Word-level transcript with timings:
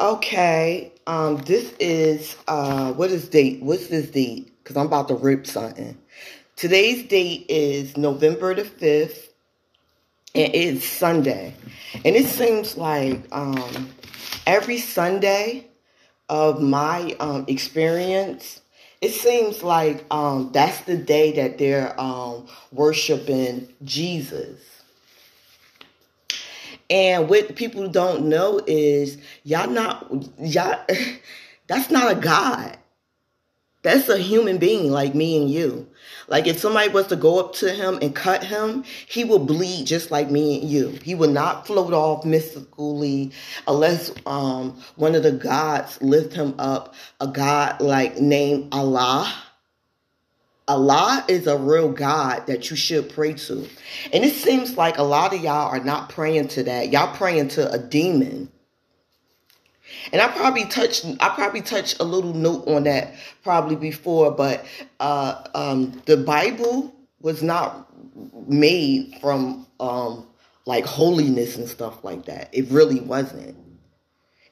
Okay, 0.00 0.92
um, 1.08 1.38
this 1.38 1.72
is 1.80 2.36
uh, 2.46 2.92
what 2.92 3.10
is 3.10 3.28
date? 3.28 3.62
What's 3.64 3.88
this 3.88 4.08
date? 4.10 4.52
Because 4.62 4.76
I'm 4.76 4.86
about 4.86 5.08
to 5.08 5.14
rip 5.16 5.44
something. 5.44 5.98
Today's 6.54 7.08
date 7.08 7.46
is 7.48 7.96
November 7.96 8.54
the 8.54 8.64
fifth, 8.64 9.32
and 10.36 10.54
it's 10.54 10.84
Sunday. 10.84 11.52
And 12.04 12.14
it 12.14 12.26
seems 12.26 12.76
like 12.76 13.26
um, 13.32 13.90
every 14.46 14.78
Sunday 14.78 15.66
of 16.28 16.62
my 16.62 17.16
um, 17.18 17.46
experience, 17.48 18.60
it 19.00 19.10
seems 19.10 19.64
like 19.64 20.04
um, 20.12 20.50
that's 20.52 20.80
the 20.82 20.96
day 20.96 21.32
that 21.32 21.58
they're 21.58 22.00
um, 22.00 22.46
worshiping 22.70 23.66
Jesus. 23.82 24.60
And 26.90 27.28
what 27.28 27.54
people 27.54 27.88
don't 27.88 28.26
know 28.26 28.60
is 28.66 29.18
y'all 29.44 29.70
not 29.70 30.10
y'all 30.38 30.84
that's 31.66 31.90
not 31.90 32.12
a 32.12 32.14
God. 32.14 32.76
That's 33.82 34.08
a 34.08 34.18
human 34.18 34.58
being 34.58 34.90
like 34.90 35.14
me 35.14 35.40
and 35.40 35.48
you. 35.48 35.86
Like 36.26 36.46
if 36.46 36.58
somebody 36.58 36.88
was 36.88 37.06
to 37.08 37.16
go 37.16 37.38
up 37.38 37.54
to 37.56 37.72
him 37.72 37.98
and 38.02 38.14
cut 38.14 38.42
him, 38.42 38.84
he 39.06 39.24
will 39.24 39.38
bleed 39.38 39.86
just 39.86 40.10
like 40.10 40.30
me 40.30 40.60
and 40.60 40.68
you. 40.68 40.88
He 41.02 41.14
will 41.14 41.30
not 41.30 41.66
float 41.66 41.92
off 41.92 42.24
mystically 42.24 43.30
unless 43.66 44.10
um, 44.26 44.78
one 44.96 45.14
of 45.14 45.22
the 45.22 45.32
gods 45.32 46.00
lift 46.02 46.34
him 46.34 46.54
up, 46.58 46.94
a 47.20 47.28
god 47.28 47.80
like 47.80 48.18
named 48.18 48.68
Allah 48.72 49.32
Allah 50.68 51.24
is 51.28 51.46
a 51.46 51.56
real 51.56 51.90
God 51.90 52.46
that 52.46 52.70
you 52.70 52.76
should 52.76 53.08
pray 53.08 53.32
to. 53.32 53.66
And 54.12 54.24
it 54.24 54.34
seems 54.34 54.76
like 54.76 54.98
a 54.98 55.02
lot 55.02 55.34
of 55.34 55.40
y'all 55.40 55.70
are 55.70 55.82
not 55.82 56.10
praying 56.10 56.48
to 56.48 56.62
that. 56.64 56.92
Y'all 56.92 57.14
praying 57.16 57.48
to 57.48 57.70
a 57.72 57.78
demon. 57.78 58.50
And 60.12 60.20
I 60.20 60.28
probably 60.28 60.66
touched 60.66 61.06
I 61.20 61.30
probably 61.30 61.62
touched 61.62 62.00
a 62.00 62.04
little 62.04 62.34
note 62.34 62.68
on 62.68 62.84
that 62.84 63.14
probably 63.42 63.76
before, 63.76 64.30
but 64.30 64.64
uh, 65.00 65.42
um, 65.54 66.02
the 66.06 66.18
Bible 66.18 66.94
was 67.20 67.42
not 67.42 67.88
made 68.48 69.16
from 69.20 69.66
um, 69.80 70.26
like 70.66 70.84
holiness 70.84 71.56
and 71.56 71.68
stuff 71.68 72.04
like 72.04 72.26
that. 72.26 72.50
It 72.52 72.70
really 72.70 73.00
wasn't. 73.00 73.56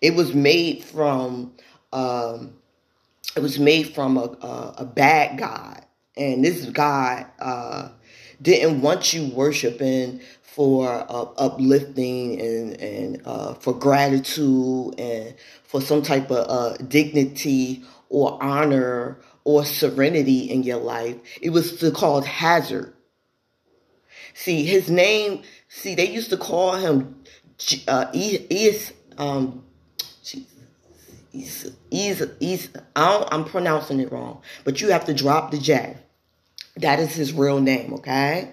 It 0.00 0.14
was 0.14 0.34
made 0.34 0.82
from 0.82 1.52
um, 1.92 2.54
it 3.36 3.40
was 3.40 3.58
made 3.58 3.94
from 3.94 4.16
a, 4.16 4.22
a, 4.40 4.74
a 4.78 4.84
bad 4.84 5.38
God 5.38 5.85
and 6.16 6.44
this 6.44 6.64
God 6.66 7.26
uh, 7.38 7.88
didn't 8.40 8.80
want 8.82 9.12
you 9.12 9.26
worshiping 9.26 10.20
for 10.42 10.88
uh, 10.88 11.22
uplifting 11.36 12.40
and 12.40 12.80
and 12.80 13.22
uh, 13.24 13.54
for 13.54 13.74
gratitude 13.74 14.94
and 14.98 15.34
for 15.64 15.80
some 15.80 16.02
type 16.02 16.30
of 16.30 16.46
uh, 16.48 16.76
dignity 16.78 17.84
or 18.08 18.42
honor 18.42 19.20
or 19.44 19.64
serenity 19.64 20.50
in 20.50 20.62
your 20.62 20.78
life. 20.78 21.16
It 21.40 21.50
was 21.50 21.84
called 21.94 22.24
hazard. 22.24 22.94
See, 24.34 24.64
his 24.64 24.90
name. 24.90 25.42
See, 25.68 25.94
they 25.94 26.08
used 26.08 26.30
to 26.30 26.36
call 26.36 26.76
him 26.76 27.22
uh, 27.88 28.12
um, 29.18 29.62
He's, 31.32 31.70
he's, 31.90 32.22
he's, 32.40 32.68
I 32.94 33.28
am 33.30 33.44
pronouncing 33.44 34.00
it 34.00 34.10
wrong, 34.10 34.40
but 34.64 34.80
you 34.80 34.88
have 34.88 35.04
to 35.04 35.12
drop 35.12 35.50
the 35.50 35.58
J. 35.58 35.98
That 36.76 37.00
is 37.00 37.14
his 37.14 37.32
real 37.32 37.60
name, 37.60 37.94
okay? 37.94 38.52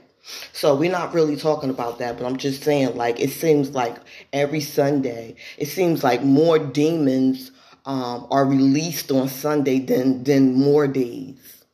So 0.53 0.75
we're 0.75 0.91
not 0.91 1.13
really 1.13 1.35
talking 1.35 1.69
about 1.69 1.99
that, 1.99 2.17
but 2.17 2.25
I'm 2.25 2.37
just 2.37 2.63
saying, 2.63 2.95
like, 2.95 3.19
it 3.19 3.31
seems 3.31 3.71
like 3.71 3.97
every 4.31 4.61
Sunday, 4.61 5.35
it 5.57 5.67
seems 5.67 6.03
like 6.03 6.23
more 6.23 6.57
demons 6.57 7.51
um, 7.85 8.27
are 8.31 8.45
released 8.45 9.11
on 9.11 9.27
Sunday 9.27 9.79
than 9.79 10.23
than 10.23 10.53
more 10.53 10.87
days. 10.87 11.65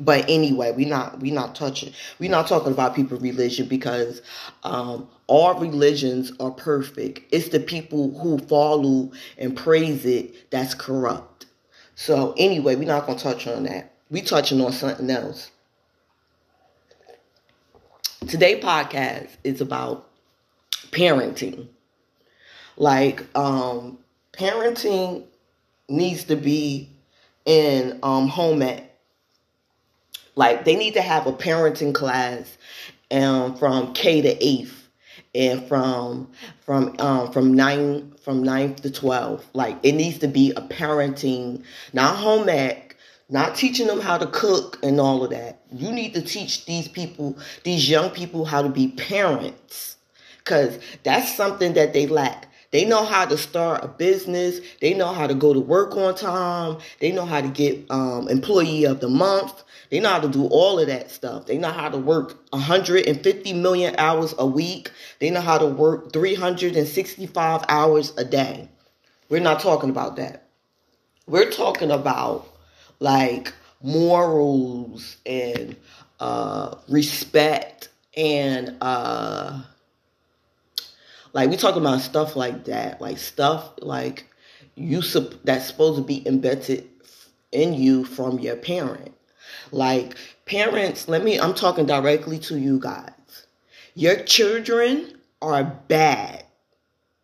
But 0.00 0.24
anyway, 0.28 0.72
we're 0.72 0.88
not 0.88 1.20
we're 1.20 1.34
not 1.34 1.54
touching 1.54 1.92
we're 2.18 2.30
not 2.30 2.46
talking 2.46 2.72
about 2.72 2.94
people 2.94 3.18
religion 3.18 3.66
because 3.66 4.22
um, 4.62 5.08
all 5.26 5.58
religions 5.58 6.32
are 6.40 6.52
perfect. 6.52 7.20
It's 7.32 7.48
the 7.48 7.60
people 7.60 8.18
who 8.18 8.38
follow 8.38 9.10
and 9.36 9.56
praise 9.56 10.06
it 10.06 10.50
that's 10.50 10.74
corrupt. 10.74 11.46
So 11.96 12.32
anyway, 12.38 12.76
we're 12.76 12.86
not 12.86 13.06
gonna 13.06 13.18
touch 13.18 13.46
on 13.46 13.64
that. 13.64 13.92
We 14.08 14.22
touching 14.22 14.60
on 14.60 14.72
something 14.72 15.10
else. 15.10 15.50
Today 18.26 18.60
podcast 18.60 19.28
is 19.44 19.60
about 19.60 20.10
parenting. 20.90 21.68
Like 22.76 23.24
um 23.36 23.98
parenting 24.32 25.24
needs 25.88 26.24
to 26.24 26.34
be 26.34 26.90
in 27.46 28.00
um 28.02 28.26
home 28.26 28.60
ec. 28.62 28.92
Like 30.34 30.64
they 30.64 30.74
need 30.74 30.94
to 30.94 31.00
have 31.00 31.28
a 31.28 31.32
parenting 31.32 31.94
class 31.94 32.58
um 33.12 33.56
from 33.56 33.94
K 33.94 34.20
to 34.20 34.34
8th 34.34 34.74
and 35.34 35.66
from 35.68 36.28
from 36.60 36.96
um 36.98 37.30
from 37.30 37.54
9 37.54 38.14
from 38.20 38.42
9th 38.42 38.80
to 38.80 38.90
12. 38.90 39.46
Like 39.54 39.78
it 39.84 39.92
needs 39.92 40.18
to 40.18 40.28
be 40.28 40.50
a 40.50 40.60
parenting 40.60 41.62
not 41.92 42.16
home 42.16 42.48
ec 42.48 42.87
not 43.30 43.54
teaching 43.54 43.86
them 43.86 44.00
how 44.00 44.18
to 44.18 44.26
cook 44.26 44.78
and 44.82 45.00
all 45.00 45.22
of 45.22 45.30
that. 45.30 45.60
You 45.72 45.92
need 45.92 46.14
to 46.14 46.22
teach 46.22 46.64
these 46.66 46.88
people, 46.88 47.36
these 47.64 47.88
young 47.88 48.10
people, 48.10 48.44
how 48.44 48.62
to 48.62 48.68
be 48.68 48.88
parents 48.88 49.96
because 50.48 50.78
that's 51.02 51.34
something 51.36 51.74
that 51.74 51.92
they 51.92 52.06
lack. 52.06 52.46
They 52.70 52.84
know 52.84 53.04
how 53.04 53.26
to 53.26 53.36
start 53.36 53.84
a 53.84 53.88
business. 53.88 54.60
They 54.80 54.94
know 54.94 55.12
how 55.12 55.26
to 55.26 55.34
go 55.34 55.52
to 55.52 55.60
work 55.60 55.96
on 55.96 56.14
time. 56.14 56.78
They 57.00 57.12
know 57.12 57.24
how 57.24 57.40
to 57.40 57.48
get 57.48 57.84
um, 57.90 58.28
employee 58.28 58.84
of 58.84 59.00
the 59.00 59.08
month. 59.08 59.62
They 59.90 60.00
know 60.00 60.10
how 60.10 60.20
to 60.20 60.28
do 60.28 60.46
all 60.46 60.78
of 60.78 60.86
that 60.86 61.10
stuff. 61.10 61.46
They 61.46 61.58
know 61.58 61.70
how 61.70 61.88
to 61.88 61.98
work 61.98 62.38
150 62.50 63.52
million 63.54 63.94
hours 63.96 64.34
a 64.38 64.46
week. 64.46 64.90
They 65.18 65.30
know 65.30 65.40
how 65.40 65.58
to 65.58 65.66
work 65.66 66.12
365 66.12 67.64
hours 67.68 68.12
a 68.18 68.24
day. 68.24 68.68
We're 69.30 69.40
not 69.40 69.60
talking 69.60 69.90
about 69.90 70.16
that. 70.16 70.48
We're 71.26 71.50
talking 71.50 71.90
about 71.90 72.47
like 73.00 73.52
morals 73.82 75.16
and 75.26 75.76
uh, 76.20 76.76
respect 76.88 77.88
and 78.16 78.76
uh, 78.80 79.62
like 81.32 81.50
we 81.50 81.56
talking 81.56 81.82
about 81.82 82.00
stuff 82.00 82.36
like 82.36 82.64
that, 82.64 83.00
like 83.00 83.18
stuff 83.18 83.70
like 83.80 84.26
you 84.74 85.02
sup- 85.02 85.42
that's 85.44 85.66
supposed 85.66 85.98
to 85.98 86.04
be 86.04 86.26
embedded 86.26 86.88
in 87.52 87.74
you 87.74 88.04
from 88.04 88.38
your 88.38 88.56
parent. 88.56 89.14
Like 89.70 90.16
parents, 90.46 91.08
let 91.08 91.22
me 91.22 91.38
I'm 91.38 91.54
talking 91.54 91.86
directly 91.86 92.38
to 92.40 92.58
you 92.58 92.80
guys. 92.80 93.12
Your 93.94 94.16
children 94.16 95.18
are 95.40 95.64
bad. 95.64 96.44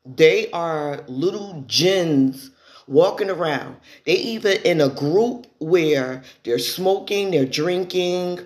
They 0.04 0.50
are 0.50 1.04
little 1.08 1.64
jinns 1.66 2.50
walking 2.86 3.30
around. 3.30 3.76
They 4.06 4.14
even 4.14 4.58
in 4.62 4.80
a 4.80 4.88
group 4.88 5.46
where 5.58 6.22
they're 6.42 6.58
smoking, 6.58 7.30
they're 7.30 7.46
drinking, 7.46 8.40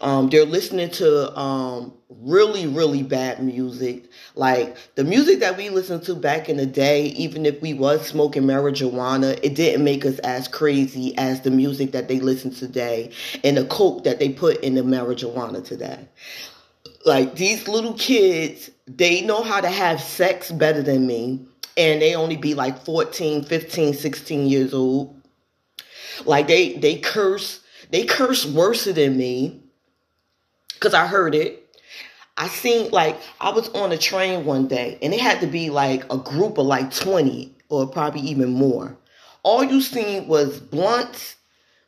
um, 0.00 0.30
they're 0.30 0.46
listening 0.46 0.90
to 0.92 1.36
um, 1.38 1.92
really, 2.08 2.66
really 2.66 3.02
bad 3.02 3.42
music. 3.42 4.04
Like 4.34 4.76
the 4.94 5.04
music 5.04 5.40
that 5.40 5.56
we 5.56 5.68
listened 5.68 6.04
to 6.04 6.14
back 6.14 6.48
in 6.48 6.56
the 6.56 6.66
day, 6.66 7.06
even 7.08 7.44
if 7.44 7.60
we 7.60 7.74
was 7.74 8.06
smoking 8.06 8.44
marijuana, 8.44 9.38
it 9.42 9.54
didn't 9.54 9.84
make 9.84 10.06
us 10.06 10.18
as 10.20 10.48
crazy 10.48 11.16
as 11.18 11.42
the 11.42 11.50
music 11.50 11.92
that 11.92 12.08
they 12.08 12.20
listen 12.20 12.50
today 12.50 13.12
and 13.44 13.56
the 13.56 13.64
coke 13.66 14.04
that 14.04 14.18
they 14.18 14.30
put 14.30 14.60
in 14.62 14.74
the 14.74 14.82
marijuana 14.82 15.62
today. 15.62 16.08
Like 17.04 17.34
these 17.34 17.68
little 17.68 17.94
kids, 17.94 18.70
they 18.86 19.22
know 19.22 19.42
how 19.42 19.60
to 19.60 19.70
have 19.70 20.00
sex 20.00 20.50
better 20.50 20.82
than 20.82 21.06
me 21.06 21.46
and 21.76 22.00
they 22.00 22.14
only 22.14 22.36
be 22.36 22.54
like 22.54 22.84
14, 22.84 23.44
15, 23.44 23.94
16 23.94 24.46
years 24.46 24.74
old. 24.74 25.16
Like 26.24 26.46
they 26.48 26.74
they 26.74 26.96
curse, 26.96 27.60
they 27.90 28.04
curse 28.04 28.46
worse 28.46 28.84
than 28.84 29.16
me. 29.16 29.62
Cause 30.80 30.94
I 30.94 31.06
heard 31.06 31.34
it. 31.34 31.76
I 32.36 32.48
seen 32.48 32.90
like 32.90 33.20
I 33.40 33.50
was 33.50 33.68
on 33.70 33.92
a 33.92 33.98
train 33.98 34.44
one 34.44 34.66
day 34.66 34.98
and 35.02 35.12
it 35.12 35.20
had 35.20 35.40
to 35.40 35.46
be 35.46 35.68
like 35.70 36.10
a 36.10 36.16
group 36.16 36.56
of 36.58 36.66
like 36.66 36.94
20 36.94 37.54
or 37.68 37.86
probably 37.86 38.22
even 38.22 38.50
more. 38.50 38.96
All 39.42 39.64
you 39.64 39.80
seen 39.80 40.26
was 40.26 40.58
blunts, 40.60 41.36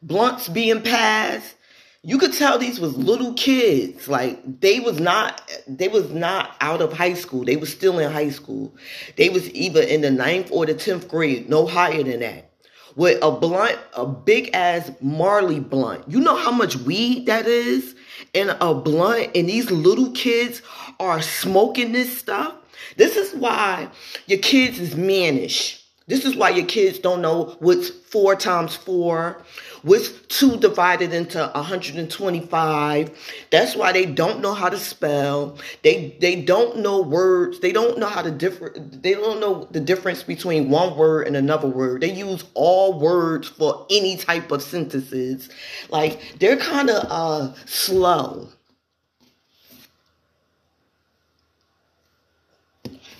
blunts 0.02 0.48
being 0.48 0.82
passed, 0.82 1.54
you 2.04 2.18
could 2.18 2.32
tell 2.32 2.58
these 2.58 2.80
was 2.80 2.96
little 2.96 3.32
kids. 3.34 4.08
Like 4.08 4.60
they 4.60 4.80
was 4.80 4.98
not 4.98 5.40
they 5.68 5.88
was 5.88 6.10
not 6.10 6.56
out 6.60 6.82
of 6.82 6.92
high 6.92 7.14
school. 7.14 7.44
They 7.44 7.56
was 7.56 7.70
still 7.70 7.98
in 7.98 8.10
high 8.10 8.30
school. 8.30 8.74
They 9.16 9.28
was 9.28 9.52
either 9.54 9.80
in 9.80 10.00
the 10.00 10.10
ninth 10.10 10.48
or 10.50 10.66
the 10.66 10.74
10th 10.74 11.08
grade. 11.08 11.48
No 11.48 11.66
higher 11.66 12.02
than 12.02 12.20
that. 12.20 12.50
With 12.96 13.22
a 13.22 13.30
blunt 13.30 13.78
a 13.94 14.04
big 14.04 14.50
ass 14.52 14.90
marley 15.00 15.60
blunt. 15.60 16.04
You 16.08 16.20
know 16.20 16.36
how 16.36 16.50
much 16.50 16.76
weed 16.76 17.26
that 17.26 17.46
is? 17.46 17.94
In 18.34 18.50
a 18.50 18.74
blunt 18.74 19.30
and 19.36 19.48
these 19.48 19.70
little 19.70 20.10
kids 20.10 20.60
are 20.98 21.22
smoking 21.22 21.92
this 21.92 22.18
stuff? 22.18 22.54
This 22.96 23.16
is 23.16 23.32
why 23.34 23.88
your 24.26 24.40
kids 24.40 24.80
is 24.80 24.96
mannish. 24.96 25.82
This 26.08 26.24
is 26.24 26.34
why 26.34 26.50
your 26.50 26.66
kids 26.66 26.98
don't 26.98 27.22
know 27.22 27.56
what's 27.60 27.88
four 27.88 28.34
times 28.34 28.74
four, 28.74 29.42
what's 29.82 30.10
two 30.28 30.56
divided 30.56 31.12
into 31.12 31.38
125. 31.54 33.46
That's 33.50 33.76
why 33.76 33.92
they 33.92 34.06
don't 34.06 34.40
know 34.40 34.54
how 34.54 34.68
to 34.68 34.78
spell. 34.78 35.58
They 35.82 36.16
they 36.20 36.42
don't 36.42 36.78
know 36.78 37.02
words. 37.02 37.60
They 37.60 37.72
don't 37.72 37.98
know 37.98 38.08
how 38.08 38.22
to 38.22 38.30
differ. 38.30 38.72
They 38.76 39.14
don't 39.14 39.40
know 39.40 39.68
the 39.70 39.80
difference 39.80 40.22
between 40.22 40.70
one 40.70 40.96
word 40.96 41.26
and 41.26 41.36
another 41.36 41.68
word. 41.68 42.00
They 42.02 42.12
use 42.12 42.44
all 42.54 42.98
words 42.98 43.48
for 43.48 43.86
any 43.90 44.16
type 44.16 44.50
of 44.50 44.62
sentences. 44.62 45.50
Like 45.90 46.38
they're 46.38 46.56
kind 46.56 46.90
of 46.90 47.06
uh 47.10 47.54
slow. 47.66 48.48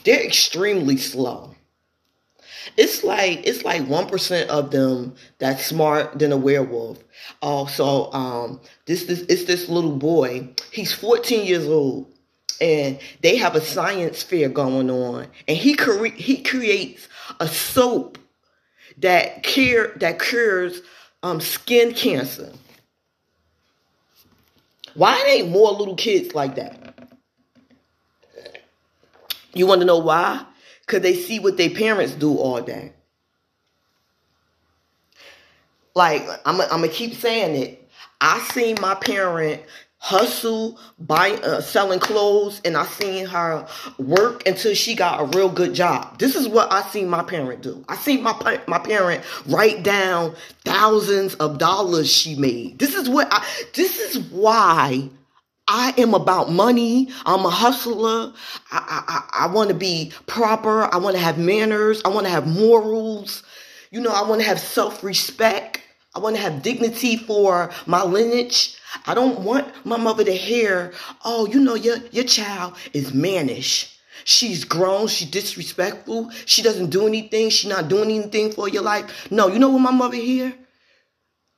They're 0.04 0.24
extremely 0.24 0.96
slow. 0.96 1.54
It's 2.76 3.04
like 3.04 3.46
it's 3.46 3.64
like 3.64 3.86
one 3.86 4.06
percent 4.06 4.50
of 4.50 4.70
them 4.70 5.14
that's 5.38 5.66
smart 5.66 6.18
than 6.18 6.32
a 6.32 6.36
werewolf. 6.36 7.02
Also, 7.40 8.10
um, 8.12 8.60
this 8.86 9.04
this 9.04 9.20
it's 9.28 9.44
this 9.44 9.68
little 9.68 9.96
boy. 9.96 10.48
He's 10.72 10.92
14 10.92 11.46
years 11.46 11.66
old, 11.66 12.10
and 12.60 12.98
they 13.22 13.36
have 13.36 13.54
a 13.54 13.60
science 13.60 14.22
fair 14.22 14.48
going 14.48 14.90
on, 14.90 15.26
and 15.48 15.56
he 15.56 15.74
cre- 15.74 16.06
he 16.06 16.42
creates 16.42 17.08
a 17.40 17.48
soap 17.48 18.18
that 18.98 19.42
cure 19.42 19.92
that 19.96 20.18
cures 20.20 20.82
um, 21.22 21.40
skin 21.40 21.94
cancer. 21.94 22.52
Why 24.94 25.22
ain't 25.26 25.50
more 25.50 25.72
little 25.72 25.96
kids 25.96 26.34
like 26.34 26.56
that? 26.56 27.08
You 29.54 29.66
want 29.66 29.80
to 29.80 29.86
know 29.86 29.98
why? 29.98 30.44
Because 30.92 31.04
they 31.04 31.14
see 31.14 31.38
what 31.38 31.56
their 31.56 31.70
parents 31.70 32.12
do 32.12 32.36
all 32.36 32.60
day. 32.60 32.92
Like, 35.94 36.22
I'm 36.44 36.58
going 36.58 36.82
to 36.82 36.88
keep 36.88 37.14
saying 37.14 37.56
it. 37.56 37.88
I 38.20 38.40
seen 38.52 38.76
my 38.78 38.94
parent 38.96 39.62
hustle, 39.96 40.78
buying, 40.98 41.42
uh, 41.44 41.62
selling 41.62 41.98
clothes, 41.98 42.60
and 42.66 42.76
I 42.76 42.84
seen 42.84 43.24
her 43.24 43.66
work 43.96 44.46
until 44.46 44.74
she 44.74 44.94
got 44.94 45.22
a 45.22 45.24
real 45.38 45.48
good 45.48 45.72
job. 45.72 46.18
This 46.18 46.36
is 46.36 46.46
what 46.46 46.70
I 46.70 46.82
seen 46.82 47.08
my 47.08 47.22
parent 47.22 47.62
do. 47.62 47.82
I 47.88 47.96
seen 47.96 48.22
my 48.22 48.60
my 48.68 48.78
parent 48.78 49.24
write 49.46 49.82
down 49.82 50.34
thousands 50.66 51.36
of 51.36 51.56
dollars 51.56 52.12
she 52.12 52.34
made. 52.34 52.78
This 52.78 52.94
is 52.94 53.08
what 53.08 53.28
I. 53.30 53.46
This 53.72 53.98
is 53.98 54.18
why 54.30 55.08
I 55.74 55.94
am 55.96 56.12
about 56.12 56.50
money. 56.50 57.08
I'm 57.24 57.46
a 57.46 57.50
hustler. 57.50 58.34
I, 58.70 59.02
I, 59.08 59.44
I 59.44 59.46
want 59.46 59.70
to 59.70 59.74
be 59.74 60.12
proper. 60.26 60.82
I 60.82 60.98
want 60.98 61.16
to 61.16 61.22
have 61.22 61.38
manners. 61.38 62.02
I 62.04 62.08
want 62.10 62.26
to 62.26 62.30
have 62.30 62.46
morals. 62.46 63.42
You 63.90 64.02
know, 64.02 64.10
I 64.10 64.28
want 64.28 64.42
to 64.42 64.46
have 64.46 64.60
self 64.60 65.02
respect. 65.02 65.80
I 66.14 66.18
want 66.18 66.36
to 66.36 66.42
have 66.42 66.62
dignity 66.62 67.16
for 67.16 67.70
my 67.86 68.04
lineage. 68.04 68.76
I 69.06 69.14
don't 69.14 69.40
want 69.40 69.66
my 69.86 69.96
mother 69.96 70.24
to 70.24 70.32
hear, 70.32 70.92
oh, 71.24 71.46
you 71.46 71.58
know, 71.58 71.74
your, 71.74 71.96
your 72.10 72.24
child 72.24 72.74
is 72.92 73.14
mannish. 73.14 73.98
She's 74.24 74.64
grown. 74.64 75.06
She's 75.06 75.30
disrespectful. 75.30 76.30
She 76.44 76.60
doesn't 76.60 76.90
do 76.90 77.06
anything. 77.06 77.48
She's 77.48 77.70
not 77.70 77.88
doing 77.88 78.10
anything 78.10 78.52
for 78.52 78.68
your 78.68 78.82
life. 78.82 79.30
No, 79.30 79.48
you 79.48 79.58
know 79.58 79.70
what 79.70 79.78
my 79.78 79.90
mother 79.90 80.16
hear? 80.18 80.52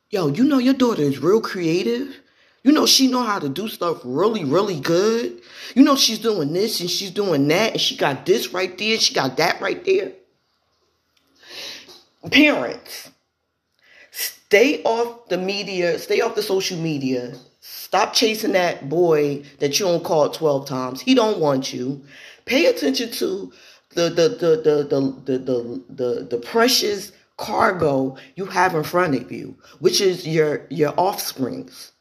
Yo, 0.09 0.29
you 0.29 0.45
know 0.45 0.59
your 0.59 0.73
daughter 0.73 1.01
is 1.01 1.19
real 1.19 1.41
creative. 1.41 2.15
You 2.65 2.71
know 2.71 2.87
she 2.87 3.07
know 3.07 3.21
how 3.21 3.37
to 3.37 3.47
do 3.47 3.67
stuff 3.67 4.01
really, 4.03 4.43
really 4.43 4.79
good. 4.79 5.39
You 5.75 5.83
know 5.83 5.95
she's 5.95 6.17
doing 6.17 6.51
this 6.51 6.81
and 6.81 6.89
she's 6.89 7.11
doing 7.11 7.47
that 7.49 7.73
and 7.73 7.79
she 7.79 7.95
got 7.95 8.25
this 8.25 8.53
right 8.53 8.75
there, 8.75 8.97
she 8.97 9.13
got 9.13 9.37
that 9.37 9.61
right 9.61 9.85
there. 9.85 10.13
Parents, 12.31 13.11
stay 14.09 14.81
off 14.81 15.29
the 15.29 15.37
media, 15.37 15.99
stay 15.99 16.21
off 16.21 16.33
the 16.33 16.41
social 16.41 16.79
media. 16.79 17.35
Stop 17.59 18.13
chasing 18.13 18.53
that 18.53 18.89
boy 18.89 19.43
that 19.59 19.79
you 19.79 19.85
don't 19.85 20.03
call 20.03 20.31
12 20.31 20.67
times. 20.67 21.01
He 21.01 21.13
don't 21.13 21.37
want 21.37 21.71
you. 21.71 22.03
Pay 22.45 22.65
attention 22.65 23.11
to 23.11 23.53
the 23.91 24.09
the 24.09 24.29
the 24.29 24.61
the 24.63 24.83
the 24.83 25.11
the 25.23 25.37
the, 25.37 25.83
the, 25.89 26.27
the 26.31 26.37
precious 26.37 27.11
cargo 27.37 28.17
you 28.35 28.45
have 28.45 28.73
in 28.73 28.83
front 28.83 29.13
of 29.13 29.31
you, 29.31 29.55
which 29.77 30.01
is 30.01 30.27
your 30.27 30.65
your 30.71 30.95
offsprings. 30.97 31.91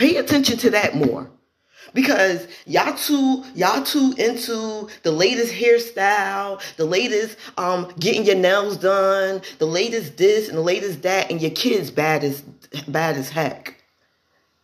Pay 0.00 0.16
attention 0.16 0.56
to 0.56 0.70
that 0.70 0.96
more. 0.96 1.30
Because 1.92 2.48
y'all 2.64 2.96
too, 2.96 3.44
y'all 3.54 3.82
too 3.82 4.14
into 4.16 4.88
the 5.02 5.10
latest 5.12 5.52
hairstyle, 5.52 6.58
the 6.76 6.86
latest 6.86 7.36
um 7.58 7.92
getting 7.98 8.24
your 8.24 8.36
nails 8.36 8.78
done, 8.78 9.42
the 9.58 9.66
latest 9.66 10.16
this 10.16 10.48
and 10.48 10.56
the 10.56 10.62
latest 10.62 11.02
that, 11.02 11.30
and 11.30 11.42
your 11.42 11.50
kids 11.50 11.90
bad 11.90 12.24
as 12.24 12.40
bad 12.88 13.18
as 13.18 13.28
heck. 13.28 13.76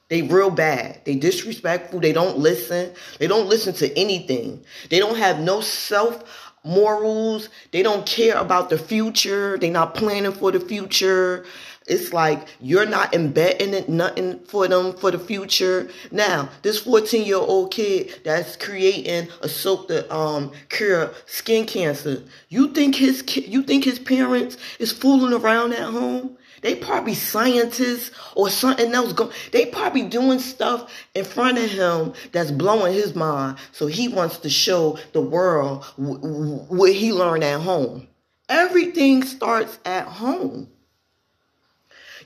They 0.09 0.23
real 0.23 0.50
bad. 0.50 1.03
They 1.05 1.17
disrespectful. 1.17 2.00
They 2.00 2.15
don't 2.15 2.38
listen. 2.38 2.94
They 3.19 3.27
don't 3.27 3.49
listen 3.49 3.75
to 3.75 3.99
anything. 3.99 4.65
They 4.88 4.99
don't 4.99 5.19
have 5.19 5.41
no 5.41 5.61
self 5.61 6.55
morals. 6.65 7.50
They 7.73 7.83
don't 7.83 8.06
care 8.06 8.38
about 8.38 8.71
the 8.71 8.79
future. 8.79 9.59
They're 9.59 9.71
not 9.71 9.94
planning 9.94 10.33
for 10.33 10.50
the 10.50 10.61
future. 10.61 11.44
It's 11.87 12.12
like 12.12 12.49
you're 12.61 12.87
not 12.87 13.15
embedding 13.15 13.73
it 13.73 13.88
nothing 13.88 14.41
for 14.41 14.67
them 14.67 14.93
for 14.94 15.11
the 15.12 15.19
future. 15.19 15.88
Now, 16.11 16.49
this 16.62 16.81
14 16.81 17.25
year 17.25 17.37
old 17.37 17.71
kid 17.71 18.21
that's 18.25 18.56
creating 18.56 19.29
a 19.41 19.49
soap 19.49 19.88
that 19.88 20.12
um 20.12 20.53
cure 20.69 21.12
skin 21.27 21.65
cancer. 21.67 22.23
You 22.49 22.73
think 22.73 22.97
his 22.97 23.25
you 23.37 23.62
think 23.62 23.85
his 23.85 24.00
parents 24.00 24.56
is 24.79 24.91
fooling 24.91 25.33
around 25.33 25.75
at 25.75 25.91
home? 25.91 26.37
They 26.62 26.75
probably 26.75 27.15
scientists 27.15 28.11
or 28.35 28.50
something 28.50 28.93
else. 28.93 29.12
Go, 29.12 29.31
they 29.53 29.67
probably 29.67 30.03
doing 30.03 30.41
stuff 30.41 30.93
in 31.15 31.25
front 31.25 31.59
of 31.59 31.71
him 31.71 32.15
that's 32.33 32.50
blowing 32.50 32.93
his 32.93 33.15
mind. 33.15 33.59
So 33.71 33.87
he 33.87 34.09
wants 34.09 34.38
to 34.38 34.50
show 34.50 34.99
the 35.12 35.21
world 35.21 35.85
what 35.97 36.93
he 36.93 37.12
learned 37.12 37.44
at 37.44 37.61
home. 37.61 38.09
Everything 38.49 39.23
starts 39.23 39.79
at 39.85 40.06
home. 40.06 40.69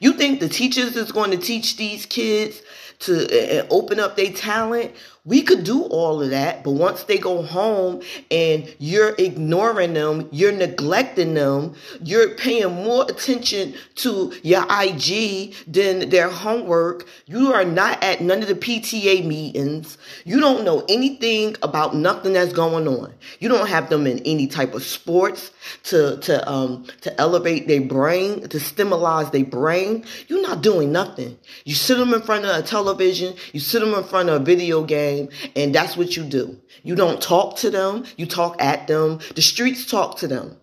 You 0.00 0.14
think 0.14 0.40
the 0.40 0.48
teachers 0.48 0.96
is 0.96 1.12
going 1.12 1.30
to 1.30 1.36
teach 1.36 1.76
these 1.76 2.06
kids 2.06 2.62
to 3.00 3.60
uh, 3.60 3.66
open 3.70 4.00
up 4.00 4.16
their 4.16 4.32
talent? 4.32 4.92
We 5.26 5.42
could 5.42 5.64
do 5.64 5.82
all 5.82 6.22
of 6.22 6.30
that, 6.30 6.64
but 6.64 6.70
once 6.70 7.02
they 7.04 7.18
go 7.18 7.42
home 7.42 8.00
and 8.30 8.74
you're 8.78 9.14
ignoring 9.18 9.92
them, 9.92 10.26
you're 10.32 10.50
neglecting 10.50 11.34
them, 11.34 11.74
you're 12.02 12.30
paying 12.36 12.72
more 12.72 13.04
attention 13.06 13.74
to 13.96 14.32
your 14.42 14.64
IG 14.70 15.54
than 15.66 16.08
their 16.08 16.30
homework. 16.30 17.06
You 17.26 17.52
are 17.52 17.66
not 17.66 18.02
at 18.02 18.22
none 18.22 18.40
of 18.40 18.48
the 18.48 18.54
PTA 18.54 19.26
meetings. 19.26 19.98
You 20.24 20.40
don't 20.40 20.64
know 20.64 20.86
anything 20.88 21.54
about 21.62 21.94
nothing 21.94 22.32
that's 22.32 22.54
going 22.54 22.88
on. 22.88 23.12
You 23.40 23.50
don't 23.50 23.68
have 23.68 23.90
them 23.90 24.06
in 24.06 24.20
any 24.20 24.46
type 24.46 24.72
of 24.72 24.82
sports 24.82 25.50
to 25.84 26.16
to 26.18 26.48
um 26.50 26.86
to 27.02 27.20
elevate 27.20 27.68
their 27.68 27.82
brain, 27.82 28.48
to 28.48 28.58
stimulate 28.58 29.32
their 29.32 29.44
brain. 29.44 30.06
You're 30.28 30.42
not 30.42 30.62
doing 30.62 30.92
nothing. 30.92 31.36
You 31.66 31.74
sit 31.74 31.98
them 31.98 32.14
in 32.14 32.22
front 32.22 32.46
of 32.46 32.56
a 32.56 32.66
television, 32.66 33.34
you 33.52 33.60
sit 33.60 33.80
them 33.80 33.92
in 33.92 34.04
front 34.04 34.30
of 34.30 34.40
a 34.40 34.44
video 34.44 34.82
game 34.82 35.09
game, 35.10 35.28
and 35.56 35.74
that's 35.74 35.96
what 35.96 36.16
you 36.16 36.24
do. 36.24 36.60
You 36.82 36.94
don't 36.94 37.20
talk 37.20 37.56
to 37.58 37.70
them, 37.70 38.04
you 38.16 38.26
talk 38.26 38.60
at 38.60 38.86
them. 38.86 39.20
The 39.34 39.42
streets 39.42 39.86
talk 39.86 40.18
to 40.18 40.28
them. 40.28 40.56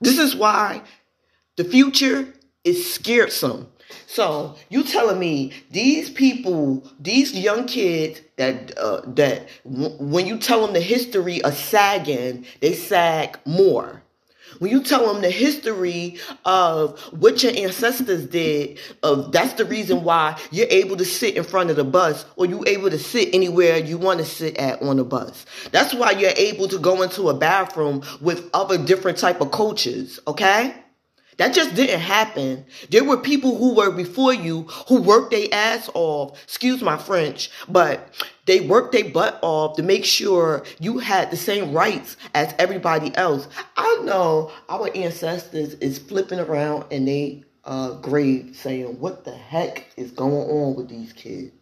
This 0.00 0.18
is 0.18 0.34
why 0.34 0.82
the 1.56 1.64
future 1.64 2.28
is 2.64 2.94
scaresome. 2.94 3.68
So 4.06 4.56
you 4.70 4.82
telling 4.82 5.18
me 5.18 5.52
these 5.70 6.10
people, 6.10 6.90
these 6.98 7.32
young 7.32 7.66
kids 7.66 8.20
that 8.36 8.76
uh, 8.78 9.02
that 9.14 9.48
w- 9.64 9.96
when 9.98 10.26
you 10.26 10.38
tell 10.38 10.62
them 10.62 10.72
the 10.72 10.80
history 10.80 11.42
of 11.42 11.54
sagging, 11.54 12.46
they 12.60 12.74
sag 12.74 13.38
more. 13.44 14.02
When 14.58 14.70
you 14.70 14.82
tell 14.82 15.12
them 15.12 15.22
the 15.22 15.30
history 15.30 16.18
of 16.44 17.00
what 17.12 17.42
your 17.42 17.52
ancestors 17.56 18.26
did, 18.26 18.78
of 19.02 19.32
that's 19.32 19.54
the 19.54 19.64
reason 19.64 20.04
why 20.04 20.38
you're 20.50 20.68
able 20.70 20.96
to 20.96 21.04
sit 21.04 21.36
in 21.36 21.44
front 21.44 21.70
of 21.70 21.76
the 21.76 21.84
bus 21.84 22.24
or 22.36 22.46
you're 22.46 22.66
able 22.68 22.90
to 22.90 22.98
sit 22.98 23.34
anywhere 23.34 23.76
you 23.76 23.98
want 23.98 24.20
to 24.20 24.24
sit 24.24 24.56
at 24.56 24.80
on 24.82 24.96
the 24.96 25.04
bus. 25.04 25.46
That's 25.72 25.94
why 25.94 26.12
you're 26.12 26.32
able 26.36 26.68
to 26.68 26.78
go 26.78 27.02
into 27.02 27.28
a 27.28 27.34
bathroom 27.34 28.02
with 28.20 28.48
other 28.54 28.78
different 28.78 29.18
type 29.18 29.40
of 29.40 29.50
coaches, 29.50 30.20
okay? 30.26 30.83
That 31.36 31.54
just 31.54 31.74
didn't 31.74 32.00
happen. 32.00 32.64
There 32.90 33.04
were 33.04 33.16
people 33.16 33.56
who 33.56 33.74
were 33.74 33.90
before 33.90 34.32
you 34.32 34.62
who 34.88 35.02
worked 35.02 35.32
their 35.32 35.48
ass 35.52 35.90
off, 35.94 36.42
excuse 36.44 36.82
my 36.82 36.96
French, 36.96 37.50
but 37.68 38.14
they 38.46 38.60
worked 38.60 38.92
their 38.92 39.08
butt 39.10 39.38
off 39.42 39.76
to 39.76 39.82
make 39.82 40.04
sure 40.04 40.64
you 40.78 40.98
had 40.98 41.30
the 41.30 41.36
same 41.36 41.72
rights 41.72 42.16
as 42.34 42.54
everybody 42.58 43.14
else. 43.16 43.48
I 43.76 44.00
know 44.04 44.52
our 44.68 44.90
ancestors 44.94 45.74
is 45.74 45.98
flipping 45.98 46.40
around 46.40 46.84
in 46.90 47.04
they 47.04 47.44
uh, 47.64 47.92
grave 47.94 48.54
saying, 48.54 49.00
what 49.00 49.24
the 49.24 49.34
heck 49.34 49.86
is 49.96 50.10
going 50.10 50.50
on 50.50 50.76
with 50.76 50.88
these 50.88 51.12
kids? 51.12 51.52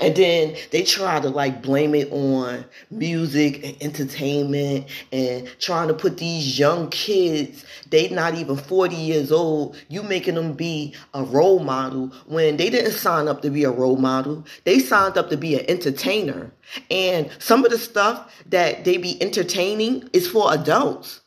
And 0.00 0.14
then 0.16 0.56
they 0.70 0.82
try 0.82 1.20
to 1.20 1.28
like 1.28 1.62
blame 1.62 1.94
it 1.94 2.10
on 2.12 2.64
music 2.90 3.64
and 3.64 3.82
entertainment 3.82 4.86
and 5.12 5.50
trying 5.58 5.88
to 5.88 5.94
put 5.94 6.18
these 6.18 6.58
young 6.58 6.88
kids, 6.90 7.64
they 7.90 8.08
not 8.08 8.34
even 8.34 8.56
40 8.56 8.94
years 8.94 9.32
old, 9.32 9.76
you 9.88 10.02
making 10.02 10.34
them 10.34 10.52
be 10.54 10.94
a 11.14 11.22
role 11.22 11.60
model 11.60 12.08
when 12.26 12.56
they 12.56 12.70
didn't 12.70 12.92
sign 12.92 13.28
up 13.28 13.42
to 13.42 13.50
be 13.50 13.64
a 13.64 13.70
role 13.70 13.96
model. 13.96 14.44
They 14.64 14.78
signed 14.78 15.16
up 15.16 15.30
to 15.30 15.36
be 15.36 15.58
an 15.58 15.66
entertainer. 15.68 16.52
And 16.90 17.30
some 17.38 17.64
of 17.64 17.70
the 17.70 17.78
stuff 17.78 18.42
that 18.46 18.84
they 18.84 18.96
be 18.96 19.20
entertaining 19.22 20.08
is 20.12 20.26
for 20.28 20.52
adults. 20.52 21.20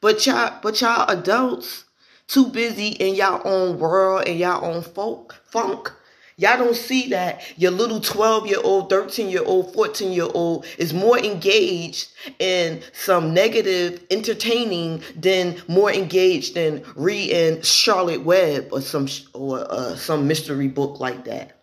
But 0.00 0.24
y'all, 0.26 0.58
but 0.62 0.80
y'all 0.80 1.08
adults 1.08 1.84
too 2.28 2.46
busy 2.46 2.88
in 2.88 3.14
y'all 3.14 3.40
own 3.44 3.78
world 3.78 4.24
and 4.26 4.38
y'all 4.38 4.64
own 4.64 4.82
folk 4.82 5.34
funk 5.50 5.92
Y'all 6.40 6.56
don't 6.56 6.76
see 6.76 7.08
that 7.08 7.42
your 7.58 7.72
little 7.72 7.98
12 7.98 8.46
year 8.46 8.60
old, 8.62 8.88
13 8.88 9.28
year 9.28 9.42
old, 9.44 9.74
14 9.74 10.12
year 10.12 10.28
old 10.32 10.64
is 10.78 10.94
more 10.94 11.18
engaged 11.18 12.12
in 12.38 12.80
some 12.92 13.34
negative 13.34 14.04
entertaining 14.08 15.02
than 15.16 15.60
more 15.66 15.90
engaged 15.90 16.56
in 16.56 16.84
reading 16.94 17.60
Charlotte 17.62 18.22
Web 18.22 18.68
or 18.70 18.80
some 18.80 19.08
or 19.34 19.66
uh, 19.68 19.96
some 19.96 20.28
mystery 20.28 20.68
book 20.68 21.00
like 21.00 21.24
that. 21.24 21.56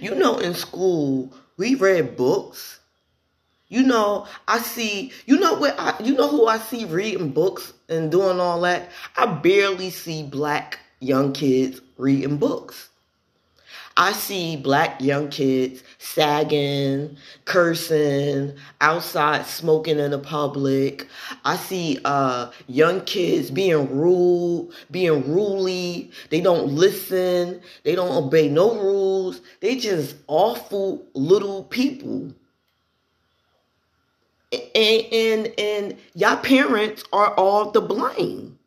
You 0.00 0.16
know, 0.16 0.38
in 0.38 0.52
school 0.52 1.32
we 1.56 1.76
read 1.76 2.16
books. 2.16 2.80
You 3.68 3.84
know, 3.84 4.26
I 4.48 4.58
see. 4.58 5.12
You 5.26 5.38
know 5.38 5.54
what? 5.54 5.78
I, 5.78 5.94
you 6.02 6.14
know 6.14 6.28
who 6.28 6.48
I 6.48 6.58
see 6.58 6.84
reading 6.84 7.30
books 7.30 7.74
and 7.88 8.10
doing 8.10 8.40
all 8.40 8.60
that. 8.62 8.90
I 9.16 9.26
barely 9.26 9.90
see 9.90 10.24
black 10.24 10.80
young 10.98 11.32
kids 11.32 11.80
reading 11.96 12.38
books. 12.38 12.88
I 13.96 14.12
see 14.12 14.56
black 14.56 15.00
young 15.00 15.28
kids 15.30 15.84
sagging, 15.98 17.16
cursing, 17.44 18.54
outside 18.80 19.46
smoking 19.46 20.00
in 20.00 20.10
the 20.10 20.18
public. 20.18 21.06
I 21.44 21.54
see 21.54 22.00
uh, 22.04 22.50
young 22.66 23.02
kids 23.02 23.52
being 23.52 23.96
rude, 23.96 24.70
being 24.90 25.32
ruly. 25.32 26.10
They 26.30 26.40
don't 26.40 26.68
listen. 26.72 27.62
They 27.84 27.94
don't 27.94 28.10
obey 28.10 28.48
no 28.48 28.74
rules. 28.80 29.40
They 29.60 29.76
just 29.76 30.16
awful 30.26 31.06
little 31.14 31.62
people. 31.64 32.34
And 34.52 35.06
and 35.12 35.54
and 35.58 35.96
y'all 36.14 36.36
parents 36.38 37.04
are 37.12 37.32
all 37.34 37.70
to 37.70 37.80
blame. 37.80 38.58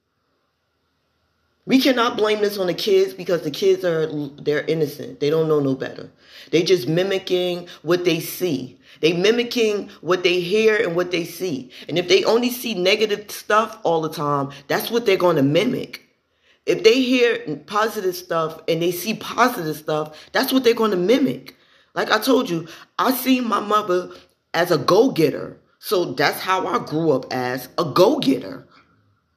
We 1.67 1.81
cannot 1.81 2.15
blame 2.15 2.39
this 2.39 2.57
on 2.57 2.67
the 2.67 2.73
kids 2.73 3.13
because 3.13 3.41
the 3.41 3.51
kids 3.51 3.83
are 3.83 4.07
they're 4.41 4.63
innocent. 4.63 5.19
They 5.19 5.29
don't 5.29 5.49
know 5.49 5.59
no 5.59 5.75
better. 5.75 6.09
They 6.51 6.63
just 6.63 6.87
mimicking 6.87 7.67
what 7.81 8.05
they 8.05 8.21
see. 8.21 8.79
They 9.01 9.11
mimicking 9.11 9.89
what 9.99 10.23
they 10.23 10.39
hear 10.39 10.77
and 10.77 10.95
what 10.95 11.11
they 11.11 11.25
see. 11.25 11.69
And 11.89 11.99
if 11.99 12.07
they 12.07 12.23
only 12.23 12.49
see 12.51 12.73
negative 12.73 13.29
stuff 13.29 13.79
all 13.83 13.99
the 13.99 14.09
time, 14.09 14.51
that's 14.67 14.89
what 14.89 15.05
they're 15.05 15.17
going 15.17 15.35
to 15.35 15.43
mimic. 15.43 16.03
If 16.65 16.85
they 16.85 17.01
hear 17.01 17.57
positive 17.65 18.15
stuff 18.15 18.61
and 18.69 18.81
they 18.81 18.91
see 18.91 19.15
positive 19.15 19.75
stuff, 19.75 20.29
that's 20.31 20.53
what 20.53 20.63
they're 20.63 20.73
going 20.73 20.91
to 20.91 20.97
mimic. 20.97 21.57
Like 21.95 22.11
I 22.11 22.19
told 22.19 22.49
you, 22.49 22.69
I 22.97 23.11
see 23.11 23.41
my 23.41 23.59
mother 23.59 24.11
as 24.53 24.71
a 24.71 24.77
go-getter. 24.77 25.59
So 25.79 26.13
that's 26.13 26.39
how 26.39 26.65
I 26.65 26.79
grew 26.85 27.11
up 27.11 27.25
as 27.31 27.67
a 27.77 27.83
go-getter. 27.83 28.66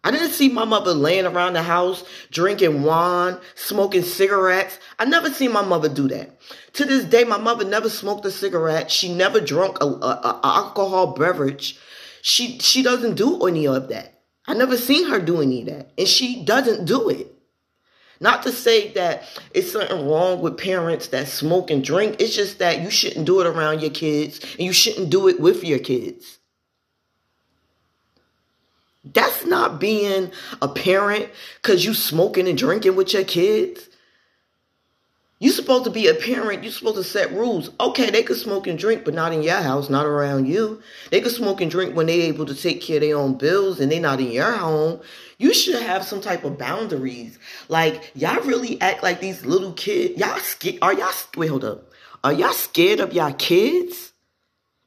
I 0.03 0.11
didn't 0.11 0.31
see 0.31 0.49
my 0.49 0.65
mother 0.65 0.95
laying 0.95 1.27
around 1.27 1.53
the 1.53 1.63
house 1.63 2.05
drinking 2.31 2.83
wine, 2.83 3.39
smoking 3.55 4.03
cigarettes. 4.03 4.79
I 4.99 5.05
never 5.05 5.31
seen 5.31 5.53
my 5.53 5.63
mother 5.63 5.89
do 5.89 6.09
that. 6.09 6.41
To 6.75 6.85
this 6.87 7.05
day, 7.05 7.25
my 7.25 7.37
mother 7.37 7.65
never 7.65 7.91
smoked 7.91 8.25
a 8.25 8.31
cigarette. 8.31 8.91
She 8.91 9.13
never 9.13 9.41
drunk 9.41 9.79
a, 9.83 9.87
a, 9.87 10.21
a 10.25 10.41
alcohol 10.43 11.09
beverage. 11.09 11.79
She 12.23 12.59
she 12.59 12.83
doesn't 12.83 13.15
do 13.17 13.47
any 13.47 13.67
of 13.67 13.89
that. 13.89 14.23
I 14.47 14.55
never 14.55 14.77
seen 14.77 15.09
her 15.09 15.21
do 15.21 15.43
any 15.43 15.61
of 15.61 15.67
that, 15.67 15.93
and 15.99 16.09
she 16.09 16.45
doesn't 16.45 16.87
do 16.87 17.09
it. 17.11 17.35
Not 18.21 18.43
to 18.43 18.53
say 18.53 18.93
that 18.93 19.25
it's 19.55 19.73
something 19.73 20.09
wrong 20.09 20.41
with 20.41 20.59
parents 20.59 21.09
that 21.09 21.29
smoke 21.29 21.71
and 21.71 21.85
drink. 21.85 22.17
It's 22.19 22.35
just 22.35 22.59
that 22.59 22.83
you 22.83 22.91
shouldn't 22.91 23.27
do 23.27 23.41
it 23.41 23.47
around 23.47 23.81
your 23.81 23.91
kids, 23.91 24.41
and 24.59 24.67
you 24.67 24.73
shouldn't 24.73 25.11
do 25.11 25.29
it 25.29 25.41
with 25.41 25.63
your 25.65 25.79
kids. 25.79 26.40
That's 29.05 29.47
not 29.47 29.81
being 29.81 30.31
a 30.61 30.69
parent 30.69 31.31
because 31.63 31.85
you 31.85 31.95
smoking 31.95 32.49
and 32.49 32.59
drinking 32.59 32.97
with 32.97 33.13
your 33.13 33.25
kids. 33.25 33.89
You're 35.39 35.55
supposed 35.55 35.85
to 35.85 35.91
be 35.91 36.07
a 36.07 36.15
parent. 36.15 36.63
You're 36.63 36.73
supposed 36.73 36.97
to 36.97 37.03
set 37.03 37.33
rules. 37.33 37.71
Okay, 37.81 38.11
they 38.11 38.23
could 38.23 38.37
smoke 38.37 38.67
and 38.67 38.79
drink, 38.79 39.07
but 39.07 39.15
not 39.15 39.33
in 39.33 39.43
your 39.43 39.57
house, 39.57 39.89
not 39.89 40.05
around 40.05 40.47
you. 40.47 40.83
They 41.11 41.23
could 41.23 41.33
smoke 41.33 41.63
and 41.63 41.71
drink 41.71 41.97
when 41.97 42.07
they're 42.07 42.29
able 42.29 42.45
to 42.45 42.55
take 42.55 42.83
care 42.83 42.97
of 42.97 43.03
their 43.03 43.17
own 43.17 43.39
bills 43.39 43.81
and 43.81 43.91
they're 43.91 44.03
not 44.03 44.21
in 44.21 44.33
your 44.33 44.53
home. 44.53 45.01
You 45.39 45.55
should 45.55 45.81
have 45.81 46.05
some 46.05 46.21
type 46.21 46.45
of 46.45 46.59
boundaries. 46.59 47.39
Like, 47.71 48.13
y'all 48.15 48.45
really 48.45 48.79
act 48.83 49.03
like 49.03 49.21
these 49.21 49.47
little 49.47 49.73
kids. 49.73 50.21
Y'all 50.21 50.39
scared. 50.41 50.77
Are 50.83 50.93
y'all, 50.93 51.09
wait, 51.35 51.49
hold 51.49 51.65
up. 51.65 51.91
Are 52.23 52.35
y'all 52.35 52.53
scared 52.53 53.01
of 53.01 53.15
y'all 53.15 53.33
kids? 53.33 54.13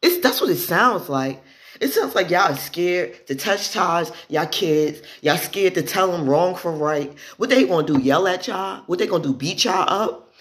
It's, 0.04 0.20
that's 0.22 0.40
what 0.40 0.52
it 0.52 0.58
sounds 0.58 1.10
like. 1.10 1.44
It 1.82 1.90
sounds 1.90 2.16
like 2.16 2.30
y'all 2.30 2.52
are 2.52 2.56
scared 2.56 3.26
to 3.28 3.36
touch 3.36 3.72
ties, 3.72 4.12
y'all 4.30 4.46
kids. 4.46 5.02
Y'all 5.22 5.38
scared 5.38 5.74
to 5.76 5.82
tell 5.82 6.12
them 6.12 6.30
wrong 6.30 6.56
for 6.56 6.72
right. 6.72 7.14
What 7.38 7.50
they 7.50 7.66
gonna 7.66 7.86
do? 7.86 8.00
Yell 8.00 8.28
at 8.28 8.48
y'all? 8.48 8.84
What 8.86 9.00
they 9.00 9.08
gonna 9.08 9.24
do? 9.24 9.34
Beat 9.34 9.66
y'all 9.66 9.86
up? 9.88 10.34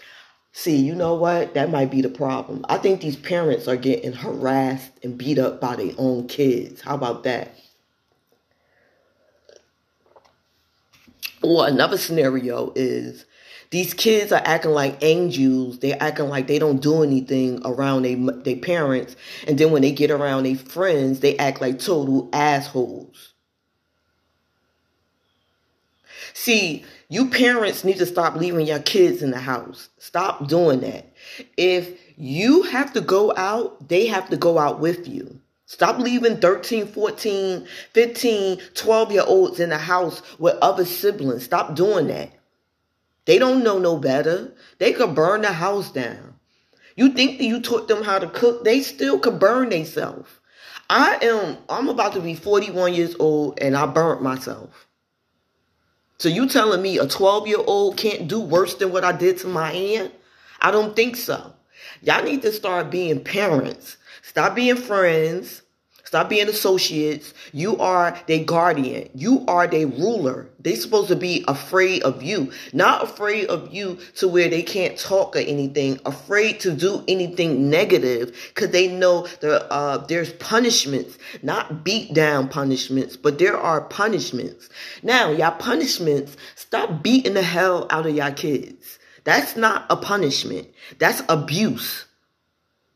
See, 0.52 0.76
you 0.76 0.94
know 0.94 1.14
what? 1.14 1.54
That 1.54 1.70
might 1.70 1.90
be 1.90 2.02
the 2.02 2.10
problem. 2.10 2.64
I 2.68 2.76
think 2.76 3.00
these 3.00 3.16
parents 3.16 3.66
are 3.68 3.76
getting 3.76 4.12
harassed 4.12 4.92
and 5.02 5.16
beat 5.16 5.38
up 5.38 5.60
by 5.60 5.76
their 5.76 5.92
own 5.96 6.28
kids. 6.28 6.82
How 6.82 6.94
about 6.94 7.22
that? 7.24 7.56
Or 11.42 11.66
another 11.66 11.96
scenario 11.96 12.72
is 12.76 13.24
these 13.72 13.94
kids 13.94 14.32
are 14.32 14.42
acting 14.44 14.72
like 14.72 15.02
angels. 15.02 15.78
They're 15.78 15.96
acting 15.98 16.28
like 16.28 16.46
they 16.46 16.58
don't 16.58 16.82
do 16.82 17.02
anything 17.02 17.62
around 17.64 18.02
their 18.02 18.16
their 18.16 18.56
parents, 18.56 19.16
and 19.48 19.58
then 19.58 19.72
when 19.72 19.80
they 19.80 19.92
get 19.92 20.10
around 20.10 20.42
their 20.44 20.56
friends, 20.56 21.20
they 21.20 21.38
act 21.38 21.62
like 21.62 21.78
total 21.78 22.28
assholes. 22.34 23.32
See, 26.34 26.84
you 27.08 27.30
parents 27.30 27.82
need 27.82 27.96
to 27.96 28.06
stop 28.06 28.36
leaving 28.36 28.66
your 28.66 28.78
kids 28.78 29.22
in 29.22 29.30
the 29.30 29.40
house. 29.40 29.88
Stop 29.98 30.48
doing 30.48 30.80
that. 30.80 31.10
If 31.56 31.98
you 32.18 32.64
have 32.64 32.92
to 32.92 33.00
go 33.00 33.32
out, 33.36 33.88
they 33.88 34.06
have 34.06 34.28
to 34.28 34.36
go 34.36 34.58
out 34.58 34.80
with 34.80 35.08
you. 35.08 35.40
Stop 35.64 35.98
leaving 35.98 36.36
13, 36.36 36.88
14, 36.88 37.66
15, 37.94 38.58
12 38.74 39.12
year 39.12 39.24
olds 39.26 39.60
in 39.60 39.70
the 39.70 39.78
house 39.78 40.20
with 40.38 40.58
other 40.60 40.84
siblings. 40.84 41.44
Stop 41.44 41.74
doing 41.74 42.08
that. 42.08 42.30
They 43.24 43.38
don't 43.38 43.62
know 43.62 43.78
no 43.78 43.96
better. 43.96 44.52
They 44.78 44.92
could 44.92 45.14
burn 45.14 45.42
the 45.42 45.52
house 45.52 45.90
down. 45.90 46.34
You 46.96 47.10
think 47.10 47.38
that 47.38 47.44
you 47.44 47.60
taught 47.60 47.88
them 47.88 48.02
how 48.02 48.18
to 48.18 48.28
cook, 48.28 48.64
they 48.64 48.80
still 48.80 49.18
could 49.18 49.38
burn 49.38 49.70
themselves. 49.70 50.28
I 50.90 51.18
am 51.22 51.56
I'm 51.68 51.88
about 51.88 52.12
to 52.14 52.20
be 52.20 52.34
41 52.34 52.94
years 52.94 53.16
old 53.18 53.58
and 53.60 53.76
I 53.76 53.86
burnt 53.86 54.22
myself. 54.22 54.86
So 56.18 56.28
you 56.28 56.48
telling 56.48 56.82
me 56.82 56.98
a 56.98 57.06
12 57.06 57.48
year 57.48 57.58
old 57.66 57.96
can't 57.96 58.28
do 58.28 58.40
worse 58.40 58.74
than 58.74 58.92
what 58.92 59.04
I 59.04 59.12
did 59.12 59.38
to 59.38 59.48
my 59.48 59.72
aunt? 59.72 60.12
I 60.60 60.70
don't 60.70 60.94
think 60.94 61.16
so. 61.16 61.54
Y'all 62.02 62.22
need 62.22 62.42
to 62.42 62.52
start 62.52 62.90
being 62.90 63.24
parents. 63.24 63.96
Stop 64.22 64.54
being 64.54 64.76
friends. 64.76 65.62
Stop 66.12 66.28
being 66.28 66.46
associates. 66.50 67.32
You 67.54 67.78
are 67.78 68.20
their 68.26 68.44
guardian. 68.44 69.08
You 69.14 69.46
are 69.48 69.66
their 69.66 69.86
ruler. 69.86 70.50
They're 70.60 70.76
supposed 70.76 71.08
to 71.08 71.16
be 71.16 71.42
afraid 71.48 72.02
of 72.02 72.22
you. 72.22 72.52
Not 72.74 73.02
afraid 73.02 73.46
of 73.46 73.72
you 73.72 73.98
to 74.16 74.28
where 74.28 74.50
they 74.50 74.62
can't 74.62 74.98
talk 74.98 75.34
or 75.34 75.38
anything. 75.38 75.98
Afraid 76.04 76.60
to 76.60 76.72
do 76.74 77.02
anything 77.08 77.70
negative 77.70 78.36
because 78.48 78.72
they 78.72 78.88
know 78.88 79.26
there, 79.40 79.62
uh, 79.70 80.04
there's 80.06 80.34
punishments. 80.34 81.16
Not 81.42 81.82
beat 81.82 82.12
down 82.12 82.50
punishments, 82.50 83.16
but 83.16 83.38
there 83.38 83.56
are 83.56 83.80
punishments. 83.80 84.68
Now, 85.02 85.30
y'all 85.30 85.52
punishments, 85.52 86.36
stop 86.56 87.02
beating 87.02 87.32
the 87.32 87.42
hell 87.42 87.86
out 87.88 88.04
of 88.04 88.14
y'all 88.14 88.32
kids. 88.32 88.98
That's 89.24 89.56
not 89.56 89.86
a 89.88 89.96
punishment. 89.96 90.68
That's 90.98 91.22
abuse. 91.30 92.04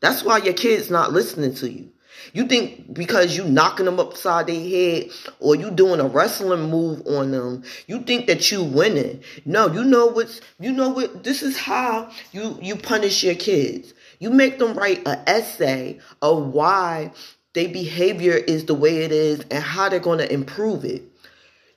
That's 0.01 0.23
why 0.23 0.37
your 0.37 0.53
kid's 0.53 0.91
not 0.91 1.13
listening 1.13 1.55
to 1.55 1.71
you. 1.71 1.89
You 2.33 2.45
think 2.45 2.93
because 2.93 3.35
you 3.35 3.43
knocking 3.45 3.85
them 3.85 3.99
upside 3.99 4.47
their 4.47 4.59
head 4.59 5.09
or 5.39 5.55
you 5.55 5.71
doing 5.71 5.99
a 5.99 6.07
wrestling 6.07 6.69
move 6.69 7.01
on 7.05 7.31
them, 7.31 7.63
you 7.87 8.01
think 8.01 8.27
that 8.27 8.51
you 8.51 8.63
winning. 8.63 9.21
No, 9.45 9.67
you 9.67 9.83
know 9.83 10.07
what's 10.07 10.41
you 10.59 10.71
know 10.71 10.89
what 10.89 11.23
this 11.23 11.43
is 11.43 11.57
how 11.57 12.09
you 12.31 12.57
you 12.61 12.75
punish 12.75 13.23
your 13.23 13.35
kids. 13.35 13.93
You 14.19 14.29
make 14.29 14.59
them 14.59 14.73
write 14.77 15.07
an 15.07 15.21
essay 15.27 15.99
of 16.21 16.47
why 16.47 17.11
their 17.53 17.69
behavior 17.69 18.33
is 18.33 18.65
the 18.65 18.73
way 18.73 19.03
it 19.03 19.11
is 19.11 19.41
and 19.51 19.63
how 19.63 19.89
they're 19.89 19.99
going 19.99 20.19
to 20.19 20.31
improve 20.31 20.85
it. 20.85 21.03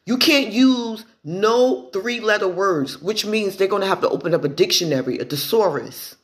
You 0.06 0.18
can't 0.18 0.52
use 0.52 1.04
no 1.22 1.88
three 1.92 2.20
letter 2.20 2.48
words, 2.48 3.00
which 3.00 3.26
means 3.26 3.56
they're 3.56 3.68
going 3.68 3.82
to 3.82 3.88
have 3.88 4.00
to 4.00 4.08
open 4.08 4.34
up 4.34 4.44
a 4.44 4.48
dictionary, 4.48 5.18
a 5.18 5.24
thesaurus. 5.24 6.16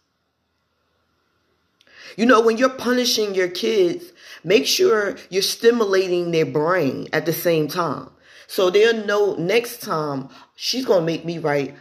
You 2.16 2.24
know, 2.24 2.40
when 2.40 2.56
you're 2.56 2.70
punishing 2.70 3.34
your 3.34 3.48
kids, 3.48 4.12
make 4.46 4.64
sure 4.64 5.16
you're 5.28 5.42
stimulating 5.42 6.30
their 6.30 6.46
brain 6.46 7.08
at 7.12 7.26
the 7.26 7.32
same 7.32 7.68
time. 7.68 8.08
So 8.46 8.70
they'll 8.70 9.04
know 9.04 9.34
next 9.34 9.82
time 9.82 10.28
she's 10.54 10.86
going 10.86 11.00
to 11.00 11.06
make 11.06 11.24
me 11.24 11.38
write 11.38 11.74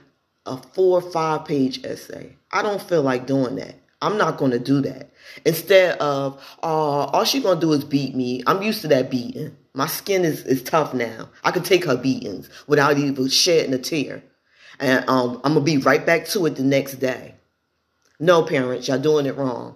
a 0.46 0.58
four 0.58 1.00
or 1.00 1.12
five 1.12 1.46
page 1.46 1.86
essay. 1.86 2.36
I 2.52 2.64
don't 2.64 2.82
feel 2.82 3.04
like 3.04 3.28
doing 3.28 3.56
that. 3.56 3.76
I'm 4.02 4.18
not 4.18 4.38
going 4.38 4.52
to 4.52 4.60
do 4.60 4.82
that. 4.82 5.12
Instead 5.46 5.98
of, 6.00 6.42
uh, 6.62 6.66
all 6.66 7.24
she's 7.24 7.44
going 7.44 7.60
to 7.60 7.66
do 7.66 7.72
is 7.74 7.84
beat 7.84 8.16
me. 8.16 8.44
I'm 8.46 8.62
used 8.62 8.82
to 8.82 8.88
that 8.90 9.10
beating. 9.10 9.56
My 9.74 9.88
skin 9.88 10.26
is, 10.26 10.44
is 10.44 10.64
tough 10.64 10.94
now. 10.94 11.30
I 11.44 11.52
can 11.52 11.64
take 11.64 11.86
her 11.86 11.98
beatings 11.98 12.50
without 12.68 12.98
even 12.98 13.28
shedding 13.30 13.74
a 13.74 13.78
tear. 13.78 14.24
And 14.80 15.08
um, 15.08 15.42
I'm 15.44 15.54
going 15.54 15.66
to 15.66 15.72
be 15.72 15.78
right 15.78 16.06
back 16.06 16.26
to 16.28 16.46
it 16.46 16.56
the 16.56 16.64
next 16.64 16.96
day. 16.96 17.36
No, 18.20 18.44
parents, 18.44 18.88
y'all 18.88 18.98
doing 18.98 19.26
it 19.26 19.38
wrong. 19.38 19.76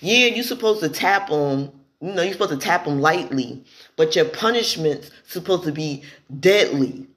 Yeah, 0.00 0.26
you're 0.26 0.44
supposed 0.44 0.80
to 0.80 0.88
tap 0.88 1.28
them. 1.28 1.72
You 2.06 2.12
know, 2.12 2.22
you're 2.22 2.32
supposed 2.32 2.52
to 2.52 2.56
tap 2.56 2.84
them 2.84 3.00
lightly, 3.00 3.64
but 3.96 4.14
your 4.14 4.26
punishment's 4.26 5.10
supposed 5.26 5.64
to 5.64 5.72
be 5.72 6.04
deadly. 6.38 7.08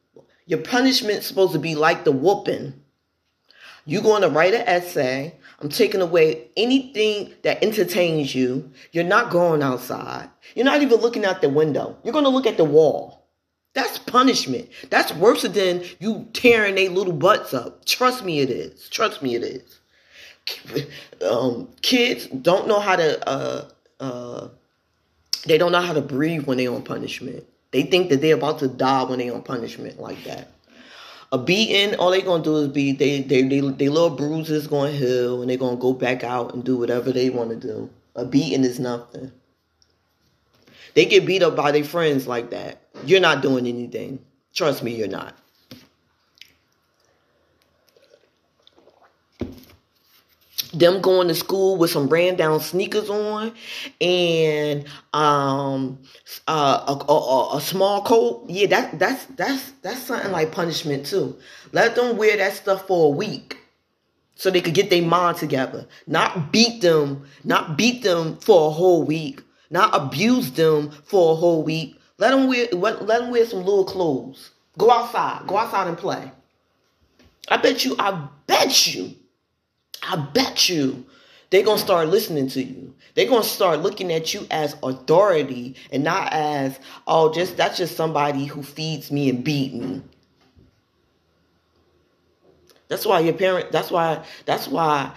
Your 0.48 0.60
punishment's 0.60 1.28
supposed 1.28 1.54
to 1.54 1.60
be 1.60 1.76
like 1.76 2.06
the 2.06 2.12
whooping. 2.12 2.74
You're 3.86 4.02
going 4.02 4.24
to 4.24 4.30
write 4.30 4.56
an 4.56 4.68
essay. 4.68 5.36
I'm 5.60 5.70
taking 5.70 6.02
away 6.02 6.48
anything 6.58 7.34
that 7.44 7.64
entertains 7.64 8.34
you. 8.34 8.72
You're 8.92 9.04
not 9.04 9.30
going 9.30 9.62
outside. 9.62 10.30
You're 10.56 10.66
not 10.66 10.82
even 10.82 11.00
looking 11.00 11.24
out 11.26 11.42
the 11.42 11.50
window. 11.50 11.96
You're 12.04 12.14
going 12.14 12.26
to 12.26 12.30
look 12.30 12.48
at 12.48 12.58
the 12.58 12.66
wall. 12.66 13.28
That's 13.74 14.00
punishment. 14.00 14.70
That's 14.90 15.14
worse 15.14 15.44
than 15.44 15.84
you 16.00 16.28
tearing 16.34 16.76
their 16.76 16.90
little 16.90 17.14
butts 17.14 17.54
up. 17.54 17.86
Trust 17.86 18.26
me, 18.26 18.40
it 18.40 18.50
is. 18.50 18.90
Trust 18.90 19.22
me, 19.22 19.36
it 19.36 19.44
is 19.44 19.80
um, 21.28 21.68
kids 21.82 22.28
don't 22.28 22.68
know 22.68 22.80
how 22.80 22.96
to 22.96 23.30
uh, 23.30 23.70
uh, 24.00 24.48
they 25.46 25.58
don't 25.58 25.72
know 25.72 25.82
how 25.82 25.94
to 25.94 26.02
breathe 26.02 26.46
when 26.46 26.58
they're 26.58 26.72
on 26.72 26.84
punishment. 26.84 27.46
They 27.72 27.84
think 27.84 28.10
that 28.10 28.22
they're 28.22 28.36
about 28.36 28.60
to 28.60 28.68
die 28.68 29.04
when 29.04 29.20
they're 29.20 29.34
on 29.34 29.44
punishment 29.44 30.00
like 30.00 30.24
that. 30.24 30.50
A 31.32 31.38
beating, 31.38 31.96
all 32.00 32.10
they 32.10 32.22
gonna 32.22 32.44
do 32.44 32.58
is 32.58 32.70
be 32.70 32.92
they 32.92 33.22
they 33.22 33.44
they, 33.44 33.60
they 33.60 33.90
little 33.90 34.10
bruises 34.10 34.66
gonna 34.66 34.92
heal 34.92 35.42
and 35.42 35.50
they're 35.50 35.58
gonna 35.58 35.78
go 35.78 35.94
back 35.94 36.24
out 36.24 36.54
and 36.54 36.64
do 36.64 36.78
whatever 36.78 37.12
they 37.12 37.30
want 37.30 37.52
to 37.52 37.56
do. 37.56 37.90
A 38.16 38.26
beating 38.26 38.64
is 38.64 38.80
nothing. 38.80 39.32
They 40.96 41.06
get 41.06 41.28
beat 41.28 41.44
up 41.44 41.56
by 41.56 41.72
their 41.72 41.84
friends 41.84 42.28
like 42.28 42.50
that. 42.50 42.82
You're 43.06 43.20
not 43.20 43.44
doing 43.44 43.68
anything. 43.68 44.20
Trust 44.54 44.82
me, 44.82 44.96
you're 44.96 45.08
not. 45.08 45.38
Them 50.74 51.02
going 51.02 51.28
to 51.28 51.36
school 51.36 51.78
with 51.78 51.92
some 51.92 52.08
ran 52.08 52.36
down 52.36 52.60
sneakers 52.60 53.10
on 53.10 53.54
and 54.00 54.86
um 55.14 56.00
uh, 56.48 56.96
a, 57.08 57.12
a, 57.12 57.58
a, 57.58 57.62
small 57.62 58.04
coat. 58.04 58.46
Yeah 58.48 58.68
that 58.68 59.00
that's 59.00 59.26
that's 59.26 59.72
that's 59.82 60.04
something 60.04 60.32
like 60.32 60.52
punishment 60.52 61.06
too. 61.06 61.38
Let 61.72 61.96
them 61.96 62.18
wear 62.18 62.38
that 62.38 62.54
stuff 62.54 62.88
for 62.88 63.08
a 63.14 63.16
week 63.16 63.58
so 64.36 64.50
they 64.50 64.62
could 64.62 64.74
get 64.74 64.90
their 64.90 65.02
mind 65.02 65.38
together. 65.38 65.88
Not 66.08 66.52
beat 66.52 66.82
them 66.82 67.26
not 67.44 67.78
beat 67.78 68.04
them 68.04 68.38
for 68.38 68.68
a 68.68 68.72
whole 68.72 69.04
week. 69.04 69.42
Not 69.72 69.96
abuse 69.96 70.52
them 70.52 70.92
for 70.92 71.34
a 71.34 71.36
whole 71.36 71.64
week. 71.64 72.00
Let 72.18 72.32
them 72.32 72.48
wear 72.48 72.68
let 72.72 73.08
them 73.08 73.32
wear 73.32 73.46
some 73.46 73.60
little 73.60 73.86
clothes. 73.86 74.52
Go 74.78 74.92
outside. 74.92 75.48
Go 75.48 75.58
outside 75.58 75.88
and 75.88 75.98
play. 75.98 76.32
I 77.48 77.58
bet 77.58 77.84
you 77.84 77.96
i 77.98 78.28
bet 78.46 78.94
you 78.94 79.16
I 80.04 80.16
bet 80.16 80.70
you 80.70 81.06
they're 81.50 81.64
going 81.64 81.78
to 81.78 81.84
start 81.84 82.10
listening 82.10 82.48
to 82.50 82.64
you. 82.64 82.94
They're 83.16 83.28
going 83.28 83.42
to 83.42 83.48
start 83.48 83.80
looking 83.82 84.12
at 84.14 84.34
you 84.34 84.46
as 84.52 84.76
authority 84.84 85.76
and 85.92 86.04
not 86.04 86.32
as, 86.32 86.80
oh, 87.08 87.34
just 87.34 87.58
that's 87.58 87.78
just 87.78 87.96
somebody 87.96 88.46
who 88.46 88.62
feeds 88.62 89.12
me 89.12 89.30
and 89.30 89.44
beat 89.44 89.74
me. 89.74 90.02
That's 92.88 93.06
why 93.06 93.20
your 93.20 93.34
parent. 93.34 93.72
That's 93.72 93.92
why. 93.92 94.26
That's 94.46 94.68
why 94.68 95.12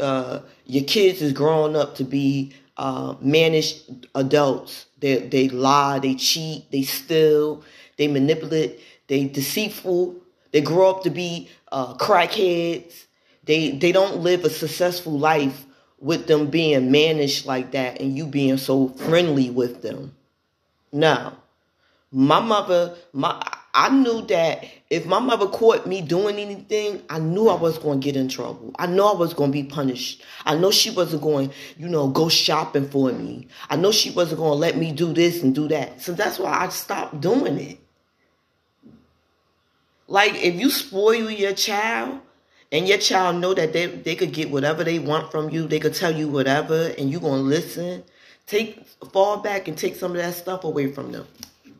uh, 0.00 0.40
your 0.64 0.84
kids 0.84 1.20
is 1.20 1.34
growing 1.34 1.76
up 1.76 1.94
to 1.96 2.04
be 2.04 2.54
uh, 2.78 3.14
managed 3.20 4.06
adults. 4.14 4.86
They 4.98 5.28
they 5.28 5.48
lie, 5.50 5.98
they 5.98 6.14
cheat, 6.14 6.70
they 6.72 6.82
steal, 6.82 7.62
they 7.98 8.08
manipulate, 8.08 8.80
they 9.06 9.24
deceitful. 9.24 10.16
They 10.52 10.62
grow 10.62 10.90
up 10.90 11.04
to 11.04 11.10
be 11.10 11.50
uh, 11.70 11.94
crackheads. 11.94 13.06
They 13.50 13.70
they 13.72 13.90
don't 13.90 14.18
live 14.18 14.44
a 14.44 14.48
successful 14.48 15.18
life 15.18 15.66
with 15.98 16.28
them 16.28 16.50
being 16.50 16.92
managed 16.92 17.46
like 17.46 17.72
that 17.72 18.00
and 18.00 18.16
you 18.16 18.24
being 18.24 18.58
so 18.58 18.90
friendly 18.90 19.50
with 19.50 19.82
them. 19.82 20.14
No. 20.92 21.32
My 22.12 22.38
mother, 22.38 22.94
my 23.12 23.42
I 23.74 23.88
knew 23.88 24.24
that 24.26 24.66
if 24.88 25.04
my 25.04 25.18
mother 25.18 25.48
caught 25.48 25.84
me 25.84 26.00
doing 26.00 26.36
anything, 26.38 27.02
I 27.10 27.18
knew 27.18 27.48
I 27.48 27.56
was 27.56 27.76
going 27.76 28.00
to 28.00 28.04
get 28.04 28.14
in 28.14 28.28
trouble. 28.28 28.70
I 28.78 28.86
know 28.86 29.08
I 29.08 29.16
was 29.16 29.34
going 29.34 29.50
to 29.50 29.52
be 29.52 29.64
punished. 29.64 30.22
I 30.44 30.54
know 30.54 30.70
she 30.70 30.92
wasn't 30.92 31.22
going, 31.22 31.50
you 31.76 31.88
know, 31.88 32.06
go 32.06 32.28
shopping 32.28 32.88
for 32.88 33.10
me. 33.10 33.48
I 33.68 33.74
know 33.74 33.90
she 33.90 34.10
wasn't 34.12 34.38
going 34.42 34.52
to 34.52 34.58
let 34.58 34.76
me 34.76 34.92
do 34.92 35.12
this 35.12 35.42
and 35.42 35.52
do 35.52 35.66
that. 35.66 36.00
So 36.00 36.12
that's 36.12 36.38
why 36.38 36.52
I 36.52 36.68
stopped 36.68 37.20
doing 37.20 37.58
it. 37.58 37.80
Like 40.06 40.36
if 40.36 40.54
you 40.54 40.70
spoil 40.70 41.28
your 41.28 41.54
child, 41.54 42.20
and 42.72 42.88
your 42.88 42.98
child 42.98 43.36
know 43.36 43.54
that 43.54 43.72
they, 43.72 43.86
they 43.86 44.14
could 44.14 44.32
get 44.32 44.50
whatever 44.50 44.84
they 44.84 44.98
want 44.98 45.30
from 45.30 45.50
you. 45.50 45.66
They 45.66 45.80
could 45.80 45.94
tell 45.94 46.14
you 46.14 46.28
whatever 46.28 46.88
and 46.98 47.10
you 47.10 47.20
gonna 47.20 47.42
listen. 47.42 48.04
Take 48.46 48.86
fall 49.12 49.38
back 49.38 49.68
and 49.68 49.76
take 49.76 49.96
some 49.96 50.12
of 50.12 50.18
that 50.18 50.34
stuff 50.34 50.64
away 50.64 50.92
from 50.92 51.12
them. 51.12 51.26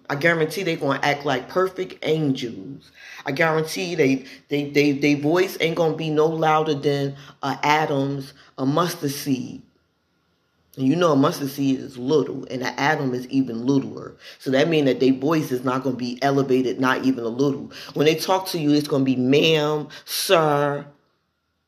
I 0.08 0.16
guarantee 0.16 0.64
they 0.64 0.76
gonna 0.76 0.98
act 1.02 1.24
like 1.24 1.48
perfect 1.48 1.98
angels. 2.02 2.90
I 3.24 3.32
guarantee 3.32 3.94
they 3.94 4.24
they 4.48 4.70
they, 4.70 4.92
they 4.92 5.14
voice 5.14 5.56
ain't 5.60 5.76
gonna 5.76 5.96
be 5.96 6.10
no 6.10 6.26
louder 6.26 6.74
than 6.74 7.16
a 7.42 7.58
atom's 7.62 8.34
a 8.58 8.66
mustard 8.66 9.12
seed 9.12 9.62
and 10.76 10.86
you 10.86 10.94
know 10.94 11.12
a 11.12 11.16
mustard 11.16 11.50
seed 11.50 11.80
is 11.80 11.98
little, 11.98 12.44
and 12.44 12.62
an 12.62 12.74
atom 12.76 13.12
is 13.12 13.26
even 13.28 13.66
littler. 13.66 14.16
So 14.38 14.50
that 14.52 14.68
means 14.68 14.86
that 14.86 15.00
their 15.00 15.12
voice 15.12 15.50
is 15.50 15.64
not 15.64 15.82
going 15.82 15.96
to 15.96 15.98
be 15.98 16.22
elevated, 16.22 16.80
not 16.80 17.04
even 17.04 17.24
a 17.24 17.28
little. 17.28 17.72
When 17.94 18.06
they 18.06 18.14
talk 18.14 18.46
to 18.48 18.58
you, 18.58 18.72
it's 18.72 18.88
going 18.88 19.04
to 19.04 19.12
be 19.12 19.16
ma'am, 19.16 19.88
sir, 20.04 20.86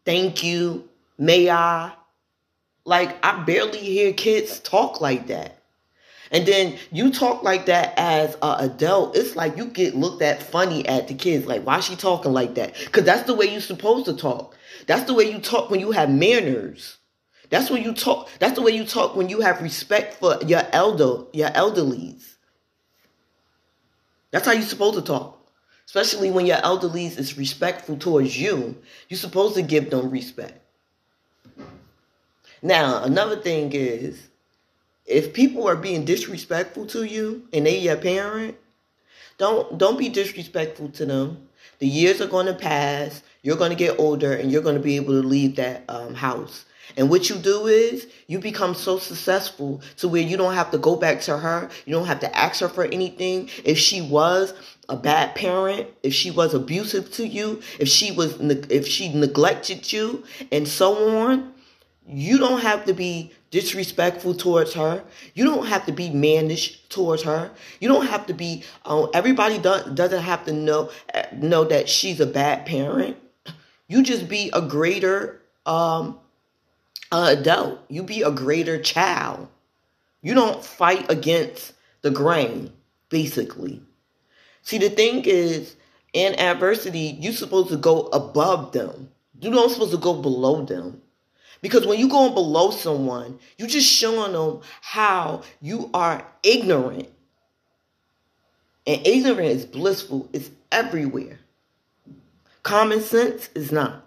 thank 0.04 0.44
you, 0.44 0.88
may 1.18 1.50
I. 1.50 1.92
Like, 2.84 3.24
I 3.24 3.42
barely 3.44 3.78
hear 3.78 4.12
kids 4.12 4.58
talk 4.60 5.00
like 5.00 5.28
that. 5.28 5.58
And 6.32 6.46
then 6.46 6.78
you 6.90 7.12
talk 7.12 7.42
like 7.42 7.66
that 7.66 7.92
as 7.98 8.36
an 8.40 8.70
adult, 8.70 9.16
it's 9.16 9.36
like 9.36 9.56
you 9.56 9.66
get 9.66 9.94
looked 9.94 10.22
at 10.22 10.42
funny 10.42 10.86
at 10.88 11.06
the 11.06 11.14
kids. 11.14 11.46
Like, 11.46 11.64
why 11.64 11.80
she 11.80 11.94
talking 11.94 12.32
like 12.32 12.54
that? 12.54 12.74
Because 12.86 13.04
that's 13.04 13.24
the 13.24 13.34
way 13.34 13.46
you're 13.46 13.60
supposed 13.60 14.06
to 14.06 14.16
talk. 14.16 14.56
That's 14.86 15.04
the 15.04 15.14
way 15.14 15.30
you 15.30 15.38
talk 15.38 15.70
when 15.70 15.80
you 15.80 15.90
have 15.90 16.08
manners. 16.08 16.96
That's 17.52 17.70
when 17.70 17.82
you 17.82 17.92
talk. 17.92 18.30
That's 18.38 18.54
the 18.54 18.62
way 18.62 18.72
you 18.72 18.86
talk 18.86 19.14
when 19.14 19.28
you 19.28 19.42
have 19.42 19.60
respect 19.60 20.14
for 20.14 20.38
your 20.46 20.62
elder, 20.72 21.24
your 21.34 21.50
elderlies. 21.50 22.36
That's 24.30 24.46
how 24.46 24.52
you're 24.52 24.62
supposed 24.62 24.94
to 24.94 25.02
talk. 25.02 25.38
Especially 25.84 26.30
when 26.30 26.46
your 26.46 26.56
elderlies 26.56 27.18
is 27.18 27.36
respectful 27.36 27.98
towards 27.98 28.40
you. 28.40 28.80
You're 29.10 29.18
supposed 29.18 29.54
to 29.56 29.62
give 29.62 29.90
them 29.90 30.08
respect. 30.08 30.62
Now, 32.62 33.04
another 33.04 33.36
thing 33.36 33.70
is, 33.74 34.28
if 35.04 35.34
people 35.34 35.68
are 35.68 35.76
being 35.76 36.06
disrespectful 36.06 36.86
to 36.86 37.04
you 37.04 37.46
and 37.52 37.66
they 37.66 37.76
your 37.76 37.98
parent, 37.98 38.56
don't 39.36 39.76
don't 39.76 39.98
be 39.98 40.08
disrespectful 40.08 40.88
to 40.92 41.04
them. 41.04 41.48
The 41.80 41.86
years 41.86 42.22
are 42.22 42.28
going 42.28 42.46
to 42.46 42.54
pass. 42.54 43.22
You're 43.42 43.58
going 43.58 43.72
to 43.72 43.76
get 43.76 44.00
older, 44.00 44.32
and 44.32 44.50
you're 44.50 44.62
going 44.62 44.76
to 44.76 44.80
be 44.80 44.96
able 44.96 45.20
to 45.20 45.28
leave 45.28 45.56
that 45.56 45.84
um, 45.90 46.14
house. 46.14 46.64
And 46.96 47.08
what 47.08 47.28
you 47.30 47.36
do 47.36 47.66
is 47.66 48.06
you 48.26 48.38
become 48.38 48.74
so 48.74 48.98
successful 48.98 49.80
to 49.98 50.08
where 50.08 50.22
you 50.22 50.36
don't 50.36 50.54
have 50.54 50.70
to 50.72 50.78
go 50.78 50.96
back 50.96 51.20
to 51.22 51.38
her. 51.38 51.70
You 51.86 51.94
don't 51.94 52.06
have 52.06 52.20
to 52.20 52.36
ask 52.36 52.60
her 52.60 52.68
for 52.68 52.84
anything. 52.84 53.48
If 53.64 53.78
she 53.78 54.02
was 54.02 54.54
a 54.88 54.96
bad 54.96 55.34
parent, 55.34 55.88
if 56.02 56.12
she 56.12 56.30
was 56.30 56.54
abusive 56.54 57.10
to 57.12 57.26
you, 57.26 57.62
if 57.78 57.88
she 57.88 58.12
was 58.12 58.38
if 58.40 58.86
she 58.86 59.12
neglected 59.12 59.92
you 59.92 60.24
and 60.50 60.66
so 60.66 61.18
on, 61.18 61.52
you 62.06 62.38
don't 62.38 62.60
have 62.60 62.84
to 62.86 62.92
be 62.92 63.32
disrespectful 63.50 64.34
towards 64.34 64.74
her. 64.74 65.04
You 65.34 65.44
don't 65.44 65.66
have 65.66 65.86
to 65.86 65.92
be 65.92 66.10
mannish 66.10 66.82
towards 66.88 67.22
her. 67.22 67.50
You 67.80 67.88
don't 67.88 68.06
have 68.06 68.26
to 68.26 68.34
be. 68.34 68.64
Um, 68.84 69.08
everybody 69.14 69.58
does, 69.58 69.84
doesn't 69.94 70.22
have 70.22 70.44
to 70.46 70.52
know 70.52 70.90
know 71.32 71.64
that 71.64 71.88
she's 71.88 72.20
a 72.20 72.26
bad 72.26 72.66
parent. 72.66 73.16
You 73.88 74.02
just 74.02 74.28
be 74.28 74.50
a 74.52 74.62
greater 74.62 75.42
um, 75.66 76.18
adult. 77.12 77.80
You 77.88 78.02
be 78.02 78.22
a 78.22 78.30
greater 78.30 78.80
child. 78.80 79.48
You 80.22 80.34
don't 80.34 80.64
fight 80.64 81.10
against 81.10 81.74
the 82.02 82.10
grain, 82.10 82.72
basically. 83.08 83.82
See, 84.62 84.78
the 84.78 84.90
thing 84.90 85.24
is, 85.24 85.76
in 86.12 86.38
adversity, 86.38 87.16
you're 87.20 87.32
supposed 87.32 87.70
to 87.70 87.76
go 87.76 88.06
above 88.08 88.72
them. 88.72 89.10
You're 89.40 89.52
not 89.52 89.70
supposed 89.70 89.92
to 89.92 89.98
go 89.98 90.14
below 90.14 90.64
them. 90.64 91.02
Because 91.60 91.86
when 91.86 91.98
you're 91.98 92.08
going 92.08 92.34
below 92.34 92.70
someone, 92.70 93.38
you're 93.56 93.68
just 93.68 93.88
showing 93.90 94.32
them 94.32 94.60
how 94.80 95.42
you 95.60 95.90
are 95.94 96.26
ignorant. 96.42 97.08
And 98.86 99.06
ignorant 99.06 99.48
is 99.48 99.64
blissful. 99.64 100.28
It's 100.32 100.50
everywhere. 100.72 101.38
Common 102.62 103.00
sense 103.00 103.48
is 103.54 103.70
not. 103.70 104.04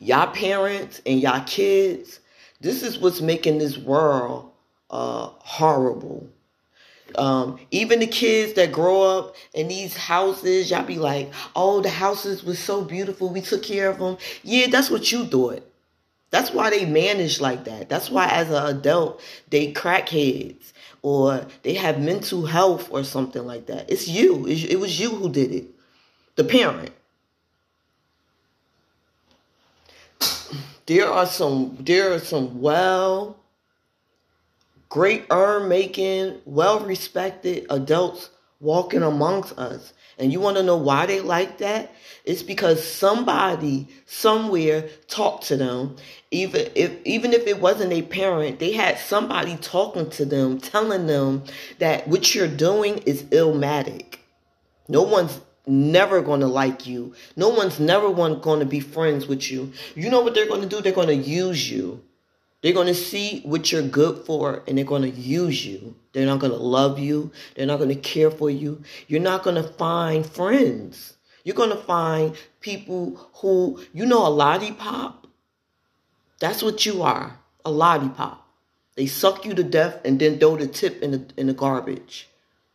Y'all 0.00 0.32
parents 0.32 1.00
and 1.04 1.20
y'all 1.20 1.44
kids, 1.44 2.20
this 2.60 2.82
is 2.82 2.98
what's 2.98 3.20
making 3.20 3.58
this 3.58 3.76
world 3.76 4.50
uh, 4.90 5.28
horrible. 5.38 6.28
Um, 7.16 7.58
even 7.70 8.00
the 8.00 8.06
kids 8.06 8.52
that 8.54 8.70
grow 8.70 9.02
up 9.02 9.34
in 9.54 9.68
these 9.68 9.96
houses, 9.96 10.70
y'all 10.70 10.84
be 10.84 10.98
like, 10.98 11.32
oh, 11.56 11.80
the 11.80 11.88
houses 11.88 12.44
was 12.44 12.58
so 12.58 12.84
beautiful. 12.84 13.30
We 13.30 13.40
took 13.40 13.62
care 13.62 13.88
of 13.88 13.98
them. 13.98 14.18
Yeah, 14.42 14.66
that's 14.68 14.90
what 14.90 15.10
you 15.10 15.24
thought. 15.24 15.64
That's 16.30 16.50
why 16.50 16.70
they 16.70 16.84
manage 16.84 17.40
like 17.40 17.64
that. 17.64 17.88
That's 17.88 18.10
why 18.10 18.28
as 18.28 18.50
an 18.50 18.76
adult, 18.76 19.22
they 19.48 19.72
crackheads 19.72 20.72
or 21.00 21.46
they 21.62 21.74
have 21.74 22.00
mental 22.00 22.44
health 22.44 22.88
or 22.92 23.02
something 23.02 23.46
like 23.46 23.66
that. 23.66 23.90
It's 23.90 24.06
you. 24.06 24.46
It 24.46 24.78
was 24.78 25.00
you 25.00 25.10
who 25.10 25.30
did 25.30 25.52
it. 25.52 25.64
The 26.36 26.44
parent. 26.44 26.92
There 30.88 31.06
are 31.06 31.26
some 31.26 31.76
there 31.80 32.14
are 32.14 32.18
some 32.18 32.62
well 32.62 33.36
great 34.88 35.26
earn 35.28 35.68
making, 35.68 36.40
well 36.46 36.80
respected 36.80 37.66
adults 37.68 38.30
walking 38.58 39.02
amongst 39.02 39.58
us. 39.58 39.92
And 40.18 40.32
you 40.32 40.40
want 40.40 40.56
to 40.56 40.62
know 40.62 40.78
why 40.78 41.04
they 41.04 41.20
like 41.20 41.58
that? 41.58 41.92
It's 42.24 42.42
because 42.42 42.82
somebody 42.82 43.86
somewhere 44.06 44.88
talked 45.08 45.44
to 45.48 45.58
them. 45.58 45.96
Even 46.30 46.70
if 46.74 46.92
even 47.04 47.34
if 47.34 47.46
it 47.46 47.60
wasn't 47.60 47.92
a 47.92 48.00
parent, 48.00 48.58
they 48.58 48.72
had 48.72 48.98
somebody 48.98 49.58
talking 49.58 50.08
to 50.08 50.24
them, 50.24 50.58
telling 50.58 51.06
them 51.06 51.44
that 51.80 52.08
what 52.08 52.34
you're 52.34 52.48
doing 52.48 52.96
is 53.04 53.24
illmatic. 53.24 54.20
No 54.88 55.02
one's 55.02 55.38
never 55.68 56.22
going 56.22 56.40
to 56.40 56.46
like 56.46 56.86
you. 56.86 57.14
No 57.36 57.50
one's 57.50 57.78
never 57.78 58.12
going 58.12 58.60
to 58.60 58.66
be 58.66 58.80
friends 58.80 59.26
with 59.26 59.50
you. 59.50 59.72
You 59.94 60.10
know 60.10 60.22
what 60.22 60.34
they're 60.34 60.48
going 60.48 60.62
to 60.62 60.68
do? 60.68 60.80
They're 60.80 60.92
going 60.92 61.08
to 61.08 61.14
use 61.14 61.70
you. 61.70 62.02
They're 62.62 62.72
going 62.72 62.88
to 62.88 62.94
see 62.94 63.40
what 63.42 63.70
you're 63.70 63.82
good 63.82 64.24
for 64.26 64.64
and 64.66 64.76
they're 64.76 64.84
going 64.84 65.02
to 65.02 65.10
use 65.10 65.64
you. 65.64 65.94
They're 66.12 66.26
not 66.26 66.40
going 66.40 66.52
to 66.52 66.58
love 66.58 66.98
you. 66.98 67.30
They're 67.54 67.66
not 67.66 67.78
going 67.78 67.90
to 67.90 67.94
care 67.94 68.30
for 68.30 68.50
you. 68.50 68.82
You're 69.06 69.20
not 69.20 69.44
going 69.44 69.56
to 69.56 69.62
find 69.62 70.26
friends. 70.26 71.14
You're 71.44 71.54
going 71.54 71.70
to 71.70 71.76
find 71.76 72.36
people 72.60 73.30
who, 73.34 73.80
you 73.92 74.06
know, 74.06 74.26
a 74.26 74.28
lollipop. 74.28 75.28
That's 76.40 76.62
what 76.62 76.84
you 76.84 77.02
are 77.02 77.38
a 77.64 77.70
lollipop. 77.70 78.46
They 78.96 79.06
suck 79.06 79.44
you 79.44 79.54
to 79.54 79.62
death 79.62 80.00
and 80.04 80.18
then 80.18 80.38
throw 80.38 80.56
the 80.56 80.66
tip 80.66 81.02
in 81.02 81.10
the, 81.12 81.26
in 81.36 81.46
the 81.46 81.52
garbage. 81.52 82.28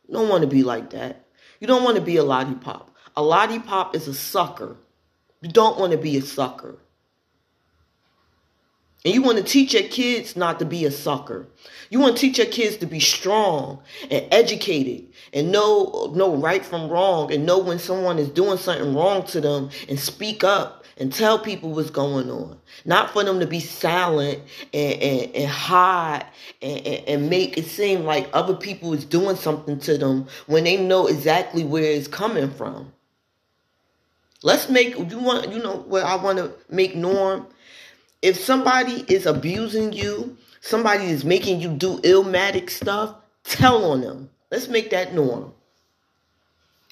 You 0.08 0.14
don't 0.14 0.30
want 0.30 0.42
to 0.42 0.48
be 0.48 0.64
like 0.64 0.92
that. 0.92 1.23
You 1.64 1.68
don't 1.68 1.86
want 1.86 1.96
to 1.96 2.02
be 2.02 2.18
a 2.18 2.26
lollipop. 2.26 2.94
A 3.16 3.24
lollipop 3.24 3.96
is 3.96 4.10
a 4.10 4.14
sucker. 4.14 4.76
You 5.40 5.50
don't 5.50 5.80
want 5.80 5.94
to 5.94 5.98
be 5.98 6.18
a 6.18 6.22
sucker. 6.22 6.76
And 9.06 9.14
you 9.14 9.22
want 9.22 9.38
to 9.38 9.44
teach 9.44 9.74
your 9.74 9.84
kids 9.84 10.38
not 10.38 10.60
to 10.60 10.66
be 10.66 10.86
a 10.86 10.92
sucker. 10.92 11.46
You 11.90 12.00
want 12.00 12.16
to 12.16 12.22
teach 12.22 12.38
your 12.38 12.48
kids 12.48 12.78
to 12.78 12.86
be 12.86 13.02
strong 13.02 13.82
and 14.10 14.26
educated 14.32 15.08
and 15.34 15.52
know 15.52 16.12
know 16.16 16.36
right 16.36 16.66
from 16.66 16.90
wrong 16.90 17.32
and 17.32 17.46
know 17.46 17.60
when 17.60 17.80
someone 17.80 18.18
is 18.18 18.30
doing 18.30 18.58
something 18.58 18.96
wrong 18.96 19.26
to 19.28 19.42
them 19.42 19.70
and 19.90 20.00
speak 20.00 20.44
up 20.44 20.86
and 20.98 21.12
tell 21.12 21.38
people 21.38 21.72
what's 21.72 21.90
going 21.90 22.30
on. 22.30 22.58
Not 22.86 23.10
for 23.10 23.24
them 23.24 23.40
to 23.42 23.48
be 23.48 23.60
silent 23.60 24.40
and, 24.74 24.94
and, 24.94 25.36
and 25.36 25.50
hide 25.50 26.26
and, 26.62 26.88
and, 26.88 27.08
and 27.08 27.30
make 27.30 27.58
it 27.58 27.66
seem 27.66 28.04
like 28.04 28.30
other 28.32 28.56
people 28.56 28.94
is 28.94 29.04
doing 29.04 29.36
something 29.36 29.80
to 29.82 29.98
them 29.98 30.28
when 30.46 30.64
they 30.64 30.78
know 30.78 31.08
exactly 31.08 31.66
where 31.66 31.84
it's 31.84 32.08
coming 32.08 32.52
from. 32.52 32.94
Let's 34.44 34.70
make 34.70 34.98
you 34.98 35.20
want 35.20 35.52
you 35.52 35.62
know 35.62 35.84
what 35.88 36.04
I 36.04 36.16
want 36.16 36.38
to 36.38 36.54
make 36.70 36.96
norm 36.96 37.48
if 38.24 38.40
somebody 38.40 39.04
is 39.10 39.26
abusing 39.26 39.92
you, 39.92 40.38
somebody 40.62 41.06
is 41.06 41.26
making 41.26 41.60
you 41.60 41.68
do 41.74 42.00
illmatic 42.00 42.70
stuff, 42.70 43.16
tell 43.44 43.92
on 43.92 44.00
them. 44.02 44.30
Let's 44.50 44.70
make 44.70 44.92
that 44.92 45.14
norm. 45.14 45.54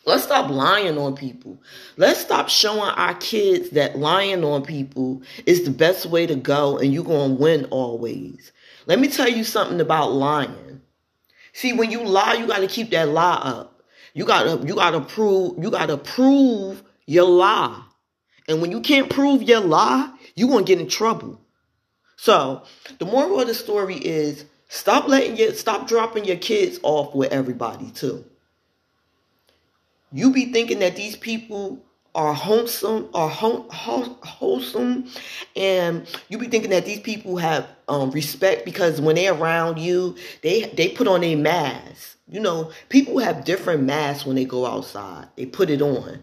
Let's 0.06 0.24
stop 0.24 0.50
lying 0.50 0.98
on 0.98 1.16
people. 1.16 1.62
Let's 1.96 2.20
stop 2.20 2.50
showing 2.50 2.82
our 2.82 3.14
kids 3.16 3.70
that 3.72 3.98
lying 3.98 4.44
on 4.44 4.64
people 4.64 5.22
is 5.46 5.64
the 5.64 5.72
best 5.72 6.06
way 6.08 6.28
to 6.28 6.36
go 6.36 6.78
and 6.78 6.94
you're 6.94 7.04
going 7.04 7.38
to 7.38 7.42
win 7.42 7.66
always. 7.66 8.52
Let 8.88 9.00
me 9.00 9.08
tell 9.08 9.30
you 9.30 9.46
something 9.46 9.80
about 9.80 10.12
lying. 10.12 10.82
See, 11.54 11.72
when 11.72 11.92
you 11.92 12.04
lie, 12.04 12.34
you 12.34 12.48
got 12.48 12.60
to 12.60 12.68
keep 12.68 12.90
that 12.90 13.08
lie 13.10 13.40
up. 13.42 13.84
You 14.14 14.26
got 14.26 14.44
to 14.44 14.68
you 14.68 14.76
got 14.76 14.92
to 14.92 15.02
prove 15.02 15.64
you 15.64 15.72
got 15.72 15.86
to 15.86 15.98
prove 15.98 16.84
your 17.06 17.30
lie. 17.30 17.82
And 18.50 18.60
when 18.62 18.72
you 18.72 18.82
can't 18.82 19.10
prove 19.10 19.44
your 19.44 19.62
lie, 19.62 20.12
you're 20.36 20.50
going 20.50 20.66
get 20.66 20.80
in 20.80 20.88
trouble. 20.88 21.40
So, 22.16 22.64
the 23.00 23.06
moral 23.06 23.40
of 23.40 23.48
the 23.48 23.54
story 23.54 23.96
is 23.96 24.46
stop 24.68 25.08
letting 25.08 25.38
your 25.38 25.54
stop 25.54 25.88
dropping 25.88 26.26
your 26.26 26.38
kids 26.38 26.80
off 26.84 27.16
with 27.16 27.32
everybody 27.32 27.92
too. 27.92 28.24
You 30.12 30.32
be 30.32 30.52
thinking 30.52 30.80
that 30.80 30.96
these 30.96 31.16
people 31.16 31.84
are 32.14 32.34
wholesome 32.34 33.10
are 33.14 33.30
wholesome 33.30 35.08
and 35.56 36.06
you 36.28 36.38
be 36.38 36.48
thinking 36.48 36.72
that 36.72 36.86
these 36.86 37.00
people 37.00 37.38
have 37.38 37.66
um, 37.88 38.12
respect 38.12 38.66
because 38.66 39.00
when 39.00 39.16
they're 39.16 39.34
around 39.34 39.80
you 39.80 40.16
they 40.42 40.64
they 40.76 40.90
put 40.90 41.08
on 41.08 41.24
a 41.24 41.36
mask 41.36 42.18
you 42.28 42.40
know 42.40 42.70
people 42.90 43.18
have 43.20 43.46
different 43.46 43.84
masks 43.84 44.26
when 44.26 44.36
they 44.36 44.44
go 44.44 44.66
outside 44.66 45.26
they 45.38 45.46
put 45.46 45.70
it 45.70 45.82
on 45.82 46.22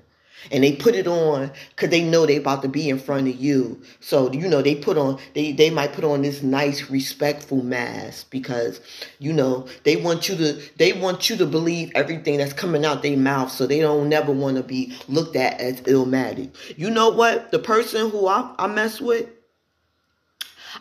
and 0.51 0.65
they 0.65 0.77
put 0.77 0.95
it 0.95 1.07
on 1.07 1.51
because 1.71 1.91
they 1.91 2.03
know 2.03 2.27
they 2.27 2.37
about 2.37 2.63
to 2.63 2.69
be 2.69 2.89
in 2.89 2.99
front 2.99 3.29
of 3.29 3.37
you. 3.37 3.81
So 4.01 4.33
you 4.33 4.49
know 4.49 4.63
they 4.63 4.75
put 4.75 4.97
on 4.97 5.19
they 5.35 5.53
they 5.53 5.71
might 5.71 5.93
put 5.93 6.05
on 6.05 6.23
this 6.23 6.43
nice 6.43 6.91
respectful 6.91 7.63
mask 7.63 8.31
because 8.31 8.81
you 9.19 9.33
know 9.33 9.67
they 9.85 9.97
want 9.97 10.29
you 10.29 10.37
to 10.37 10.61
they 10.77 10.93
want 10.93 11.29
you 11.29 11.37
to 11.37 11.47
believe 11.47 11.91
everything 11.95 12.39
that's 12.39 12.53
coming 12.53 12.85
out 12.85 13.03
their 13.03 13.17
mouth. 13.17 13.51
So 13.51 13.67
they 13.67 13.81
don't 13.81 14.09
never 14.09 14.33
want 14.33 14.57
to 14.57 14.63
be 14.63 14.97
looked 15.09 15.37
at 15.37 15.61
as 15.61 15.81
illmatic 15.83 16.51
you 16.77 16.91
know 16.91 17.09
what? 17.09 17.51
The 17.51 17.59
person 17.59 18.11
who 18.11 18.29
I, 18.29 18.55
I 18.59 18.67
mess 18.67 19.01
with 19.01 19.29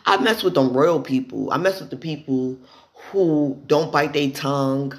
I 0.06 0.16
mess 0.18 0.42
with 0.42 0.54
them 0.54 0.76
real 0.76 1.00
people. 1.00 1.50
I 1.50 1.56
mess 1.56 1.80
with 1.80 1.90
the 1.90 1.96
people 1.96 2.58
who 3.10 3.60
don't 3.66 3.90
bite 3.90 4.12
their 4.12 4.30
tongue 4.30 4.98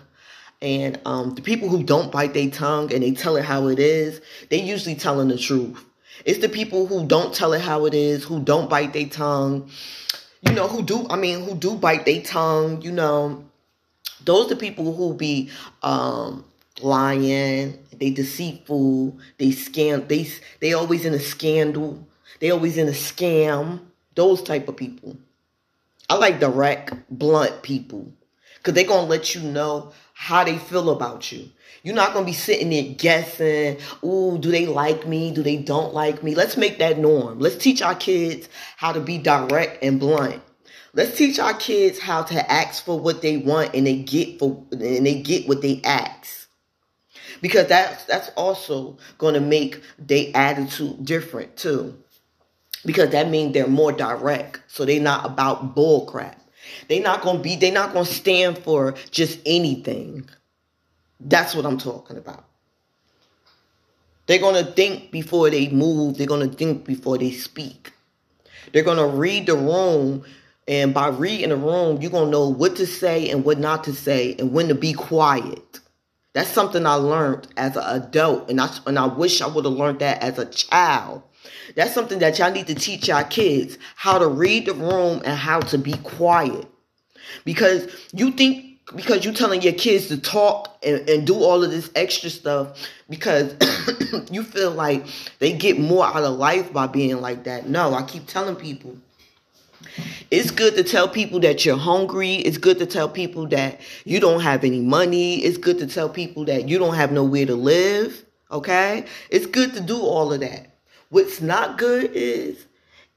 and 0.61 0.99
um, 1.05 1.35
the 1.35 1.41
people 1.41 1.69
who 1.69 1.83
don't 1.83 2.11
bite 2.11 2.33
their 2.33 2.49
tongue 2.49 2.93
and 2.93 3.01
they 3.01 3.11
tell 3.11 3.37
it 3.37 3.45
how 3.45 3.67
it 3.67 3.79
is, 3.79 4.21
they 4.49 4.61
usually 4.61 4.95
telling 4.95 5.29
the 5.29 5.37
truth. 5.37 5.83
It's 6.25 6.39
the 6.39 6.49
people 6.49 6.85
who 6.85 7.05
don't 7.05 7.33
tell 7.33 7.53
it 7.53 7.61
how 7.61 7.85
it 7.85 7.93
is, 7.93 8.25
who 8.25 8.41
don't 8.41 8.69
bite 8.69 8.91
their 8.91 9.07
tongue, 9.07 9.69
you 10.41 10.53
know, 10.53 10.67
who 10.67 10.83
do, 10.83 11.07
I 11.09 11.15
mean, 11.15 11.45
who 11.45 11.55
do 11.55 11.75
bite 11.75 12.05
their 12.05 12.21
tongue, 12.21 12.81
you 12.81 12.91
know. 12.91 13.45
Those 14.25 14.47
are 14.47 14.49
the 14.49 14.55
people 14.57 14.93
who 14.93 15.13
be 15.13 15.49
um, 15.81 16.43
lying, 16.81 17.79
they 17.97 18.09
deceitful, 18.09 19.17
they 19.37 19.49
scam, 19.49 20.09
they, 20.09 20.29
they 20.59 20.73
always 20.73 21.05
in 21.05 21.13
a 21.13 21.19
scandal, 21.19 22.05
they 22.41 22.51
always 22.51 22.77
in 22.77 22.89
a 22.89 22.91
scam, 22.91 23.79
those 24.15 24.43
type 24.43 24.67
of 24.67 24.75
people. 24.75 25.15
I 26.09 26.15
like 26.15 26.41
direct, 26.41 26.95
blunt 27.09 27.61
people 27.61 28.11
because 28.59 28.73
they're 28.73 28.85
going 28.85 29.05
to 29.05 29.09
let 29.09 29.33
you 29.33 29.41
know 29.41 29.91
how 30.13 30.43
they 30.43 30.57
feel 30.57 30.89
about 30.89 31.31
you. 31.31 31.49
You're 31.81 31.95
not 31.95 32.13
going 32.13 32.25
to 32.25 32.31
be 32.31 32.35
sitting 32.35 32.69
there 32.71 32.93
guessing, 32.93 33.77
ooh, 34.03 34.37
do 34.37 34.51
they 34.51 34.65
like 34.65 35.07
me? 35.07 35.31
Do 35.31 35.41
they 35.41 35.57
don't 35.57 35.93
like 35.93 36.21
me? 36.23 36.35
Let's 36.35 36.57
make 36.57 36.77
that 36.79 36.99
norm. 36.99 37.39
Let's 37.39 37.55
teach 37.55 37.81
our 37.81 37.95
kids 37.95 38.49
how 38.75 38.91
to 38.91 38.99
be 38.99 39.17
direct 39.17 39.81
and 39.81 39.99
blunt. 39.99 40.41
Let's 40.93 41.15
teach 41.15 41.39
our 41.39 41.53
kids 41.53 41.99
how 41.99 42.23
to 42.23 42.51
ask 42.51 42.83
for 42.83 42.99
what 42.99 43.21
they 43.21 43.37
want 43.37 43.75
and 43.75 43.87
they 43.87 43.97
get 43.97 44.39
for 44.39 44.65
and 44.71 45.05
they 45.05 45.21
get 45.21 45.47
what 45.47 45.61
they 45.61 45.81
ask. 45.83 46.49
Because 47.41 47.67
that's 47.67 48.03
that's 48.05 48.29
also 48.35 48.97
going 49.17 49.35
to 49.35 49.39
make 49.39 49.81
their 49.97 50.31
attitude 50.35 51.05
different 51.05 51.55
too. 51.55 51.97
Because 52.85 53.11
that 53.11 53.29
means 53.29 53.53
they're 53.53 53.67
more 53.67 53.91
direct. 53.91 54.61
So 54.67 54.83
they're 54.83 54.99
not 54.99 55.25
about 55.25 55.75
bull 55.75 56.05
crap. 56.05 56.38
They're 56.87 57.01
not 57.01 57.21
to 57.37 57.43
be, 57.43 57.55
they're 57.55 57.71
not 57.71 57.93
to 58.07 58.13
stand 58.13 58.57
for 58.59 58.93
just 59.11 59.39
anything. 59.45 60.29
That's 61.19 61.55
what 61.55 61.65
I'm 61.65 61.77
talking 61.77 62.17
about. 62.17 62.45
They're 64.27 64.39
to 64.63 64.71
think 64.71 65.11
before 65.11 65.49
they 65.49 65.69
move. 65.69 66.17
They're 66.17 66.27
to 66.49 66.55
think 66.55 66.85
before 66.85 67.17
they 67.17 67.31
speak. 67.31 67.91
They're 68.71 68.83
to 68.97 69.07
read 69.07 69.47
the 69.47 69.55
room. 69.55 70.23
And 70.67 70.93
by 70.93 71.07
reading 71.07 71.49
the 71.49 71.57
room, 71.57 71.99
you're 71.99 72.11
to 72.11 72.31
know 72.31 72.47
what 72.47 72.75
to 72.75 72.85
say 72.85 73.29
and 73.29 73.43
what 73.43 73.57
not 73.57 73.83
to 73.85 73.93
say 73.93 74.35
and 74.37 74.53
when 74.53 74.67
to 74.67 74.75
be 74.75 74.93
quiet. 74.93 75.79
That's 76.33 76.51
something 76.51 76.85
I 76.85 76.93
learned 76.93 77.47
as 77.57 77.75
an 77.75 77.83
adult, 77.85 78.51
and 78.51 78.61
I 78.61 78.69
and 78.85 78.99
I 78.99 79.07
wish 79.07 79.41
I 79.41 79.47
would 79.47 79.65
have 79.65 79.73
learned 79.73 79.99
that 79.99 80.21
as 80.21 80.37
a 80.37 80.45
child. 80.45 81.23
That's 81.75 81.93
something 81.93 82.19
that 82.19 82.39
y'all 82.39 82.51
need 82.51 82.67
to 82.67 82.75
teach 82.75 83.09
our 83.09 83.23
kids 83.23 83.77
how 83.95 84.17
to 84.17 84.27
read 84.27 84.65
the 84.65 84.73
room 84.73 85.21
and 85.25 85.37
how 85.37 85.59
to 85.61 85.77
be 85.77 85.93
quiet. 86.03 86.65
Because 87.45 87.87
you 88.13 88.31
think 88.31 88.65
because 88.95 89.23
you're 89.23 89.35
telling 89.35 89.61
your 89.61 89.73
kids 89.73 90.07
to 90.07 90.19
talk 90.19 90.79
and, 90.83 91.07
and 91.07 91.27
do 91.27 91.35
all 91.35 91.63
of 91.63 91.69
this 91.69 91.91
extra 91.93 92.27
stuff 92.27 92.89
because 93.07 93.53
you 94.31 94.41
feel 94.41 94.71
like 94.71 95.05
they 95.37 95.53
get 95.53 95.79
more 95.79 96.05
out 96.05 96.23
of 96.23 96.37
life 96.37 96.73
by 96.73 96.87
being 96.87 97.21
like 97.21 97.43
that. 97.43 97.69
No, 97.69 97.93
I 97.93 98.01
keep 98.01 98.25
telling 98.25 98.55
people 98.55 98.97
it's 100.31 100.51
good 100.51 100.75
to 100.75 100.83
tell 100.83 101.07
people 101.07 101.39
that 101.41 101.65
you're 101.65 101.77
hungry. 101.77 102.35
It's 102.35 102.57
good 102.57 102.79
to 102.79 102.85
tell 102.85 103.09
people 103.09 103.47
that 103.47 103.79
you 104.05 104.19
don't 104.19 104.41
have 104.41 104.63
any 104.63 104.81
money. 104.81 105.37
It's 105.37 105.57
good 105.57 105.79
to 105.79 105.87
tell 105.87 106.09
people 106.09 106.45
that 106.45 106.67
you 106.67 106.77
don't 106.77 106.95
have 106.95 107.11
nowhere 107.11 107.45
to 107.45 107.55
live. 107.55 108.25
Okay? 108.51 109.05
It's 109.29 109.45
good 109.45 109.73
to 109.73 109.81
do 109.81 109.99
all 109.99 110.33
of 110.33 110.41
that. 110.41 110.68
What's 111.09 111.41
not 111.41 111.77
good 111.77 112.11
is 112.13 112.65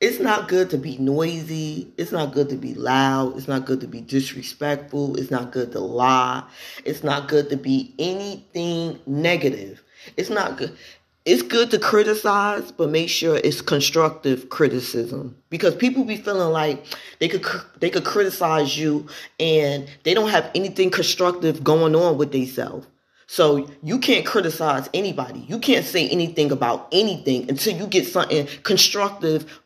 it's 0.00 0.18
not 0.18 0.48
good 0.48 0.70
to 0.70 0.78
be 0.78 0.98
noisy. 0.98 1.92
It's 1.96 2.12
not 2.12 2.32
good 2.32 2.48
to 2.48 2.56
be 2.56 2.74
loud. 2.74 3.36
It's 3.36 3.48
not 3.48 3.66
good 3.66 3.80
to 3.82 3.86
be 3.86 4.00
disrespectful. 4.00 5.16
It's 5.16 5.30
not 5.30 5.52
good 5.52 5.72
to 5.72 5.80
lie. 5.80 6.42
It's 6.84 7.04
not 7.04 7.28
good 7.28 7.50
to 7.50 7.56
be 7.56 7.94
anything 7.98 8.98
negative. 9.06 9.82
It's 10.16 10.30
not 10.30 10.56
good 10.56 10.76
it's 11.24 11.42
good 11.42 11.70
to 11.70 11.78
criticize, 11.78 12.72
but 12.72 12.90
make 12.90 13.08
sure 13.08 13.36
it's 13.36 13.60
constructive 13.60 14.48
criticism 14.48 15.36
because 15.50 15.74
people 15.74 16.04
be 16.04 16.16
feeling 16.16 16.52
like 16.52 16.84
they 17.20 17.28
could 17.28 17.44
they 17.78 17.90
could 17.90 18.04
criticize 18.04 18.76
you 18.76 19.06
and 19.38 19.88
they 20.02 20.14
don't 20.14 20.30
have 20.30 20.50
anything 20.54 20.90
constructive 20.90 21.62
going 21.62 21.94
on 21.94 22.18
with 22.18 22.32
themselves. 22.32 22.86
So 23.32 23.66
you 23.82 23.98
can't 23.98 24.26
criticize 24.26 24.90
anybody. 24.92 25.46
You 25.48 25.58
can't 25.58 25.86
say 25.86 26.06
anything 26.06 26.52
about 26.52 26.88
anything 26.92 27.48
until 27.48 27.74
you 27.74 27.86
get 27.86 28.06
something 28.06 28.46
constructive 28.62 29.62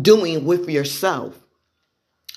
doing 0.00 0.44
with 0.44 0.70
yourself. 0.70 1.36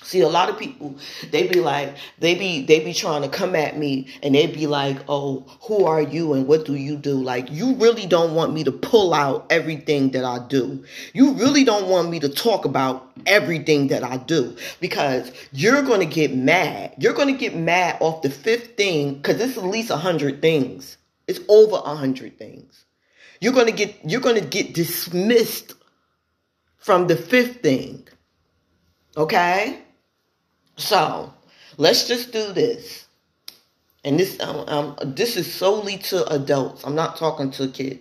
See, 0.02 0.20
a 0.20 0.28
lot 0.28 0.48
of 0.48 0.58
people, 0.58 0.96
they 1.30 1.46
be 1.46 1.60
like, 1.60 1.96
they 2.18 2.34
be, 2.34 2.64
they 2.64 2.80
be 2.80 2.92
trying 2.92 3.22
to 3.22 3.28
come 3.28 3.54
at 3.54 3.78
me 3.78 4.08
and 4.22 4.34
they 4.34 4.46
be 4.46 4.66
like, 4.66 4.98
oh, 5.08 5.44
who 5.62 5.84
are 5.84 6.02
you 6.02 6.32
and 6.32 6.46
what 6.46 6.64
do 6.64 6.74
you 6.74 6.96
do? 6.96 7.14
Like, 7.14 7.50
you 7.50 7.74
really 7.74 8.06
don't 8.06 8.34
want 8.34 8.52
me 8.52 8.64
to 8.64 8.72
pull 8.72 9.14
out 9.14 9.46
everything 9.50 10.10
that 10.10 10.24
I 10.24 10.40
do. 10.48 10.84
You 11.12 11.32
really 11.32 11.64
don't 11.64 11.88
want 11.88 12.10
me 12.10 12.18
to 12.20 12.28
talk 12.28 12.64
about 12.64 13.10
everything 13.26 13.88
that 13.88 14.02
I 14.02 14.16
do 14.16 14.56
because 14.80 15.32
you're 15.52 15.82
going 15.82 16.00
to 16.00 16.14
get 16.14 16.34
mad. 16.34 16.94
You're 16.98 17.14
going 17.14 17.32
to 17.32 17.38
get 17.38 17.54
mad 17.54 17.98
off 18.00 18.22
the 18.22 18.30
fifth 18.30 18.76
thing 18.76 19.14
because 19.14 19.40
it's 19.40 19.56
at 19.56 19.64
least 19.64 19.90
a 19.90 19.96
hundred 19.96 20.42
things. 20.42 20.96
It's 21.28 21.40
over 21.48 21.76
a 21.76 21.94
hundred 21.94 22.38
things. 22.38 22.84
You're 23.40 23.52
going 23.52 23.66
to 23.66 23.72
get, 23.72 23.96
you're 24.04 24.20
going 24.20 24.40
to 24.40 24.46
get 24.46 24.74
dismissed 24.74 25.74
from 26.78 27.06
the 27.06 27.16
fifth 27.16 27.60
thing. 27.60 28.08
Okay? 29.16 29.80
So 30.76 31.32
let's 31.76 32.08
just 32.08 32.32
do 32.32 32.52
this. 32.52 33.06
And 34.04 34.18
this 34.18 34.40
um, 34.40 34.68
um, 34.68 35.14
this 35.14 35.36
is 35.36 35.52
solely 35.52 35.96
to 35.98 36.26
adults. 36.26 36.82
I'm 36.82 36.96
not 36.96 37.16
talking 37.16 37.52
to 37.52 37.68
kids. 37.68 38.00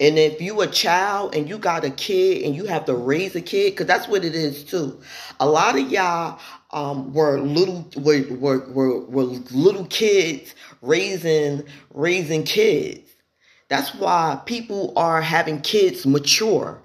And 0.00 0.18
if 0.18 0.40
you 0.40 0.60
a 0.60 0.66
child 0.66 1.36
and 1.36 1.48
you 1.48 1.56
got 1.56 1.84
a 1.84 1.90
kid 1.90 2.42
and 2.42 2.56
you 2.56 2.64
have 2.64 2.84
to 2.86 2.94
raise 2.96 3.36
a 3.36 3.40
kid, 3.40 3.70
because 3.72 3.86
that's 3.86 4.08
what 4.08 4.24
it 4.24 4.34
is 4.34 4.64
too. 4.64 5.00
A 5.38 5.46
lot 5.46 5.78
of 5.78 5.88
y'all 5.88 6.40
um, 6.72 7.12
were 7.14 7.38
little 7.38 7.88
were, 7.96 8.22
were, 8.34 8.68
were, 8.72 9.00
were 9.04 9.22
little 9.22 9.86
kids 9.86 10.52
raising 10.82 11.62
raising 11.94 12.42
kids. 12.42 13.08
That's 13.68 13.94
why 13.94 14.40
people 14.46 14.92
are 14.96 15.22
having 15.22 15.60
kids 15.60 16.06
mature 16.06 16.82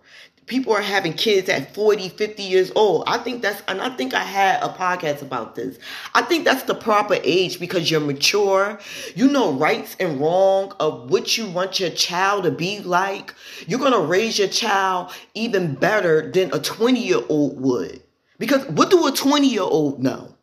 people 0.52 0.74
are 0.74 0.82
having 0.82 1.14
kids 1.14 1.48
at 1.48 1.74
40 1.74 2.10
50 2.10 2.44
years 2.44 2.74
old. 2.76 3.06
I 3.08 3.20
think 3.20 3.42
that's 3.42 3.64
and 3.70 3.82
i 3.82 3.90
think 3.90 4.14
i 4.14 4.20
had 4.24 4.62
a 4.62 4.68
podcast 4.68 5.22
about 5.22 5.56
this. 5.56 5.80
I 6.14 6.24
think 6.24 6.44
that's 6.44 6.64
the 6.64 6.76
proper 6.76 7.16
age 7.24 7.58
because 7.58 7.90
you're 7.90 8.02
mature. 8.02 8.78
You 9.16 9.30
know 9.30 9.54
rights 9.54 9.96
and 9.98 10.20
wrong 10.20 10.74
of 10.82 11.10
what 11.10 11.38
you 11.38 11.50
want 11.50 11.80
your 11.80 11.92
child 11.92 12.44
to 12.44 12.52
be 12.52 12.82
like. 12.82 13.34
You're 13.66 13.80
going 13.80 13.94
to 13.94 14.02
raise 14.02 14.38
your 14.38 14.50
child 14.50 15.14
even 15.36 15.76
better 15.76 16.30
than 16.30 16.54
a 16.54 16.60
20 16.60 17.00
year 17.00 17.22
old 17.30 17.62
would. 17.62 18.04
Because 18.38 18.66
what 18.66 18.92
do 18.92 19.08
a 19.08 19.12
20 19.14 19.48
year 19.48 19.62
old 19.62 20.04
know? 20.04 20.36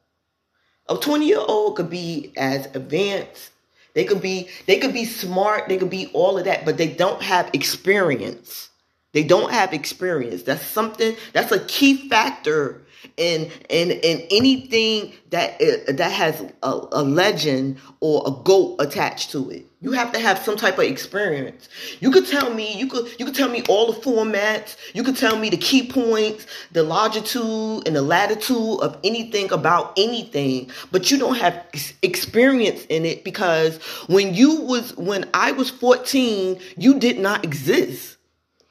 A 0.89 0.97
20 0.97 1.27
year 1.27 1.45
old 1.47 1.77
could 1.77 1.91
be 1.91 2.33
as 2.39 2.65
advanced. 2.75 3.51
They 3.93 4.05
could 4.05 4.23
be 4.23 4.49
they 4.67 4.79
could 4.79 4.95
be 4.95 5.05
smart. 5.05 5.69
They 5.69 5.77
could 5.77 5.91
be 5.91 6.07
all 6.15 6.39
of 6.39 6.47
that 6.47 6.65
but 6.65 6.79
they 6.79 6.89
don't 6.89 7.21
have 7.21 7.51
experience 7.53 8.71
they 9.13 9.23
don't 9.23 9.51
have 9.51 9.73
experience. 9.73 10.43
That's 10.43 10.65
something. 10.65 11.17
That's 11.33 11.53
a 11.53 11.65
key 11.65 12.09
factor 12.09 12.83
in 13.17 13.51
in 13.69 13.91
in 13.91 14.27
anything 14.31 15.13
that 15.31 15.61
uh, 15.61 15.93
that 15.93 16.13
has 16.13 16.41
a, 16.63 16.81
a 16.93 17.03
legend 17.03 17.79
or 18.01 18.23
a 18.27 18.31
goat 18.45 18.77
attached 18.81 19.31
to 19.33 19.51
it. 19.51 19.65
You 19.81 19.93
have 19.93 20.13
to 20.13 20.19
have 20.19 20.39
some 20.41 20.57
type 20.57 20.79
of 20.79 20.85
experience. 20.85 21.69
You 22.01 22.11
could 22.11 22.27
tell 22.27 22.53
me, 22.53 22.77
you 22.77 22.87
could 22.87 23.09
you 23.19 23.25
could 23.25 23.35
tell 23.35 23.49
me 23.49 23.63
all 23.69 23.93
the 23.93 24.01
formats. 24.01 24.77
You 24.93 25.03
could 25.03 25.17
tell 25.17 25.39
me 25.39 25.49
the 25.49 25.57
key 25.57 25.91
points, 25.91 26.47
the 26.73 26.83
longitude 26.83 27.87
and 27.87 27.97
the 27.97 28.03
latitude 28.03 28.81
of 28.81 28.99
anything 29.05 29.53
about 29.53 29.95
anything, 29.97 30.71
but 30.93 31.11
you 31.11 31.19
don't 31.19 31.37
have 31.37 31.65
experience 32.03 32.85
in 32.87 33.07
it 33.07 33.25
because 33.25 33.79
when 34.09 34.35
you 34.35 34.61
was 34.63 34.95
when 34.97 35.31
I 35.33 35.53
was 35.53 35.71
14, 35.71 36.61
you 36.77 36.99
did 36.99 37.19
not 37.19 37.43
exist. 37.45 38.18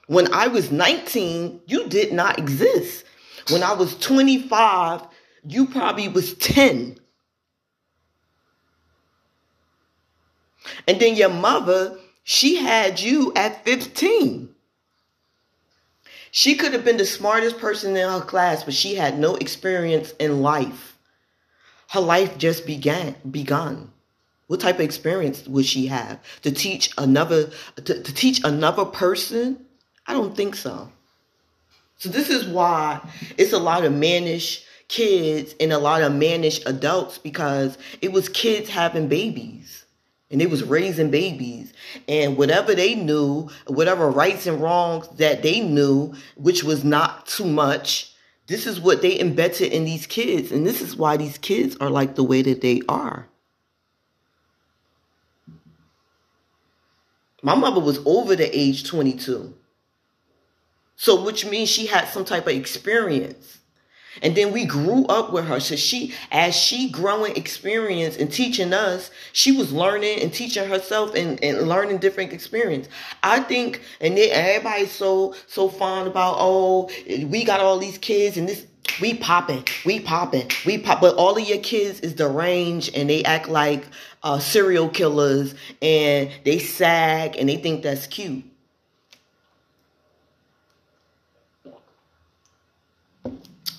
When 0.08 0.34
I 0.34 0.48
was 0.48 0.72
19, 0.72 1.62
you 1.68 1.88
did 1.88 2.14
not 2.14 2.40
exist. 2.40 3.04
When 3.50 3.62
I 3.62 3.74
was 3.74 3.98
25, 4.00 5.02
you 5.48 5.68
probably 5.68 6.08
was 6.08 6.34
10. 6.36 6.98
And 10.88 11.00
then 11.00 11.16
your 11.16 11.30
mother, 11.30 11.98
she 12.24 12.56
had 12.56 13.00
you 13.00 13.34
at 13.36 13.64
15. 13.64 14.50
She 16.32 16.56
could 16.56 16.74
have 16.74 16.86
been 16.86 16.98
the 16.98 17.06
smartest 17.06 17.58
person 17.58 17.96
in 17.96 18.10
her 18.10 18.22
class, 18.22 18.64
but 18.64 18.74
she 18.74 18.96
had 18.96 19.18
no 19.18 19.36
experience 19.36 20.12
in 20.20 20.42
life. 20.42 20.98
Her 21.90 22.02
life 22.02 22.38
just 22.38 22.66
began 22.66 23.16
begun. 23.30 23.92
What 24.48 24.62
type 24.62 24.76
of 24.76 24.82
experience 24.82 25.46
would 25.48 25.66
she 25.66 25.88
have 25.88 26.20
to 26.42 26.52
teach 26.52 26.92
another 26.98 27.50
to, 27.76 28.04
to 28.04 28.14
teach 28.14 28.42
another 28.46 28.86
person 28.86 29.66
I 30.08 30.14
don't 30.14 30.36
think 30.36 30.56
so. 30.56 30.90
So 31.98 32.10
this 32.10 32.30
is 32.30 32.48
why 32.48 33.02
it's 33.38 33.54
a 33.54 33.60
lot 33.60 33.84
of 33.84 33.94
mannish 33.94 34.64
kids 34.88 35.54
and 35.60 35.74
a 35.74 35.78
lot 35.78 36.02
of 36.02 36.16
mannish 36.16 36.66
adults 36.66 37.18
because 37.18 37.78
it 38.02 38.12
was 38.12 38.30
kids 38.30 38.70
having 38.70 39.08
babies 39.08 39.86
and 40.32 40.42
it 40.42 40.50
was 40.50 40.64
raising 40.64 41.12
babies. 41.12 41.74
And 42.08 42.38
whatever 42.38 42.74
they 42.74 42.96
knew 42.96 43.50
whatever 43.68 44.10
rights 44.10 44.48
and 44.48 44.62
wrongs 44.62 45.08
that 45.18 45.44
they 45.44 45.60
knew 45.60 46.14
which 46.36 46.64
was 46.64 46.84
not 46.84 47.28
too 47.28 47.46
much 47.46 48.14
this 48.48 48.66
is 48.66 48.80
what 48.80 49.02
they 49.02 49.20
embedded 49.20 49.74
in 49.74 49.84
these 49.84 50.08
kids. 50.08 50.52
And 50.52 50.66
this 50.66 50.82
is 50.82 50.96
why 50.96 51.18
these 51.18 51.38
kids 51.38 51.76
are 51.80 51.90
like 51.90 52.16
the 52.16 52.24
way 52.24 52.42
that 52.42 52.62
they 52.62 52.82
are. 52.88 53.28
My 57.44 57.56
mother 57.56 57.82
was 57.82 58.00
over 58.06 58.36
the 58.36 58.58
age 58.58 58.90
22 58.90 59.54
so, 60.98 61.24
which 61.24 61.46
means 61.46 61.70
she 61.70 61.86
had 61.86 62.08
some 62.08 62.26
type 62.26 62.48
of 62.48 62.54
experience. 62.54 63.60
And 64.24 64.36
then 64.36 64.52
we 64.52 64.66
grew 64.66 65.06
up 65.06 65.32
with 65.32 65.46
her. 65.46 65.60
So 65.60 65.76
she, 65.76 66.16
as 66.32 66.56
she 66.56 66.90
growing 66.90 67.36
experience 67.38 68.18
and 68.18 68.32
teaching 68.32 68.74
us, 68.74 69.12
she 69.32 69.52
was 69.52 69.72
learning 69.72 70.22
and 70.22 70.34
teaching 70.34 70.68
herself 70.68 71.14
and, 71.14 71.42
and 71.44 71.68
learning 71.68 72.00
different 72.00 72.34
experience. 72.34 72.88
I 73.22 73.42
think, 73.42 73.82
and 74.02 74.18
then 74.18 74.30
everybody's 74.32 74.92
so, 74.92 75.36
so 75.46 75.70
fond 75.70 76.08
about, 76.08 76.38
oh, 76.40 76.90
we 77.08 77.44
got 77.44 77.60
all 77.60 77.78
these 77.78 78.00
kids 78.00 78.36
and 78.36 78.50
this, 78.50 78.66
we 79.00 79.14
popping, 79.14 79.66
we 79.86 80.00
popping, 80.00 80.50
we 80.66 80.80
pop. 80.80 81.00
But 81.00 81.16
all 81.16 81.38
of 81.38 81.48
your 81.48 81.60
kids 81.60 82.00
is 82.00 82.16
deranged 82.16 82.96
and 82.96 83.08
they 83.08 83.24
act 83.24 83.50
like 83.50 83.86
uh, 84.24 84.40
serial 84.40 84.90
killers 84.90 85.54
and 85.80 86.32
they 86.44 86.58
sag 86.58 87.36
and 87.38 87.48
they 87.48 87.58
think 87.58 87.84
that's 87.84 88.08
cute. 88.08 88.44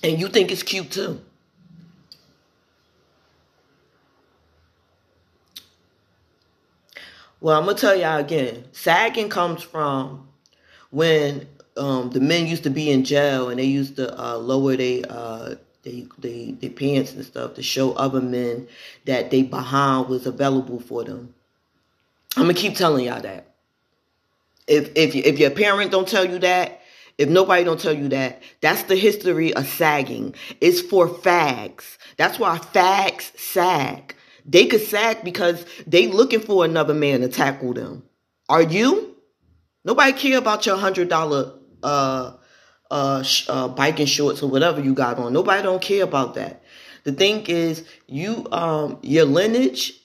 And 0.02 0.20
you 0.20 0.28
think 0.28 0.50
it's 0.52 0.62
cute 0.62 0.90
too. 0.90 1.20
Well, 7.40 7.58
I'm 7.58 7.66
gonna 7.66 7.78
tell 7.78 7.96
y'all 7.96 8.18
again. 8.18 8.64
Sagging 8.72 9.28
comes 9.28 9.62
from 9.62 10.28
when 10.90 11.46
um, 11.76 12.11
the 12.11 12.20
men 12.20 12.46
used 12.46 12.64
to 12.64 12.70
be 12.70 12.90
in 12.90 13.04
jail 13.04 13.48
and 13.48 13.58
they 13.58 13.64
used 13.64 13.96
to 13.96 14.20
uh, 14.20 14.37
lower 14.37 14.76
their 14.76 15.02
uh, 15.08 15.54
they, 15.82 16.06
they, 16.18 16.56
they 16.61 16.68
pants 16.68 17.12
and 17.12 17.24
stuff 17.24 17.54
to 17.54 17.62
show 17.62 17.92
other 17.92 18.20
men 18.20 18.66
that 19.04 19.30
they 19.30 19.42
behind 19.42 20.08
was 20.08 20.26
available 20.26 20.80
for 20.80 21.04
them. 21.04 21.32
I'm 22.37 22.42
gonna 22.42 22.54
keep 22.54 22.74
telling 22.74 23.06
y'all 23.06 23.22
that. 23.22 23.46
If 24.66 24.90
if 24.96 25.14
if 25.14 25.38
your 25.38 25.50
parent 25.50 25.92
don't 25.92 26.08
tell 26.08 26.24
you 26.24 26.38
that, 26.40 26.82
if 27.18 27.28
nobody 27.28 27.64
don't 27.64 27.81
tell 27.81 27.92
you 27.92 28.09
that, 28.11 28.42
that's 28.61 28.85
the 28.85 28.96
history 28.96 29.52
of 29.52 29.66
sagging. 29.66 30.35
It's 30.61 30.81
for 30.81 31.09
fags. 31.09 31.98
That's 32.16 32.38
why 32.38 32.59
fags 32.59 33.37
sag. 33.37 34.14
They 34.46 34.66
could 34.66 34.81
sag 34.81 35.24
because 35.24 35.66
they 35.87 36.07
looking 36.07 36.40
for 36.40 36.64
another 36.64 36.94
man 36.94 37.20
to 37.20 37.28
tackle 37.28 37.74
them. 37.74 38.04
Are 38.48 38.62
you? 38.62 39.16
Nobody 39.85 40.12
care 40.12 40.38
about 40.38 40.64
your 40.64 40.76
hundred 40.76 41.09
dollar 41.09 41.54
uh 41.83 42.35
uh, 42.90 43.24
uh 43.48 43.68
biking 43.68 44.07
shorts 44.07 44.42
or 44.42 44.48
whatever 44.48 44.81
you 44.81 44.94
got 44.94 45.18
on. 45.18 45.33
Nobody 45.33 45.62
don't 45.62 45.83
care 45.83 46.04
about 46.04 46.35
that. 46.35 46.62
The 47.04 47.12
thing 47.12 47.44
is, 47.46 47.85
you 48.07 48.46
um 48.52 48.98
your 49.02 49.24
lineage, 49.24 49.97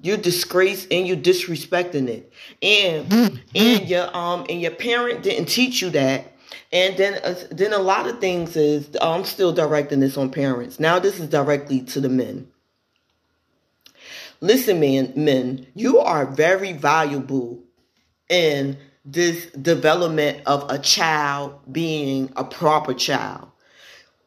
you're 0.00 0.16
disgraced 0.16 0.88
and 0.90 1.06
you're 1.06 1.16
disrespecting 1.16 2.08
it, 2.08 2.32
and 2.62 3.40
and 3.54 3.88
your 3.88 4.14
um 4.16 4.46
and 4.48 4.60
your 4.60 4.70
parent 4.70 5.22
didn't 5.22 5.46
teach 5.46 5.82
you 5.82 5.90
that. 5.90 6.28
And 6.70 6.96
then, 6.96 7.20
uh, 7.22 7.34
then 7.50 7.74
a 7.74 7.78
lot 7.78 8.06
of 8.06 8.18
things 8.18 8.56
is 8.56 8.88
I'm 9.00 9.24
still 9.24 9.52
directing 9.52 10.00
this 10.00 10.16
on 10.16 10.30
parents. 10.30 10.80
Now 10.80 10.98
this 10.98 11.20
is 11.20 11.28
directly 11.28 11.82
to 11.82 12.00
the 12.00 12.08
men. 12.08 12.48
Listen, 14.40 14.80
man, 14.80 15.12
men, 15.14 15.66
you 15.74 15.98
are 15.98 16.26
very 16.26 16.72
valuable 16.72 17.62
in 18.28 18.76
this 19.04 19.46
development 19.52 20.42
of 20.46 20.68
a 20.70 20.78
child 20.78 21.60
being 21.70 22.32
a 22.36 22.44
proper 22.44 22.94
child. 22.94 23.48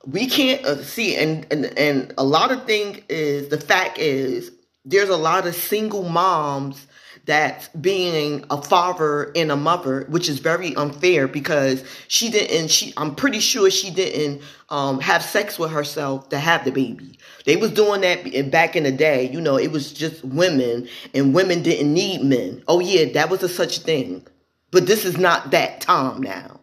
We 0.06 0.28
can't 0.28 0.64
uh, 0.64 0.84
see, 0.84 1.16
and, 1.16 1.48
and 1.52 1.66
and 1.78 2.14
a 2.18 2.24
lot 2.24 2.52
of 2.52 2.66
things 2.66 3.02
is 3.10 3.50
the 3.50 3.60
fact 3.60 3.98
is 3.98 4.52
there's 4.86 5.10
a 5.10 5.18
lot 5.18 5.48
of 5.48 5.56
single 5.56 6.04
moms 6.04 6.88
that 7.26 7.70
being 7.82 8.46
a 8.52 8.62
father 8.62 9.32
and 9.36 9.52
a 9.52 9.56
mother, 9.56 10.06
which 10.10 10.30
is 10.30 10.40
very 10.40 10.76
unfair 10.76 11.28
because 11.28 11.84
she 12.08 12.30
didn't. 12.30 12.70
She, 12.70 12.94
I'm 12.98 13.16
pretty 13.16 13.40
sure 13.40 13.72
she 13.72 13.90
didn't 13.90 14.44
um, 14.70 15.00
have 15.00 15.24
sex 15.24 15.58
with 15.58 15.72
herself 15.72 16.30
to 16.30 16.38
have 16.38 16.66
the 16.66 16.72
baby. 16.72 17.18
They 17.46 17.56
was 17.56 17.72
doing 17.72 18.02
that 18.02 18.52
back 18.52 18.76
in 18.76 18.84
the 18.84 18.92
day. 18.92 19.30
You 19.30 19.42
know, 19.42 19.58
it 19.58 19.72
was 19.72 19.92
just 19.92 20.24
women, 20.24 20.88
and 21.14 21.34
women 21.34 21.64
didn't 21.64 21.92
need 21.92 22.22
men. 22.22 22.64
Oh 22.68 22.80
yeah, 22.80 23.06
that 23.14 23.30
was 23.30 23.42
a 23.42 23.50
such 23.50 23.80
thing. 23.80 24.26
But 24.70 24.86
this 24.86 25.06
is 25.06 25.18
not 25.18 25.52
that 25.52 25.82
time 25.82 26.22
now. 26.22 26.60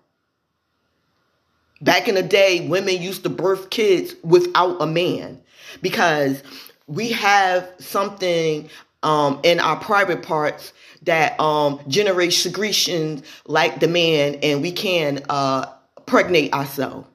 Back 1.81 2.07
in 2.07 2.15
the 2.15 2.23
day, 2.23 2.69
women 2.69 3.03
used 3.03 3.25
to 3.25 3.29
birth 3.29 3.71
kids 3.71 4.15
without 4.23 4.81
a 4.81 4.87
man 4.87 5.41
because 5.81 6.43
we 6.87 7.13
have 7.13 7.71
something 7.79 8.69
um, 9.03 9.41
in 9.43 9.61
our 9.61 9.77
private 9.77 10.23
parts 10.23 10.73
that 11.03 11.39
um, 11.41 11.81
generates 11.89 12.37
secretions 12.37 13.23
like 13.47 13.81
the 13.81 13.89
man, 13.89 14.37
and 14.43 14.63
we 14.63 14.73
can 14.73 15.23
uh, 15.29 15.67
pregnate 16.07 16.53
ourselves. 16.53 17.09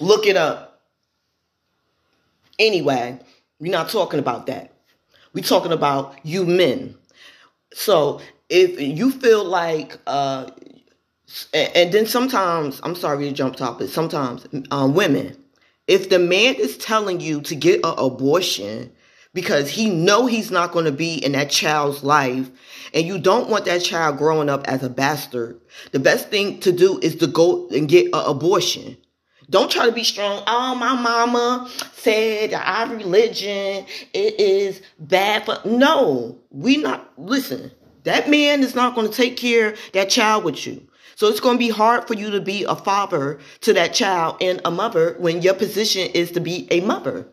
Look 0.00 0.26
it 0.26 0.36
up. 0.36 0.82
Anyway, 2.58 3.18
we're 3.60 3.72
not 3.72 3.88
talking 3.88 4.18
about 4.18 4.46
that. 4.46 4.72
We're 5.32 5.44
talking 5.44 5.72
about 5.72 6.16
you 6.22 6.44
men. 6.44 6.94
So 7.72 8.20
if 8.48 8.80
you 8.80 9.10
feel 9.10 9.44
like 9.44 9.98
uh 10.06 10.50
and 11.52 11.92
then 11.92 12.06
sometimes 12.06 12.80
i'm 12.84 12.94
sorry 12.94 13.28
to 13.28 13.32
jump 13.32 13.56
topic 13.56 13.88
sometimes 13.88 14.46
um, 14.70 14.94
women 14.94 15.36
if 15.86 16.08
the 16.08 16.18
man 16.18 16.54
is 16.54 16.76
telling 16.76 17.20
you 17.20 17.40
to 17.42 17.54
get 17.54 17.84
an 17.84 17.94
abortion 17.96 18.92
because 19.32 19.68
he 19.68 19.90
know 19.90 20.26
he's 20.26 20.50
not 20.50 20.72
going 20.72 20.86
to 20.86 20.92
be 20.92 21.22
in 21.24 21.32
that 21.32 21.50
child's 21.50 22.02
life 22.02 22.50
and 22.94 23.06
you 23.06 23.18
don't 23.18 23.50
want 23.50 23.66
that 23.66 23.82
child 23.82 24.16
growing 24.18 24.48
up 24.48 24.66
as 24.66 24.82
a 24.82 24.90
bastard 24.90 25.60
the 25.92 26.00
best 26.00 26.28
thing 26.28 26.58
to 26.60 26.72
do 26.72 26.98
is 27.00 27.16
to 27.16 27.26
go 27.26 27.68
and 27.68 27.88
get 27.88 28.06
an 28.06 28.24
abortion 28.26 28.96
don't 29.48 29.70
try 29.70 29.86
to 29.86 29.92
be 29.92 30.02
strong. 30.02 30.42
Oh, 30.46 30.74
my 30.74 31.00
mama 31.00 31.70
said 31.92 32.52
our 32.52 32.88
religion 32.88 33.86
it 34.12 34.40
is 34.40 34.82
bad 34.98 35.44
for 35.44 35.58
no. 35.64 36.38
We 36.50 36.78
not 36.78 37.12
listen. 37.16 37.70
That 38.04 38.28
man 38.28 38.62
is 38.62 38.74
not 38.74 38.94
going 38.94 39.08
to 39.08 39.14
take 39.14 39.36
care 39.36 39.76
that 39.92 40.10
child 40.10 40.44
with 40.44 40.66
you. 40.66 40.86
So 41.16 41.28
it's 41.28 41.40
going 41.40 41.56
to 41.56 41.58
be 41.58 41.70
hard 41.70 42.06
for 42.06 42.12
you 42.12 42.30
to 42.32 42.42
be 42.42 42.64
a 42.64 42.76
father 42.76 43.38
to 43.62 43.72
that 43.72 43.94
child 43.94 44.36
and 44.42 44.60
a 44.66 44.70
mother 44.70 45.16
when 45.18 45.40
your 45.40 45.54
position 45.54 46.10
is 46.12 46.30
to 46.32 46.40
be 46.40 46.68
a 46.70 46.80
mother. 46.80 47.26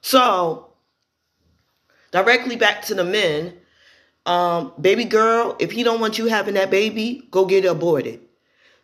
So, 0.00 0.68
directly 2.12 2.54
back 2.54 2.82
to 2.82 2.94
the 2.94 3.02
men, 3.02 3.54
um, 4.26 4.72
baby 4.80 5.04
girl, 5.04 5.56
if 5.58 5.72
he 5.72 5.82
don't 5.82 6.00
want 6.00 6.18
you 6.18 6.26
having 6.26 6.54
that 6.54 6.70
baby, 6.70 7.26
go 7.32 7.44
get 7.44 7.64
it 7.64 7.68
aborted. 7.68 8.20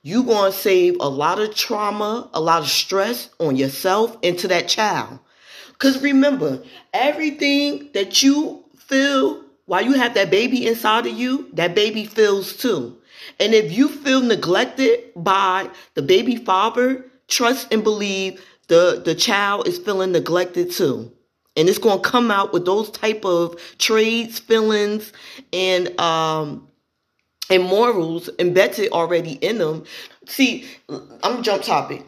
You 0.02 0.24
going 0.24 0.50
to 0.50 0.58
save 0.58 0.96
a 0.98 1.08
lot 1.08 1.38
of 1.38 1.54
trauma, 1.54 2.30
a 2.34 2.40
lot 2.40 2.62
of 2.62 2.68
stress 2.68 3.30
on 3.38 3.54
yourself 3.54 4.18
and 4.24 4.36
to 4.40 4.48
that 4.48 4.66
child. 4.66 5.20
Because 5.68 6.02
remember, 6.02 6.64
everything 6.92 7.90
that 7.94 8.24
you 8.24 8.64
feel 8.76 9.43
while 9.66 9.82
you 9.82 9.92
have 9.92 10.14
that 10.14 10.30
baby 10.30 10.66
inside 10.66 11.06
of 11.06 11.14
you, 11.14 11.48
that 11.54 11.74
baby 11.74 12.04
feels 12.04 12.56
too. 12.56 12.98
And 13.40 13.54
if 13.54 13.72
you 13.72 13.88
feel 13.88 14.20
neglected 14.20 15.12
by 15.16 15.70
the 15.94 16.02
baby 16.02 16.36
father, 16.36 17.06
trust 17.28 17.72
and 17.72 17.82
believe 17.82 18.44
the, 18.68 19.02
the 19.04 19.14
child 19.14 19.66
is 19.66 19.78
feeling 19.78 20.12
neglected 20.12 20.70
too. 20.70 21.12
And 21.56 21.68
it's 21.68 21.78
going 21.78 22.02
to 22.02 22.08
come 22.08 22.30
out 22.30 22.52
with 22.52 22.66
those 22.66 22.90
type 22.90 23.24
of 23.24 23.60
traits, 23.78 24.38
feelings, 24.40 25.12
and 25.52 25.98
um, 26.00 26.68
and 27.48 27.62
morals 27.62 28.28
embedded 28.38 28.90
already 28.90 29.32
in 29.34 29.58
them. 29.58 29.84
See, 30.26 30.66
I'm 31.22 31.42
jump 31.42 31.62
topic 31.62 32.04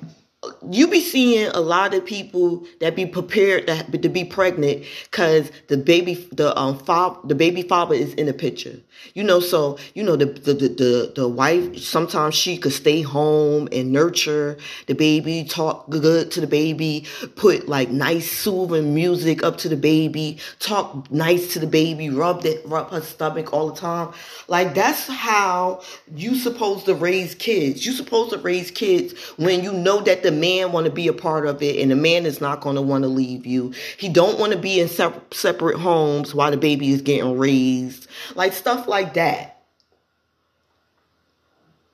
you 0.70 0.88
be 0.88 1.00
seeing 1.00 1.48
a 1.48 1.60
lot 1.60 1.94
of 1.94 2.04
people 2.04 2.64
that 2.80 2.96
be 2.96 3.06
prepared 3.06 3.66
to, 3.66 3.98
to 3.98 4.08
be 4.08 4.24
pregnant 4.24 4.84
because 5.10 5.50
the 5.68 5.76
baby 5.76 6.14
the 6.32 6.56
um 6.58 6.78
the 7.24 7.34
baby 7.34 7.62
father 7.62 7.94
is 7.94 8.14
in 8.14 8.26
the 8.26 8.34
picture 8.34 8.80
you 9.14 9.22
know 9.24 9.40
so 9.40 9.78
you 9.94 10.02
know 10.02 10.16
the, 10.16 10.26
the 10.26 10.54
the 10.54 11.12
the 11.14 11.28
wife 11.28 11.78
sometimes 11.78 12.34
she 12.34 12.56
could 12.56 12.72
stay 12.72 13.02
home 13.02 13.68
and 13.72 13.92
nurture 13.92 14.56
the 14.86 14.94
baby 14.94 15.44
talk 15.44 15.88
good 15.90 16.30
to 16.30 16.40
the 16.40 16.46
baby 16.46 17.06
put 17.36 17.68
like 17.68 17.90
nice 17.90 18.30
soothing 18.30 18.94
music 18.94 19.42
up 19.42 19.58
to 19.58 19.68
the 19.68 19.76
baby 19.76 20.38
talk 20.58 21.10
nice 21.10 21.52
to 21.52 21.58
the 21.58 21.66
baby 21.66 22.10
rub 22.10 22.42
that 22.42 22.60
rub 22.66 22.90
her 22.90 23.00
stomach 23.00 23.52
all 23.52 23.70
the 23.70 23.80
time 23.80 24.12
like 24.48 24.74
that's 24.74 25.06
how 25.06 25.82
you 26.14 26.34
supposed 26.34 26.86
to 26.86 26.94
raise 26.94 27.34
kids 27.34 27.84
you 27.84 27.92
supposed 27.92 28.30
to 28.30 28.38
raise 28.38 28.70
kids 28.70 29.18
when 29.36 29.62
you 29.62 29.72
know 29.72 30.00
that 30.00 30.22
the 30.22 30.32
man 30.32 30.72
want 30.72 30.86
to 30.86 30.92
be 30.92 31.08
a 31.08 31.12
part 31.12 31.46
of 31.46 31.62
it 31.62 31.80
and 31.80 31.90
the 31.90 31.96
man 31.96 32.26
is 32.26 32.40
not 32.40 32.60
going 32.60 32.76
to 32.76 32.82
want 32.82 33.02
to 33.02 33.08
leave 33.08 33.46
you. 33.46 33.72
He 33.96 34.08
don't 34.08 34.38
want 34.38 34.52
to 34.52 34.58
be 34.58 34.80
in 34.80 34.88
separate 34.88 35.78
homes 35.78 36.34
while 36.34 36.50
the 36.50 36.56
baby 36.56 36.90
is 36.90 37.02
getting 37.02 37.38
raised. 37.38 38.05
Like 38.34 38.52
stuff 38.52 38.86
like 38.86 39.14
that. 39.14 39.62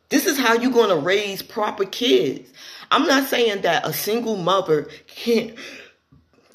This 0.09 0.27
is 0.27 0.39
how 0.39 0.55
you're 0.55 0.71
going 0.71 0.91
to 0.91 0.97
raise 0.97 1.43
proper 1.43 1.87
kids. 1.87 2.53
I'm 2.91 3.07
not 3.07 3.29
saying 3.29 3.63
that 3.63 3.87
a 3.87 3.93
single 3.93 4.37
mother 4.37 4.89
can't 5.07 5.55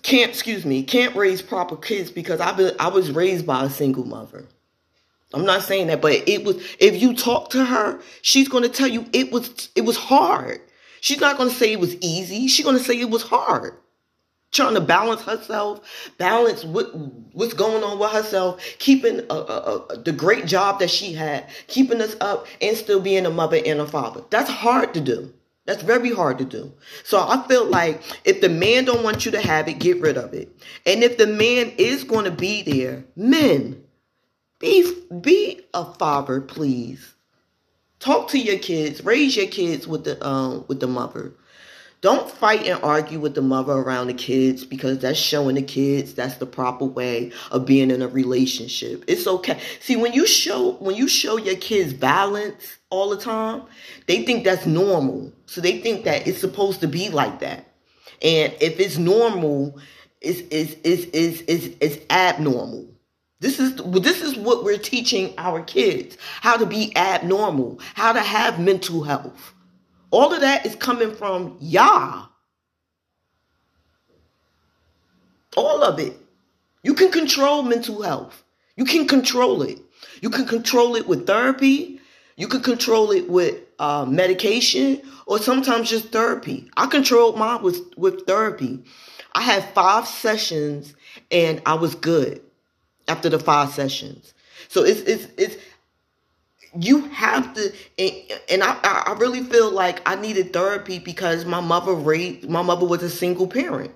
can't 0.03 0.29
excuse 0.29 0.63
me 0.63 0.83
can't 0.83 1.15
raise 1.15 1.41
proper 1.41 1.75
kids 1.75 2.11
because 2.11 2.39
I 2.39 2.51
been 2.53 2.75
I 2.79 2.89
was 2.89 3.11
raised 3.11 3.47
by 3.47 3.63
a 3.63 3.69
single 3.69 4.05
mother. 4.05 4.45
I'm 5.33 5.43
not 5.43 5.63
saying 5.63 5.87
that, 5.87 6.01
but 6.01 6.13
it 6.27 6.45
was 6.45 6.63
if 6.79 7.01
you 7.01 7.15
talk 7.15 7.49
to 7.49 7.65
her, 7.65 7.99
she's 8.21 8.47
going 8.47 8.63
to 8.63 8.69
tell 8.69 8.87
you 8.87 9.05
it 9.11 9.31
was 9.31 9.69
it 9.75 9.81
was 9.81 9.97
hard. 9.97 10.61
She's 11.01 11.19
not 11.19 11.37
going 11.37 11.49
to 11.49 11.55
say 11.55 11.73
it 11.73 11.79
was 11.79 11.95
easy. 11.95 12.47
She's 12.47 12.65
going 12.65 12.77
to 12.77 12.83
say 12.83 12.99
it 12.99 13.09
was 13.09 13.23
hard. 13.23 13.73
Trying 14.51 14.75
to 14.75 14.81
balance 14.81 15.21
herself, 15.21 15.81
balance 16.17 16.63
what 16.63 16.95
what's 17.33 17.53
going 17.53 17.83
on 17.83 17.99
with 17.99 18.11
herself, 18.11 18.63
keeping 18.79 19.19
a, 19.29 19.33
a, 19.33 19.85
a, 19.89 19.97
the 19.97 20.13
great 20.13 20.45
job 20.45 20.79
that 20.79 20.89
she 20.89 21.13
had, 21.13 21.45
keeping 21.67 22.01
us 22.01 22.15
up, 22.21 22.47
and 22.61 22.77
still 22.77 23.01
being 23.01 23.25
a 23.25 23.29
mother 23.29 23.59
and 23.65 23.81
a 23.81 23.85
father. 23.85 24.23
That's 24.29 24.49
hard 24.49 24.93
to 24.93 25.01
do. 25.01 25.33
That's 25.65 25.83
very 25.83 26.11
hard 26.11 26.37
to 26.37 26.45
do. 26.45 26.71
So 27.03 27.19
I 27.19 27.45
feel 27.47 27.65
like 27.65 28.01
if 28.23 28.39
the 28.39 28.47
man 28.47 28.85
don't 28.85 29.03
want 29.03 29.25
you 29.25 29.31
to 29.33 29.41
have 29.41 29.67
it, 29.67 29.79
get 29.79 29.99
rid 29.99 30.17
of 30.17 30.33
it. 30.33 30.49
And 30.85 31.03
if 31.03 31.17
the 31.17 31.27
man 31.27 31.73
is 31.77 32.05
going 32.05 32.23
to 32.23 32.31
be 32.31 32.61
there, 32.61 33.03
men, 33.17 33.83
be 34.59 34.95
be 35.21 35.59
a 35.73 35.83
father, 35.95 36.39
please. 36.39 37.13
Talk 37.99 38.29
to 38.29 38.39
your 38.39 38.59
kids. 38.59 39.03
Raise 39.03 39.35
your 39.35 39.47
kids 39.47 39.87
with 39.87 40.05
the 40.05 40.25
um 40.25 40.63
with 40.69 40.79
the 40.79 40.87
mother. 40.87 41.33
Don't 42.07 42.31
fight 42.31 42.65
and 42.65 42.81
argue 42.83 43.19
with 43.19 43.35
the 43.35 43.41
mother 43.41 43.73
around 43.73 44.07
the 44.07 44.13
kids 44.13 44.63
because 44.63 44.99
that's 44.99 45.19
showing 45.19 45.55
the 45.55 45.61
kids 45.61 46.13
that's 46.13 46.35
the 46.35 46.45
proper 46.45 46.85
way 46.85 47.33
of 47.51 47.65
being 47.65 47.91
in 47.91 48.01
a 48.01 48.07
relationship. 48.07 49.03
It's 49.09 49.27
okay. 49.27 49.59
See, 49.81 49.97
when 49.97 50.13
you 50.13 50.25
show 50.25 50.75
when 50.75 50.95
you 50.95 51.09
show 51.09 51.35
your 51.35 51.57
kids 51.57 51.91
balance 51.91 52.77
all 52.89 53.09
the 53.09 53.17
time, 53.17 53.63
they 54.05 54.23
think 54.23 54.45
that's 54.45 54.65
normal. 54.65 55.33
So 55.47 55.59
they 55.59 55.81
think 55.81 56.05
that 56.05 56.25
it's 56.25 56.39
supposed 56.39 56.79
to 56.79 56.87
be 56.87 57.09
like 57.09 57.41
that. 57.41 57.67
And 58.21 58.55
if 58.61 58.79
it's 58.79 58.97
normal 58.97 59.77
is 60.21 60.39
is 60.43 60.75
is 60.85 61.07
is 61.07 61.41
is, 61.41 61.75
is 61.81 61.99
abnormal. 62.09 62.87
This 63.41 63.59
is 63.59 63.75
this 64.01 64.21
is 64.21 64.37
what 64.37 64.63
we're 64.63 64.77
teaching 64.77 65.33
our 65.37 65.61
kids 65.61 66.17
how 66.39 66.55
to 66.55 66.65
be 66.65 66.95
abnormal, 66.95 67.81
how 67.95 68.13
to 68.13 68.21
have 68.21 68.61
mental 68.61 69.03
health. 69.03 69.53
All 70.17 70.33
of 70.33 70.41
that 70.41 70.65
is 70.65 70.75
coming 70.75 71.13
from 71.13 71.57
Yah. 71.59 72.25
All 75.55 75.83
of 75.83 75.99
it. 75.99 76.17
You 76.81 76.95
can 76.95 77.11
control 77.11 77.61
mental 77.61 78.01
health. 78.01 78.43
You 78.75 78.85
can 78.85 79.07
control 79.07 79.61
it. 79.61 79.77
You 80.21 80.31
can 80.31 80.47
control 80.47 80.95
it 80.95 81.07
with 81.07 81.27
therapy. 81.27 82.01
You 82.35 82.47
can 82.47 82.61
control 82.63 83.11
it 83.11 83.29
with 83.29 83.61
uh, 83.77 84.05
medication 84.05 85.03
or 85.27 85.37
sometimes 85.37 85.91
just 85.91 86.07
therapy. 86.07 86.67
I 86.75 86.87
controlled 86.87 87.37
mine 87.37 87.61
with, 87.61 87.79
with 87.95 88.25
therapy. 88.25 88.83
I 89.33 89.43
had 89.43 89.71
five 89.75 90.07
sessions 90.07 90.95
and 91.29 91.61
I 91.67 91.75
was 91.75 91.93
good 91.93 92.41
after 93.07 93.29
the 93.29 93.37
five 93.37 93.69
sessions. 93.69 94.33
So 94.67 94.83
it's 94.83 95.01
it's 95.01 95.27
it's 95.37 95.57
you 96.79 97.01
have 97.09 97.53
to 97.53 97.73
and, 98.49 98.63
I, 98.63 98.77
I 98.83 99.15
really 99.19 99.43
feel 99.43 99.71
like 99.71 100.01
I 100.05 100.15
needed 100.15 100.53
therapy 100.53 100.99
because 100.99 101.45
my 101.45 101.61
mother 101.61 101.93
raised 101.93 102.49
my 102.49 102.61
mother 102.61 102.85
was 102.85 103.03
a 103.03 103.09
single 103.09 103.47
parent. 103.47 103.91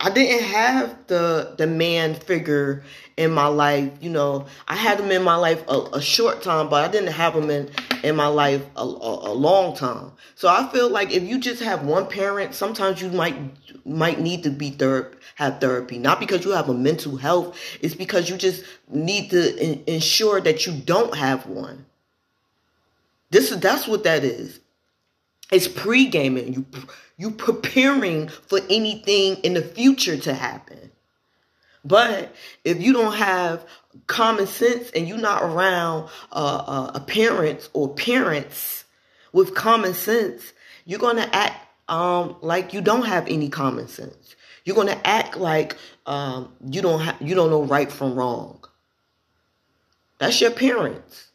I 0.00 0.10
didn't 0.10 0.44
have 0.44 1.06
the 1.06 1.54
the 1.56 1.66
man 1.66 2.14
figure 2.14 2.82
in 3.16 3.30
my 3.30 3.46
life. 3.46 3.92
You 4.00 4.10
know, 4.10 4.46
I 4.66 4.74
had 4.74 4.98
him 4.98 5.12
in 5.12 5.22
my 5.22 5.36
life 5.36 5.62
a, 5.68 5.80
a 5.92 6.02
short 6.02 6.42
time, 6.42 6.68
but 6.68 6.84
I 6.84 6.90
didn't 6.90 7.12
have 7.12 7.34
him 7.34 7.50
in 7.50 7.70
in 8.02 8.16
my 8.16 8.26
life 8.26 8.64
a, 8.76 8.82
a, 8.82 9.30
a, 9.30 9.34
long 9.34 9.76
time. 9.76 10.12
So 10.34 10.48
I 10.48 10.68
feel 10.72 10.90
like 10.90 11.12
if 11.12 11.22
you 11.22 11.38
just 11.38 11.62
have 11.62 11.84
one 11.84 12.08
parent, 12.08 12.54
sometimes 12.54 13.00
you 13.00 13.10
might 13.10 13.36
might 13.86 14.18
need 14.18 14.42
to 14.42 14.50
be 14.50 14.70
ther- 14.70 15.12
have 15.36 15.60
therapy. 15.60 15.98
Not 15.98 16.20
because 16.20 16.44
you 16.44 16.52
have 16.52 16.68
a 16.68 16.74
mental 16.74 17.16
health, 17.16 17.58
it's 17.80 17.94
because 17.94 18.28
you 18.28 18.36
just 18.36 18.64
need 18.88 19.30
to 19.30 19.56
in, 19.56 19.82
ensure 19.86 20.40
that 20.40 20.66
you 20.66 20.72
don't 20.72 21.16
have 21.16 21.46
one. 21.46 21.86
This 23.30 23.50
is 23.50 23.60
that's 23.60 23.88
what 23.88 24.04
that 24.04 24.24
is. 24.24 24.60
It's 25.50 25.68
pre-gaming. 25.68 26.52
You 26.54 26.66
you 27.16 27.30
preparing 27.30 28.28
for 28.28 28.60
anything 28.70 29.36
in 29.38 29.54
the 29.54 29.62
future 29.62 30.16
to 30.16 30.34
happen. 30.34 30.90
But 31.84 32.34
if 32.64 32.80
you 32.80 32.92
don't 32.92 33.14
have 33.14 33.64
common 34.06 34.46
sense 34.46 34.90
and 34.90 35.08
you're 35.08 35.18
not 35.18 35.42
around 35.42 36.08
uh, 36.30 36.64
uh, 36.66 36.92
a 36.94 37.00
parents 37.00 37.68
or 37.72 37.92
parents 37.94 38.84
with 39.32 39.54
common 39.54 39.94
sense, 39.94 40.52
you're 40.84 41.00
gonna 41.00 41.28
act 41.32 41.56
um, 41.88 42.36
like 42.40 42.72
you 42.72 42.80
don't 42.80 43.06
have 43.06 43.26
any 43.28 43.48
common 43.48 43.88
sense. 43.88 44.36
You're 44.64 44.76
gonna 44.76 45.00
act 45.04 45.36
like 45.36 45.76
um, 46.06 46.52
you 46.70 46.82
don't 46.82 47.00
ha- 47.00 47.16
you 47.20 47.34
don't 47.34 47.50
know 47.50 47.62
right 47.62 47.90
from 47.90 48.14
wrong. 48.14 48.64
That's 50.18 50.40
your 50.40 50.52
parents. 50.52 51.32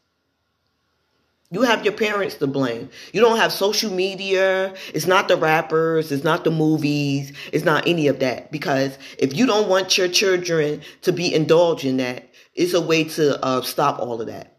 You 1.50 1.62
have 1.62 1.86
your 1.86 1.94
parents 1.94 2.36
to 2.36 2.48
blame. 2.48 2.90
You 3.14 3.22
don't 3.22 3.38
have 3.38 3.54
social 3.54 3.92
media. 3.92 4.74
It's 4.94 5.08
not 5.08 5.30
the 5.30 5.38
rappers. 5.38 6.12
It's 6.12 6.26
not 6.26 6.44
the 6.44 6.52
movies. 6.52 7.32
It's 7.54 7.64
not 7.64 7.88
any 7.88 8.08
of 8.08 8.20
that. 8.20 8.52
Because 8.52 8.98
if 9.18 9.34
you 9.34 9.46
don't 9.46 9.70
want 9.70 9.98
your 9.98 10.10
children 10.10 10.82
to 11.04 11.14
be 11.14 11.34
indulged 11.34 11.86
in 11.86 11.98
that, 11.98 12.28
it's 12.54 12.74
a 12.74 12.82
way 12.82 13.06
to 13.06 13.42
uh, 13.44 13.62
stop 13.62 14.00
all 14.00 14.20
of 14.20 14.28
that. 14.28 14.57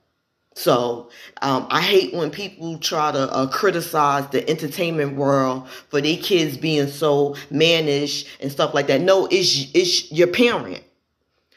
So 0.58 1.08
um, 1.40 1.68
I 1.70 1.80
hate 1.80 2.12
when 2.12 2.32
people 2.32 2.78
try 2.78 3.12
to 3.12 3.32
uh, 3.32 3.46
criticize 3.46 4.28
the 4.30 4.48
entertainment 4.50 5.14
world 5.14 5.68
for 5.88 6.00
their 6.00 6.16
kids 6.16 6.56
being 6.56 6.88
so 6.88 7.36
mannish 7.48 8.26
and 8.40 8.50
stuff 8.50 8.74
like 8.74 8.88
that. 8.88 9.00
No, 9.00 9.26
it's 9.26 9.70
it's 9.72 10.10
your 10.10 10.26
parent. 10.26 10.82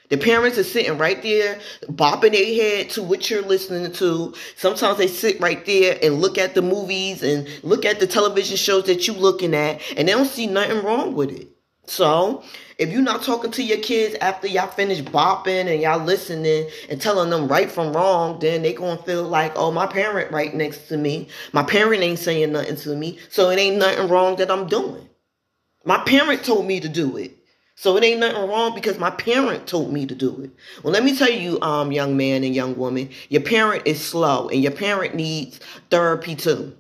The 0.10 0.18
parents 0.18 0.60
are 0.60 0.64
sitting 0.64 1.00
right 1.00 1.20
there, 1.24 1.60
bopping 1.88 2.34
their 2.34 2.46
head 2.46 2.92
to 2.92 3.02
what 3.02 3.28
you're 3.28 3.42
listening 3.42 3.92
to. 3.94 4.36
Sometimes 4.56 5.00
they 5.00 5.08
sit 5.08 5.40
right 5.40 5.66
there 5.66 5.98
and 6.04 6.22
look 6.22 6.38
at 6.38 6.54
the 6.54 6.62
movies 6.62 7.24
and 7.24 7.48
look 7.64 7.86
at 7.86 8.00
the 8.00 8.06
television 8.06 8.56
shows 8.56 8.86
that 8.86 9.08
you're 9.08 9.16
looking 9.16 9.56
at, 9.56 9.82
and 9.98 10.08
they 10.08 10.12
don't 10.12 10.26
see 10.26 10.46
nothing 10.46 10.84
wrong 10.84 11.16
with 11.16 11.32
it. 11.32 11.48
So, 11.92 12.42
if 12.78 12.90
you're 12.90 13.02
not 13.02 13.22
talking 13.22 13.52
to 13.52 13.62
your 13.62 13.80
kids 13.80 14.16
after 14.22 14.48
y'all 14.48 14.68
finish 14.68 15.02
bopping 15.02 15.68
and 15.68 15.82
y'all 15.82 16.02
listening 16.02 16.70
and 16.90 17.02
telling 17.02 17.30
them 17.30 17.50
right 17.50 17.70
from 17.70 17.92
wrong, 17.92 18.40
then 18.40 18.62
they 18.62 18.72
gonna 18.72 18.96
feel 19.04 19.24
like, 19.24 19.52
oh, 19.58 19.72
my 19.72 19.88
parent 19.88 20.32
right 20.32 20.56
next 20.56 20.88
to 20.88 20.96
me. 20.96 21.28
My 21.52 21.64
parent 21.64 22.02
ain't 22.02 22.18
saying 22.18 22.54
nothing 22.54 22.78
to 22.78 22.96
me, 22.96 23.20
so 23.30 23.50
it 23.50 23.60
ain't 23.60 23.76
nothing 23.76 24.08
wrong 24.08 24.38
that 24.38 24.50
I'm 24.50 24.68
doing. 24.68 25.10
My 25.84 25.98
parent 26.06 26.46
told 26.46 26.66
me 26.66 26.80
to 26.80 26.88
do 26.88 27.18
it. 27.18 27.38
So 27.76 27.98
it 27.98 28.06
ain't 28.06 28.22
nothing 28.22 28.48
wrong 28.48 28.74
because 28.74 28.98
my 28.98 29.10
parent 29.10 29.68
told 29.68 29.92
me 29.92 30.06
to 30.06 30.16
do 30.16 30.44
it. 30.44 30.52
Well, 30.84 30.94
let 30.94 31.04
me 31.04 31.18
tell 31.18 31.30
you, 31.32 31.60
um, 31.62 31.92
young 31.92 32.16
man 32.16 32.46
and 32.46 32.56
young 32.56 32.78
woman, 32.78 33.10
your 33.28 33.42
parent 33.42 33.86
is 33.86 34.02
slow 34.02 34.48
and 34.48 34.64
your 34.64 34.72
parent 34.72 35.14
needs 35.14 35.60
therapy 35.90 36.36
too. 36.36 36.74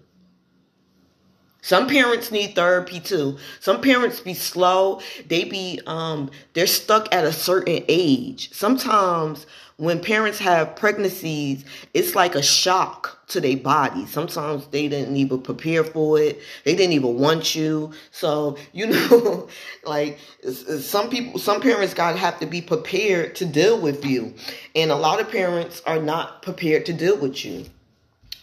Some 1.61 1.87
parents 1.87 2.31
need 2.31 2.55
therapy 2.55 2.99
too. 2.99 3.37
Some 3.59 3.81
parents 3.81 4.19
be 4.19 4.33
slow. 4.33 5.01
They 5.27 5.43
be 5.43 5.79
um 5.85 6.31
they're 6.53 6.67
stuck 6.67 7.13
at 7.13 7.23
a 7.23 7.31
certain 7.31 7.83
age. 7.87 8.51
Sometimes 8.51 9.45
when 9.77 9.99
parents 9.99 10.37
have 10.37 10.75
pregnancies, 10.75 11.65
it's 11.95 12.13
like 12.13 12.35
a 12.35 12.41
shock 12.41 13.25
to 13.29 13.41
their 13.41 13.57
body. 13.57 14.05
Sometimes 14.05 14.67
they 14.67 14.87
didn't 14.87 15.15
even 15.15 15.41
prepare 15.41 15.83
for 15.83 16.19
it. 16.19 16.39
They 16.65 16.75
didn't 16.75 16.93
even 16.93 17.17
want 17.17 17.55
you. 17.55 17.91
So, 18.11 18.57
you 18.73 18.87
know, 19.09 19.47
like 19.83 20.19
some 20.51 21.09
people, 21.09 21.39
some 21.39 21.61
parents 21.61 21.95
got 21.95 22.11
to 22.11 22.17
have 22.19 22.39
to 22.41 22.45
be 22.45 22.61
prepared 22.61 23.35
to 23.37 23.45
deal 23.45 23.81
with 23.81 24.05
you. 24.05 24.35
And 24.75 24.91
a 24.91 24.95
lot 24.95 25.19
of 25.19 25.31
parents 25.31 25.81
are 25.87 25.99
not 25.99 26.43
prepared 26.43 26.85
to 26.87 26.93
deal 26.93 27.17
with 27.17 27.43
you 27.43 27.65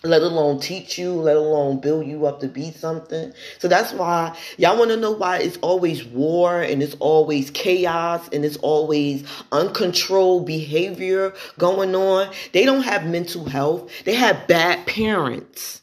let 0.04 0.22
alone 0.22 0.60
teach 0.60 0.98
you, 0.98 1.12
let 1.12 1.36
alone 1.36 1.80
build 1.80 2.06
you 2.06 2.26
up 2.26 2.40
to 2.40 2.48
be 2.48 2.70
something. 2.70 3.32
So 3.58 3.68
that's 3.68 3.92
why 3.92 4.36
y'all 4.56 4.78
want 4.78 4.90
to 4.90 4.96
know 4.96 5.10
why 5.10 5.38
it's 5.38 5.56
always 5.58 6.04
war 6.04 6.60
and 6.60 6.82
it's 6.82 6.94
always 7.00 7.50
chaos 7.50 8.28
and 8.32 8.44
it's 8.44 8.56
always 8.58 9.24
uncontrolled 9.50 10.46
behavior 10.46 11.34
going 11.58 11.94
on. 11.94 12.32
They 12.52 12.64
don't 12.64 12.82
have 12.82 13.06
mental 13.06 13.44
health. 13.44 13.90
They 14.04 14.14
have 14.14 14.46
bad 14.46 14.86
parents. 14.86 15.82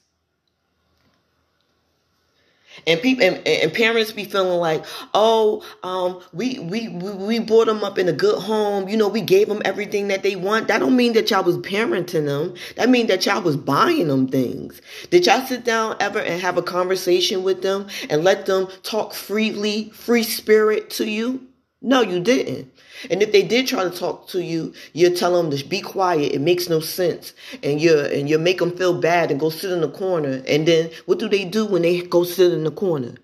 And 2.88 3.02
people 3.02 3.24
and, 3.24 3.48
and, 3.48 3.74
parents 3.74 4.12
be 4.12 4.26
feeling 4.26 4.60
like, 4.60 4.86
oh, 5.14 5.64
um, 5.84 6.22
we, 6.34 6.60
we 6.60 6.88
we 6.90 7.12
we 7.12 7.40
brought 7.40 7.66
them 7.66 7.84
up 7.84 7.98
in 7.98 8.08
a 8.08 8.14
good 8.14 8.40
home. 8.42 8.88
You 8.88 8.98
know, 8.98 9.08
we 9.08 9.22
gave 9.22 9.48
them 9.48 9.62
everything 9.66 10.08
that 10.10 10.24
they 10.24 10.36
want. 10.36 10.68
That 10.68 10.80
don't 10.80 10.96
mean 10.96 11.14
that 11.14 11.32
y'all 11.32 11.44
was 11.44 11.58
parenting 11.58 12.26
them. 12.26 12.54
That 12.76 12.90
mean 12.90 13.08
that 13.08 13.26
y'all 13.26 13.42
was 13.42 13.58
buying 13.58 14.08
them 14.08 14.28
things. 14.28 14.82
Did 15.10 15.26
y'all 15.26 15.46
sit 15.46 15.66
down 15.66 15.96
ever 16.00 16.20
and 16.20 16.42
have 16.42 16.58
a 16.58 16.64
conversation 16.64 17.44
with 17.44 17.62
them 17.62 17.88
and 18.10 18.24
let 18.24 18.46
them 18.46 18.68
talk 18.84 19.14
freely, 19.14 19.90
free 19.90 20.24
spirit 20.24 20.90
to 20.92 21.10
you? 21.10 21.48
No, 21.82 22.02
you 22.02 22.20
didn't. 22.20 22.72
And 23.10 23.22
if 23.22 23.32
they 23.32 23.44
did 23.44 23.68
try 23.68 23.84
to 23.84 23.90
talk 23.90 24.28
to 24.30 24.44
you, 24.44 24.74
you 24.94 25.10
tell 25.10 25.42
them 25.42 25.56
to 25.56 25.66
be 25.66 25.82
quiet. 25.82 26.34
It 26.34 26.42
makes 26.42 26.70
no 26.70 26.80
sense. 26.80 27.34
And 27.64 27.82
you 27.82 28.00
and 28.00 28.30
you 28.30 28.38
make 28.40 28.60
them 28.60 28.76
feel 28.76 29.00
bad 29.00 29.32
and 29.32 29.40
go 29.40 29.50
sit 29.50 29.72
in 29.72 29.82
the 29.82 29.90
corner. 29.90 30.44
And 30.48 30.68
then 30.68 30.92
what 31.06 31.20
do 31.20 31.28
they 31.28 31.46
do 31.46 31.66
when 31.66 31.82
they 31.82 32.02
go 32.02 32.24
sit 32.24 32.54
in 32.54 32.64
the 32.64 32.72
corner? 32.72 33.16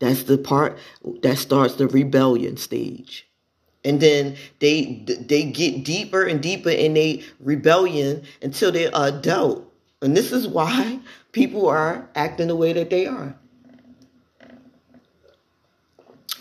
That's 0.00 0.24
the 0.24 0.38
part 0.38 0.78
that 1.22 1.38
starts 1.38 1.74
the 1.74 1.86
rebellion 1.86 2.56
stage. 2.56 3.26
And 3.84 4.00
then 4.00 4.36
they 4.58 5.04
they 5.06 5.44
get 5.44 5.84
deeper 5.84 6.24
and 6.24 6.42
deeper 6.42 6.70
in 6.70 6.96
a 6.96 7.22
rebellion 7.40 8.22
until 8.42 8.72
they're 8.72 8.90
adult. 8.94 9.66
And 10.02 10.16
this 10.16 10.32
is 10.32 10.48
why 10.48 11.00
people 11.32 11.68
are 11.68 12.08
acting 12.14 12.48
the 12.48 12.56
way 12.56 12.72
that 12.72 12.90
they 12.90 13.06
are. 13.06 13.34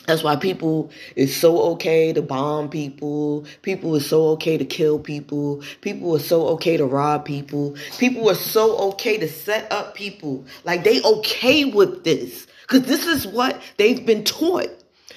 That's 0.10 0.24
why 0.24 0.38
people 0.38 0.90
is 1.16 1.36
so 1.40 1.62
okay 1.74 2.12
to 2.14 2.24
bomb 2.24 2.68
people. 2.68 3.46
People 3.62 3.96
is 3.96 4.10
so 4.10 4.30
okay 4.30 4.58
to 4.58 4.66
kill 4.66 4.98
people. 4.98 5.62
People 5.82 6.16
are 6.16 6.20
so 6.20 6.48
okay 6.48 6.78
to 6.78 6.86
rob 6.88 7.26
people. 7.26 7.76
People 8.00 8.28
are 8.28 8.34
so 8.34 8.76
okay 8.90 9.20
to 9.20 9.28
set 9.28 9.72
up 9.72 9.94
people. 9.94 10.48
Like 10.64 10.84
they 10.84 11.00
okay 11.04 11.64
with 11.66 12.04
this. 12.06 12.48
Cause 12.66 12.82
this 12.82 13.06
is 13.06 13.28
what 13.28 13.62
they've 13.78 14.04
been 14.04 14.24
taught. 14.24 14.70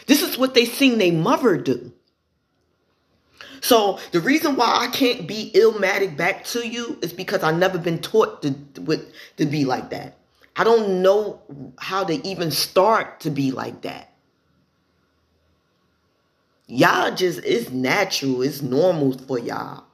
This 0.09 0.21
is 0.21 0.37
what 0.37 0.53
they 0.53 0.67
seen 0.67 0.99
their 0.99 1.15
mother 1.15 1.57
do. 1.57 1.91
So 3.63 3.99
the 4.11 4.21
reason 4.21 4.57
why 4.57 4.77
I 4.87 4.89
can't 4.89 5.27
be 5.27 5.53
illmatic 5.55 6.19
back 6.19 6.45
to 6.49 6.69
you 6.69 6.99
is 7.01 7.15
because 7.15 7.43
I've 7.43 7.57
never 7.57 7.79
been 7.79 8.01
taught 8.01 8.43
to, 8.43 8.55
to 9.39 9.47
be 9.47 9.65
like 9.65 9.89
that. 9.89 10.19
I 10.55 10.65
don't 10.65 11.01
know 11.01 11.41
how 11.79 12.05
to 12.05 12.29
even 12.29 12.51
start 12.51 13.21
to 13.21 13.31
be 13.31 13.53
like 13.53 13.81
that 13.83 14.12
y'all 16.73 17.15
just 17.15 17.41
it's 17.45 17.71
natural 17.71 18.43
it's 18.43 18.63
normal 18.63 19.17
for 19.19 19.39
y'all. 19.39 19.85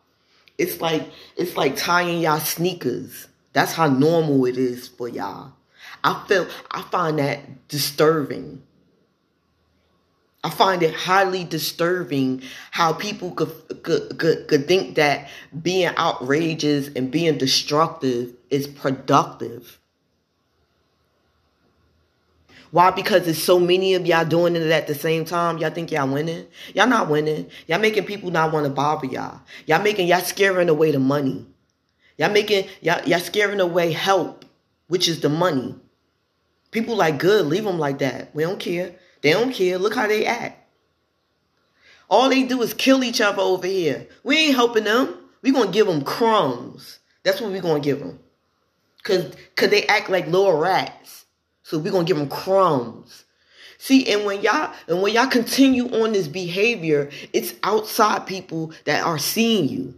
It's 0.56 0.80
like 0.80 1.08
it's 1.36 1.56
like 1.56 1.76
tying 1.76 2.20
y'all 2.20 2.38
sneakers. 2.38 3.28
That's 3.52 3.72
how 3.72 3.88
normal 3.88 4.46
it 4.46 4.56
is 4.56 4.88
for 4.88 5.08
y'all. 5.08 5.52
I 6.04 6.24
feel 6.28 6.46
i 6.70 6.82
find 6.82 7.18
that 7.18 7.68
disturbing. 7.68 8.62
I 10.44 10.50
find 10.50 10.84
it 10.84 10.94
highly 10.94 11.42
disturbing 11.42 12.42
how 12.70 12.92
people 12.92 13.32
could, 13.32 13.82
could, 13.82 14.16
could, 14.18 14.46
could 14.46 14.68
think 14.68 14.94
that 14.94 15.28
being 15.60 15.88
outrageous 15.96 16.88
and 16.94 17.10
being 17.10 17.36
destructive 17.38 18.34
is 18.48 18.68
productive. 18.68 19.80
Why? 22.70 22.90
Because 22.90 23.24
there's 23.24 23.42
so 23.42 23.58
many 23.58 23.94
of 23.94 24.06
y'all 24.06 24.24
doing 24.24 24.54
it 24.54 24.70
at 24.70 24.86
the 24.86 24.94
same 24.94 25.24
time. 25.24 25.58
Y'all 25.58 25.70
think 25.70 25.90
y'all 25.90 26.12
winning? 26.12 26.46
Y'all 26.74 26.86
not 26.86 27.08
winning. 27.08 27.48
Y'all 27.66 27.78
making 27.78 28.04
people 28.04 28.30
not 28.30 28.52
want 28.52 28.64
to 28.64 28.70
bother 28.70 29.06
y'all. 29.06 29.40
Y'all 29.66 29.82
making 29.82 30.06
y'all 30.06 30.20
scaring 30.20 30.68
away 30.68 30.90
the 30.90 30.98
money. 30.98 31.46
Y'all 32.18 32.30
making 32.30 32.68
y'all 32.80 33.02
y'all 33.06 33.20
scaring 33.20 33.60
away 33.60 33.92
help, 33.92 34.44
which 34.88 35.08
is 35.08 35.20
the 35.20 35.28
money. 35.28 35.74
People 36.70 36.96
like 36.96 37.18
good, 37.18 37.46
leave 37.46 37.64
them 37.64 37.78
like 37.78 37.98
that. 37.98 38.34
We 38.34 38.42
don't 38.42 38.60
care. 38.60 38.92
They 39.22 39.32
don't 39.32 39.52
care. 39.52 39.78
Look 39.78 39.94
how 39.94 40.06
they 40.06 40.26
act. 40.26 40.66
All 42.10 42.28
they 42.28 42.44
do 42.44 42.60
is 42.62 42.74
kill 42.74 43.04
each 43.04 43.20
other 43.20 43.42
over 43.42 43.66
here. 43.66 44.06
We 44.24 44.36
ain't 44.36 44.54
helping 44.54 44.84
them. 44.84 45.14
we 45.42 45.52
to 45.52 45.68
give 45.68 45.86
them 45.86 46.02
crumbs. 46.02 46.98
That's 47.22 47.40
what 47.40 47.52
we 47.52 47.60
to 47.60 47.80
give 47.80 48.00
them. 48.00 48.18
Because 48.96 49.34
cause 49.56 49.70
they 49.70 49.86
act 49.86 50.10
like 50.10 50.26
little 50.26 50.56
rats. 50.56 51.26
So 51.68 51.78
we're 51.78 51.92
to 51.92 52.04
give 52.04 52.16
them 52.16 52.30
crumbs. 52.30 53.24
See, 53.76 54.10
and 54.10 54.24
when 54.24 54.40
y'all 54.40 54.72
and 54.88 55.02
when 55.02 55.12
y'all 55.12 55.26
continue 55.26 55.86
on 56.02 56.12
this 56.12 56.26
behavior, 56.26 57.10
it's 57.34 57.52
outside 57.62 58.26
people 58.26 58.72
that 58.86 59.04
are 59.04 59.18
seeing 59.18 59.68
you. 59.68 59.94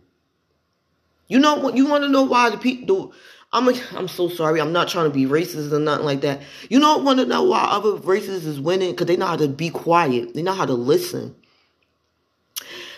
You 1.28 1.38
know 1.38 1.54
what? 1.54 1.76
You 1.76 1.86
want 1.86 2.02
to 2.02 2.10
know 2.10 2.24
why 2.24 2.50
the 2.50 2.58
people 2.58 3.12
I'm 3.52 3.68
a, 3.68 3.74
I'm 3.92 4.08
so 4.08 4.28
sorry. 4.28 4.60
I'm 4.60 4.72
not 4.72 4.88
trying 4.88 5.04
to 5.04 5.14
be 5.14 5.26
racist 5.26 5.70
or 5.70 5.78
nothing 5.78 6.04
like 6.04 6.22
that. 6.22 6.42
You 6.68 6.80
don't 6.80 7.04
want 7.04 7.20
to 7.20 7.26
know 7.26 7.44
why 7.44 7.60
other 7.70 7.94
races 7.94 8.46
is 8.46 8.58
winning 8.58 8.90
because 8.90 9.06
they 9.06 9.16
know 9.16 9.26
how 9.26 9.36
to 9.36 9.46
be 9.46 9.70
quiet. 9.70 10.34
They 10.34 10.42
know 10.42 10.54
how 10.54 10.66
to 10.66 10.74
listen. 10.74 11.36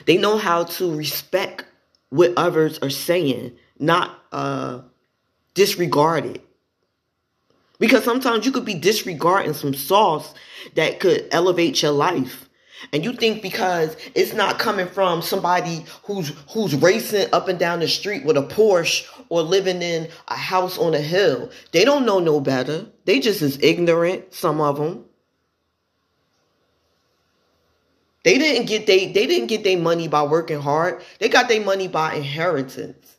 They 0.06 0.16
know 0.16 0.38
how 0.38 0.64
to 0.64 0.96
respect 0.96 1.66
what 2.08 2.32
others 2.38 2.78
are 2.78 2.90
saying, 2.90 3.52
not 3.78 4.18
uh, 4.32 4.80
disregard 5.52 6.24
it. 6.24 6.44
Because 7.82 8.04
sometimes 8.04 8.46
you 8.46 8.52
could 8.52 8.64
be 8.64 8.74
disregarding 8.74 9.54
some 9.54 9.74
sauce 9.74 10.34
that 10.76 11.00
could 11.00 11.26
elevate 11.32 11.82
your 11.82 11.90
life. 11.90 12.48
And 12.92 13.04
you 13.04 13.12
think 13.12 13.42
because 13.42 13.96
it's 14.14 14.32
not 14.32 14.60
coming 14.60 14.86
from 14.86 15.20
somebody 15.20 15.84
who's 16.04 16.28
who's 16.52 16.76
racing 16.76 17.26
up 17.32 17.48
and 17.48 17.58
down 17.58 17.80
the 17.80 17.88
street 17.88 18.24
with 18.24 18.36
a 18.36 18.42
Porsche 18.42 19.04
or 19.30 19.42
living 19.42 19.82
in 19.82 20.08
a 20.28 20.36
house 20.36 20.78
on 20.78 20.94
a 20.94 21.00
hill, 21.00 21.50
they 21.72 21.84
don't 21.84 22.06
know 22.06 22.20
no 22.20 22.38
better. 22.38 22.86
They 23.04 23.18
just 23.18 23.42
as 23.42 23.58
ignorant, 23.60 24.32
some 24.32 24.60
of 24.60 24.76
them. 24.76 25.04
They 28.22 28.38
didn't 28.38 28.66
get 28.66 28.86
they 28.86 29.10
they 29.10 29.26
didn't 29.26 29.48
get 29.48 29.64
their 29.64 29.78
money 29.78 30.06
by 30.06 30.22
working 30.22 30.60
hard. 30.60 31.02
They 31.18 31.28
got 31.28 31.48
their 31.48 31.64
money 31.64 31.88
by 31.88 32.14
inheritance. 32.14 33.16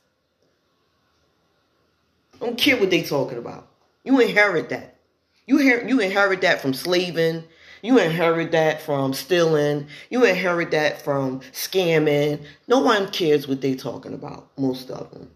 I 2.35 2.45
don't 2.45 2.57
care 2.57 2.77
what 2.77 2.91
they 2.91 3.03
talking 3.03 3.37
about. 3.37 3.72
You 4.03 4.19
inherit 4.19 4.69
that. 4.69 4.95
You 5.45 5.59
inherit 5.59 5.89
you 5.89 5.99
inherit 5.99 6.41
that 6.41 6.61
from 6.61 6.73
slaving. 6.73 7.43
You 7.81 7.99
inherit 7.99 8.53
that 8.53 8.81
from 8.81 9.13
stealing. 9.13 9.87
You 10.09 10.25
inherit 10.25 10.71
that 10.71 11.01
from 11.01 11.41
scamming. 11.51 12.41
No 12.67 12.79
one 12.79 13.11
cares 13.11 13.47
what 13.47 13.61
they're 13.61 13.75
talking 13.75 14.13
about, 14.13 14.47
most 14.57 14.89
of 14.89 15.11
them. 15.11 15.29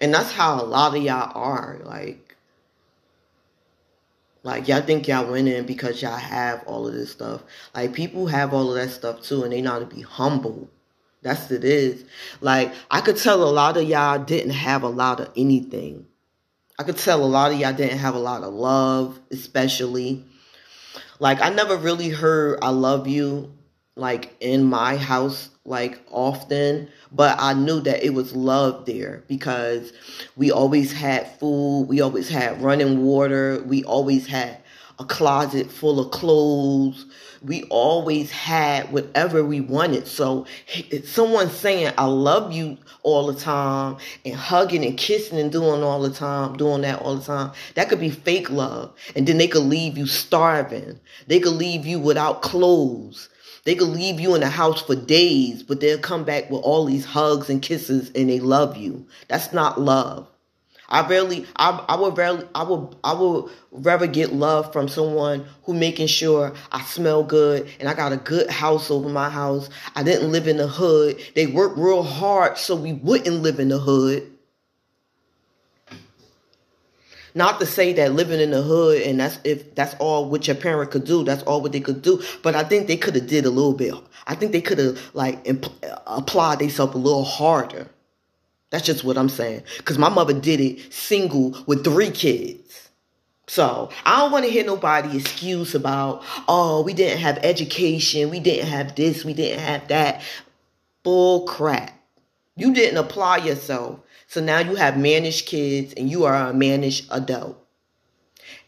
And 0.00 0.12
that's 0.12 0.32
how 0.32 0.60
a 0.60 0.64
lot 0.64 0.96
of 0.96 1.02
y'all 1.02 1.30
are. 1.34 1.78
Like, 1.84 2.36
like 4.42 4.66
y'all 4.66 4.80
think 4.80 5.06
y'all 5.06 5.30
winning 5.30 5.66
because 5.66 6.02
y'all 6.02 6.16
have 6.16 6.64
all 6.66 6.88
of 6.88 6.94
this 6.94 7.12
stuff. 7.12 7.42
Like 7.74 7.92
people 7.92 8.26
have 8.26 8.52
all 8.52 8.70
of 8.70 8.74
that 8.76 8.90
stuff 8.90 9.22
too, 9.22 9.44
and 9.44 9.52
they 9.52 9.60
know 9.60 9.78
to 9.78 9.86
be 9.86 10.02
humble. 10.02 10.68
That's 11.22 11.50
it 11.50 11.64
is. 11.64 12.04
Like 12.40 12.72
I 12.90 13.00
could 13.00 13.16
tell 13.16 13.42
a 13.42 13.50
lot 13.50 13.76
of 13.76 13.88
y'all 13.88 14.22
didn't 14.22 14.52
have 14.52 14.82
a 14.82 14.88
lot 14.88 15.20
of 15.20 15.30
anything. 15.36 16.06
I 16.78 16.82
could 16.82 16.96
tell 16.96 17.22
a 17.22 17.26
lot 17.26 17.52
of 17.52 17.58
y'all 17.58 17.74
didn't 17.74 17.98
have 17.98 18.14
a 18.14 18.18
lot 18.18 18.42
of 18.42 18.54
love, 18.54 19.20
especially. 19.30 20.24
Like 21.18 21.42
I 21.42 21.50
never 21.50 21.76
really 21.76 22.08
heard 22.08 22.58
I 22.62 22.70
love 22.70 23.06
you 23.06 23.52
like 23.96 24.34
in 24.40 24.64
my 24.64 24.96
house 24.96 25.50
like 25.66 26.00
often, 26.10 26.88
but 27.12 27.36
I 27.38 27.52
knew 27.52 27.80
that 27.80 28.02
it 28.02 28.14
was 28.14 28.34
love 28.34 28.86
there 28.86 29.24
because 29.28 29.92
we 30.36 30.50
always 30.50 30.90
had 30.90 31.30
food, 31.38 31.82
we 31.82 32.00
always 32.00 32.28
had 32.28 32.62
running 32.62 33.04
water, 33.04 33.62
we 33.66 33.84
always 33.84 34.26
had 34.26 34.56
a 34.98 35.04
closet 35.04 35.70
full 35.70 36.00
of 36.00 36.10
clothes, 36.10 37.06
we 37.42 37.62
always 37.64 38.30
had 38.30 38.92
whatever 38.92 39.44
we 39.44 39.60
wanted. 39.60 40.06
So 40.06 40.46
someone 41.04 41.48
saying 41.48 41.92
I 41.96 42.04
love 42.04 42.52
you 42.52 42.76
all 43.02 43.32
the 43.32 43.38
time 43.38 43.96
and 44.24 44.34
hugging 44.34 44.84
and 44.84 44.96
kissing 44.98 45.38
and 45.38 45.50
doing 45.50 45.82
all 45.82 46.02
the 46.02 46.10
time, 46.10 46.56
doing 46.56 46.82
that 46.82 47.00
all 47.00 47.16
the 47.16 47.24
time, 47.24 47.52
that 47.74 47.88
could 47.88 48.00
be 48.00 48.10
fake 48.10 48.50
love. 48.50 48.92
And 49.16 49.26
then 49.26 49.38
they 49.38 49.48
could 49.48 49.62
leave 49.62 49.96
you 49.96 50.06
starving. 50.06 51.00
They 51.26 51.40
could 51.40 51.54
leave 51.54 51.86
you 51.86 51.98
without 51.98 52.42
clothes. 52.42 53.28
They 53.64 53.74
could 53.74 53.88
leave 53.88 54.20
you 54.20 54.34
in 54.34 54.40
the 54.40 54.48
house 54.48 54.82
for 54.82 54.96
days, 54.96 55.62
but 55.62 55.80
they'll 55.80 55.98
come 55.98 56.24
back 56.24 56.50
with 56.50 56.62
all 56.62 56.86
these 56.86 57.04
hugs 57.04 57.50
and 57.50 57.60
kisses 57.60 58.10
and 58.14 58.28
they 58.28 58.40
love 58.40 58.76
you. 58.76 59.06
That's 59.28 59.52
not 59.52 59.80
love. 59.80 60.26
I 60.90 61.06
rarely, 61.06 61.46
I, 61.56 61.84
I 61.88 61.96
would 61.96 62.16
rarely, 62.16 62.46
I 62.54 62.64
would, 62.64 62.96
I 63.04 63.12
would 63.14 63.50
rather 63.70 64.08
get 64.08 64.32
love 64.32 64.72
from 64.72 64.88
someone 64.88 65.46
who 65.64 65.74
making 65.74 66.08
sure 66.08 66.52
I 66.72 66.82
smell 66.82 67.22
good 67.22 67.68
and 67.78 67.88
I 67.88 67.94
got 67.94 68.12
a 68.12 68.16
good 68.16 68.50
house 68.50 68.90
over 68.90 69.08
my 69.08 69.30
house. 69.30 69.70
I 69.94 70.02
didn't 70.02 70.32
live 70.32 70.48
in 70.48 70.56
the 70.56 70.66
hood. 70.66 71.20
They 71.36 71.46
worked 71.46 71.78
real 71.78 72.02
hard 72.02 72.58
so 72.58 72.74
we 72.74 72.92
wouldn't 72.92 73.42
live 73.42 73.60
in 73.60 73.68
the 73.68 73.78
hood. 73.78 74.30
Not 77.32 77.60
to 77.60 77.66
say 77.66 77.92
that 77.92 78.14
living 78.14 78.40
in 78.40 78.50
the 78.50 78.62
hood 78.62 79.02
and 79.02 79.20
that's 79.20 79.38
if 79.44 79.76
that's 79.76 79.94
all 80.00 80.28
what 80.28 80.48
your 80.48 80.56
parent 80.56 80.90
could 80.90 81.04
do, 81.04 81.22
that's 81.22 81.44
all 81.44 81.60
what 81.60 81.70
they 81.70 81.78
could 81.78 82.02
do. 82.02 82.20
But 82.42 82.56
I 82.56 82.64
think 82.64 82.88
they 82.88 82.96
could 82.96 83.14
have 83.14 83.28
did 83.28 83.46
a 83.46 83.50
little 83.50 83.74
bit. 83.74 83.94
I 84.26 84.34
think 84.34 84.50
they 84.50 84.60
could 84.60 84.78
have 84.78 84.98
like 85.14 85.46
applied 86.08 86.58
themselves 86.58 86.94
a 86.96 86.98
little 86.98 87.24
harder. 87.24 87.88
That's 88.70 88.86
just 88.86 89.04
what 89.04 89.18
I'm 89.18 89.28
saying. 89.28 89.64
Because 89.78 89.98
my 89.98 90.08
mother 90.08 90.32
did 90.32 90.60
it 90.60 90.92
single 90.92 91.56
with 91.66 91.84
three 91.84 92.10
kids. 92.10 92.88
So 93.46 93.90
I 94.06 94.20
don't 94.20 94.30
want 94.30 94.44
to 94.44 94.50
hear 94.50 94.64
nobody 94.64 95.16
excuse 95.16 95.74
about, 95.74 96.22
oh, 96.46 96.82
we 96.82 96.94
didn't 96.94 97.18
have 97.18 97.38
education, 97.42 98.30
we 98.30 98.38
didn't 98.38 98.68
have 98.68 98.94
this, 98.94 99.24
we 99.24 99.34
didn't 99.34 99.58
have 99.58 99.88
that. 99.88 100.22
Bull 101.02 101.46
crap. 101.46 101.92
You 102.54 102.72
didn't 102.72 102.98
apply 102.98 103.38
yourself. 103.38 103.98
So 104.28 104.40
now 104.40 104.60
you 104.60 104.76
have 104.76 104.96
managed 104.96 105.46
kids 105.46 105.92
and 105.94 106.08
you 106.08 106.24
are 106.24 106.36
a 106.36 106.54
managed 106.54 107.06
adult. 107.10 107.59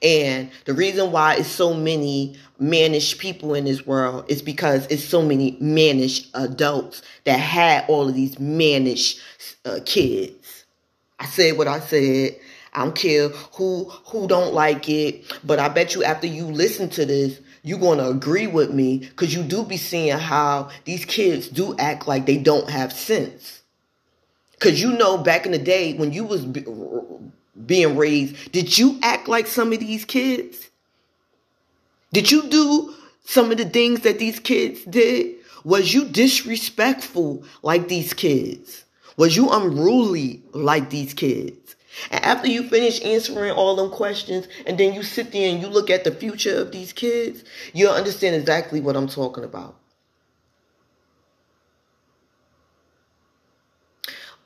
And 0.03 0.51
the 0.65 0.75
reason 0.75 1.13
why 1.13 1.37
it's 1.37 1.49
so 1.49 1.75
many 1.75 2.37
managed 2.59 3.19
people 3.19 3.55
in 3.55 3.65
this 3.65 3.87
world 3.87 4.25
is 4.29 4.43
because 4.43 4.87
it's 4.87 5.05
so 5.05 5.23
many 5.23 5.57
managed 5.61 6.29
adults 6.35 7.03
that 7.25 7.39
had 7.39 7.85
all 7.89 8.09
of 8.09 8.15
these 8.15 8.39
managed 8.39 9.21
uh, 9.65 9.79
kids. 9.85 10.65
I 11.19 11.27
said 11.27 11.57
what 11.57 11.69
I 11.69 11.81
said. 11.81 12.37
I 12.75 12.85
don't 12.85 12.95
care 12.95 13.29
who 13.29 13.85
who 14.07 14.27
don't 14.27 14.55
like 14.55 14.89
it, 14.89 15.25
but 15.45 15.59
I 15.59 15.69
bet 15.69 15.95
you 15.95 16.05
after 16.05 16.27
you 16.27 16.47
listen 16.47 16.89
to 16.91 17.05
this, 17.05 17.39
you're 17.63 17.79
going 17.79 17.99
to 17.99 18.09
agree 18.09 18.47
with 18.47 18.73
me 18.73 18.99
because 18.99 19.35
you 19.35 19.43
do 19.43 19.63
be 19.63 19.77
seeing 19.77 20.17
how 20.17 20.71
these 20.85 21.05
kids 21.05 21.49
do 21.49 21.77
act 21.79 22.09
like 22.09 22.27
they 22.27 22.39
don't 22.39 22.69
have 22.71 22.93
sense. 22.93 23.63
Because 24.53 24.81
you 24.81 24.93
know, 24.93 25.19
back 25.19 25.45
in 25.45 25.53
the 25.53 25.59
day 25.59 25.95
when 25.95 26.13
you 26.13 26.25
was 26.25 26.45
being 27.67 27.97
raised, 27.97 28.53
did 28.53 28.77
you 28.77 28.99
act 29.03 29.29
like 29.29 29.47
some 29.47 29.73
of 29.73 29.81
these 29.81 30.05
kids? 30.05 30.71
Did 32.13 32.31
you 32.31 32.49
do 32.49 32.95
some 33.25 33.51
of 33.51 33.59
the 33.59 33.65
things 33.65 34.01
that 34.01 34.19
these 34.19 34.39
kids 34.39 34.85
did? 34.85 35.37
Was 35.65 35.95
you 35.95 36.05
disrespectful 36.07 37.45
like 37.63 37.89
these 37.89 38.13
kids? 38.15 38.85
Was 39.17 39.37
you 39.37 39.51
unruly 39.51 40.43
like 40.53 40.91
these 40.91 41.15
kids? 41.15 41.77
And 42.11 42.25
after 42.25 42.49
you 42.49 42.69
finish 42.69 43.05
answering 43.05 43.53
all 43.53 43.77
them 43.77 43.91
questions 43.91 44.49
and 44.67 44.79
then 44.79 44.95
you 44.95 45.03
sit 45.03 45.31
there 45.33 45.51
and 45.51 45.61
you 45.61 45.69
look 45.69 45.91
at 45.91 46.05
the 46.05 46.11
future 46.11 46.57
of 46.57 46.73
these 46.73 46.93
kids, 46.93 47.45
you'll 47.75 47.93
understand 47.93 48.35
exactly 48.35 48.81
what 48.81 48.97
I'm 48.97 49.09
talking 49.09 49.45
about. 49.45 49.77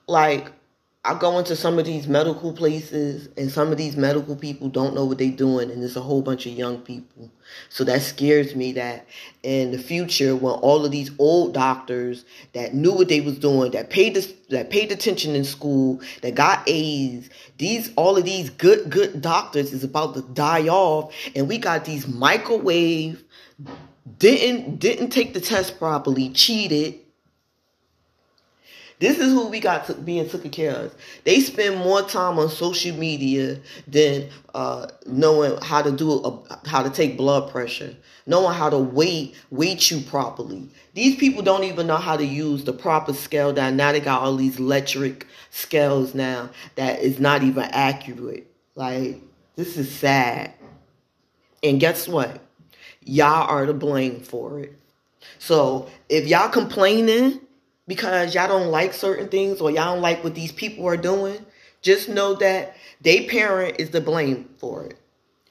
Like, 0.09 0.53
I 1.07 1.17
go 1.17 1.39
into 1.39 1.55
some 1.55 1.79
of 1.79 1.85
these 1.85 2.09
medical 2.09 2.53
places, 2.53 3.29
and 3.37 3.49
some 3.49 3.71
of 3.71 3.79
these 3.79 3.97
medical 3.97 4.35
people 4.35 4.69
don't 4.69 4.93
know 4.93 5.05
what 5.05 5.19
they're 5.19 5.31
doing, 5.31 5.71
and 5.71 5.81
there's 5.81 5.97
a 5.97 6.01
whole 6.01 6.21
bunch 6.21 6.47
of 6.47 6.53
young 6.53 6.79
people. 6.79 7.31
So 7.69 7.85
that 7.85 8.03
scares 8.03 8.57
me 8.57 8.73
that 8.73 9.07
in 9.45 9.71
the 9.71 9.79
future, 9.79 10.35
when 10.35 10.55
all 10.55 10.85
of 10.85 10.91
these 10.91 11.13
old 11.21 11.55
doctors 11.55 12.25
that 12.55 12.75
knew 12.75 12.93
what 12.93 13.09
they 13.09 13.21
was 13.21 13.39
doing, 13.39 13.71
that 13.71 13.89
paid 13.89 14.15
this, 14.15 14.35
that 14.51 14.71
paid 14.71 14.91
attention 14.91 15.37
in 15.37 15.45
school, 15.45 16.01
that 16.23 16.35
got 16.35 16.65
A's, 16.67 17.31
these 17.57 17.93
all 17.95 18.17
of 18.17 18.25
these 18.25 18.51
good 18.51 18.91
good 18.91 19.23
doctors 19.23 19.73
is 19.73 19.85
about 19.85 20.15
to 20.15 20.23
die 20.23 20.67
off, 20.67 21.15
and 21.37 21.49
we 21.49 21.59
got 21.59 21.85
these 21.85 22.09
microwave 22.09 23.23
didn't 24.19 24.79
didn't 24.79 25.11
take 25.11 25.35
the 25.35 25.41
test 25.41 25.79
properly, 25.79 26.31
cheated 26.31 26.99
this 28.99 29.19
is 29.19 29.33
who 29.33 29.49
we 29.49 29.61
got 29.61 29.87
to 29.87 29.95
being 29.95 30.29
taken 30.29 30.51
care 30.51 30.73
of. 30.73 30.95
They 31.25 31.41
spend 31.41 31.77
more 31.77 32.03
time 32.03 32.39
on 32.39 32.49
social 32.49 32.97
media 32.97 33.59
than 33.87 34.29
uh, 34.55 34.87
knowing 35.07 35.61
how 35.61 35.83
to 35.83 35.93
do 35.93 36.13
a, 36.13 36.69
how 36.69 36.83
to 36.83 36.89
take 36.89 37.17
blood 37.17 37.51
pressure, 37.51 37.95
knowing 38.27 38.55
how 38.55 38.71
to 38.71 38.79
weight 38.79 39.35
weight 39.51 39.91
you 39.91 40.01
properly. 40.01 40.69
These 40.95 41.17
people 41.17 41.43
don't 41.43 41.65
even 41.65 41.87
know 41.87 41.97
how 41.97 42.17
to 42.17 42.25
use 42.25 42.65
the 42.65 42.73
proper 42.73 43.13
scale 43.13 43.53
down. 43.53 43.77
Now 43.77 43.93
they 43.93 44.01
got 44.01 44.23
all 44.23 44.37
these 44.37 44.59
electric 44.59 45.27
scales 45.51 46.15
now 46.15 46.49
that 46.77 47.01
is 47.01 47.21
not 47.21 47.43
even 47.43 47.65
accurate. 47.65 48.51
Like 48.77 49.21
this 49.57 49.77
is 49.77 49.91
sad. 49.91 50.55
And 51.63 51.81
guess 51.81 52.09
what? 52.09 52.41
Y'all 53.03 53.49
are 53.49 53.67
to 53.67 53.75
blame 53.75 54.21
for 54.21 54.61
it. 54.61 54.73
So 55.39 55.89
if 56.09 56.27
y'all 56.27 56.49
complaining 56.49 57.41
because 57.87 58.35
y'all 58.35 58.49
don't 58.49 58.71
like 58.71 58.93
certain 58.93 59.29
things 59.29 59.61
or 59.61 59.71
y'all 59.71 59.95
don't 59.95 60.03
like 60.03 60.25
what 60.25 60.35
these 60.35 60.53
people 60.53 60.87
are 60.87 60.97
doing, 60.97 61.45
just 61.83 62.09
know 62.09 62.35
that 62.35 62.77
they 63.01 63.27
parent 63.27 63.77
is 63.79 63.91
the 63.91 64.01
blame 64.01 64.49
for 64.59 64.85
it. 64.85 64.99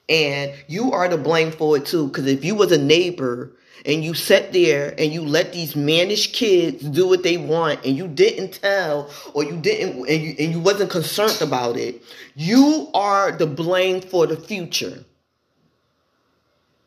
And 0.08 0.54
you 0.68 0.92
are 0.92 1.08
to 1.08 1.18
blame 1.18 1.52
for 1.52 1.78
it 1.78 1.86
too. 1.86 2.08
Because 2.08 2.28
if 2.28 2.44
you 2.44 2.56
was 2.56 2.72
a 2.72 2.78
neighbor 2.78 3.52
and 3.86 4.04
you 4.04 4.14
sat 4.14 4.52
there 4.54 4.94
and 4.98 5.12
you 5.12 5.22
let 5.22 5.54
these 5.54 5.76
managed 5.76 6.34
kids 6.34 6.84
do 6.84 7.08
what 7.08 7.24
they 7.24 7.38
want 7.38 7.84
and 7.86 7.96
you 7.98 8.08
didn't 8.08 8.52
tell 8.62 9.10
or 9.34 9.44
you 9.44 9.58
didn't 9.58 10.08
and 10.08 10.22
you, 10.22 10.36
and 10.38 10.52
you 10.52 10.60
wasn't 10.60 10.90
concerned 10.92 11.42
about 11.42 11.78
it, 11.78 12.04
you 12.36 12.90
are 12.94 13.32
the 13.32 13.48
blame 13.48 14.02
for 14.02 14.28
the 14.28 14.38
future. 14.38 15.06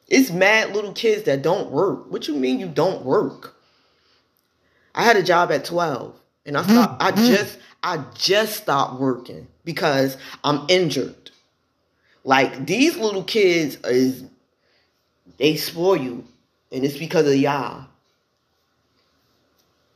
It's 0.09 0.31
mad 0.31 0.75
little 0.75 0.93
kids 0.93 1.25
that 1.25 1.43
don't 1.43 1.71
work. 1.71 2.11
What 2.11 2.29
you 2.29 2.35
mean 2.35 2.61
you 2.61 2.69
don't 2.69 3.05
work? 3.05 3.58
I 4.99 5.05
had 5.05 5.17
a 5.17 5.23
job 5.23 5.53
at 5.53 5.65
12 5.65 6.13
and 6.45 6.59
I 6.59 6.63
stopped, 6.65 7.01
I 7.01 7.13
mm-hmm. 7.13 7.27
just 7.27 7.59
I 7.85 8.05
just 8.17 8.57
stopped 8.57 9.01
working 9.01 9.47
because 9.65 10.17
I'm 10.43 10.67
injured. 10.69 11.31
Like 12.25 12.67
these 12.67 12.97
little 12.97 13.23
kids 13.23 13.77
is 13.85 14.25
they 15.37 15.55
spoil 15.55 15.97
you 15.97 16.25
and 16.73 16.85
it's 16.85 16.99
because 16.99 17.29
of 17.29 17.37
y'all. 17.37 17.87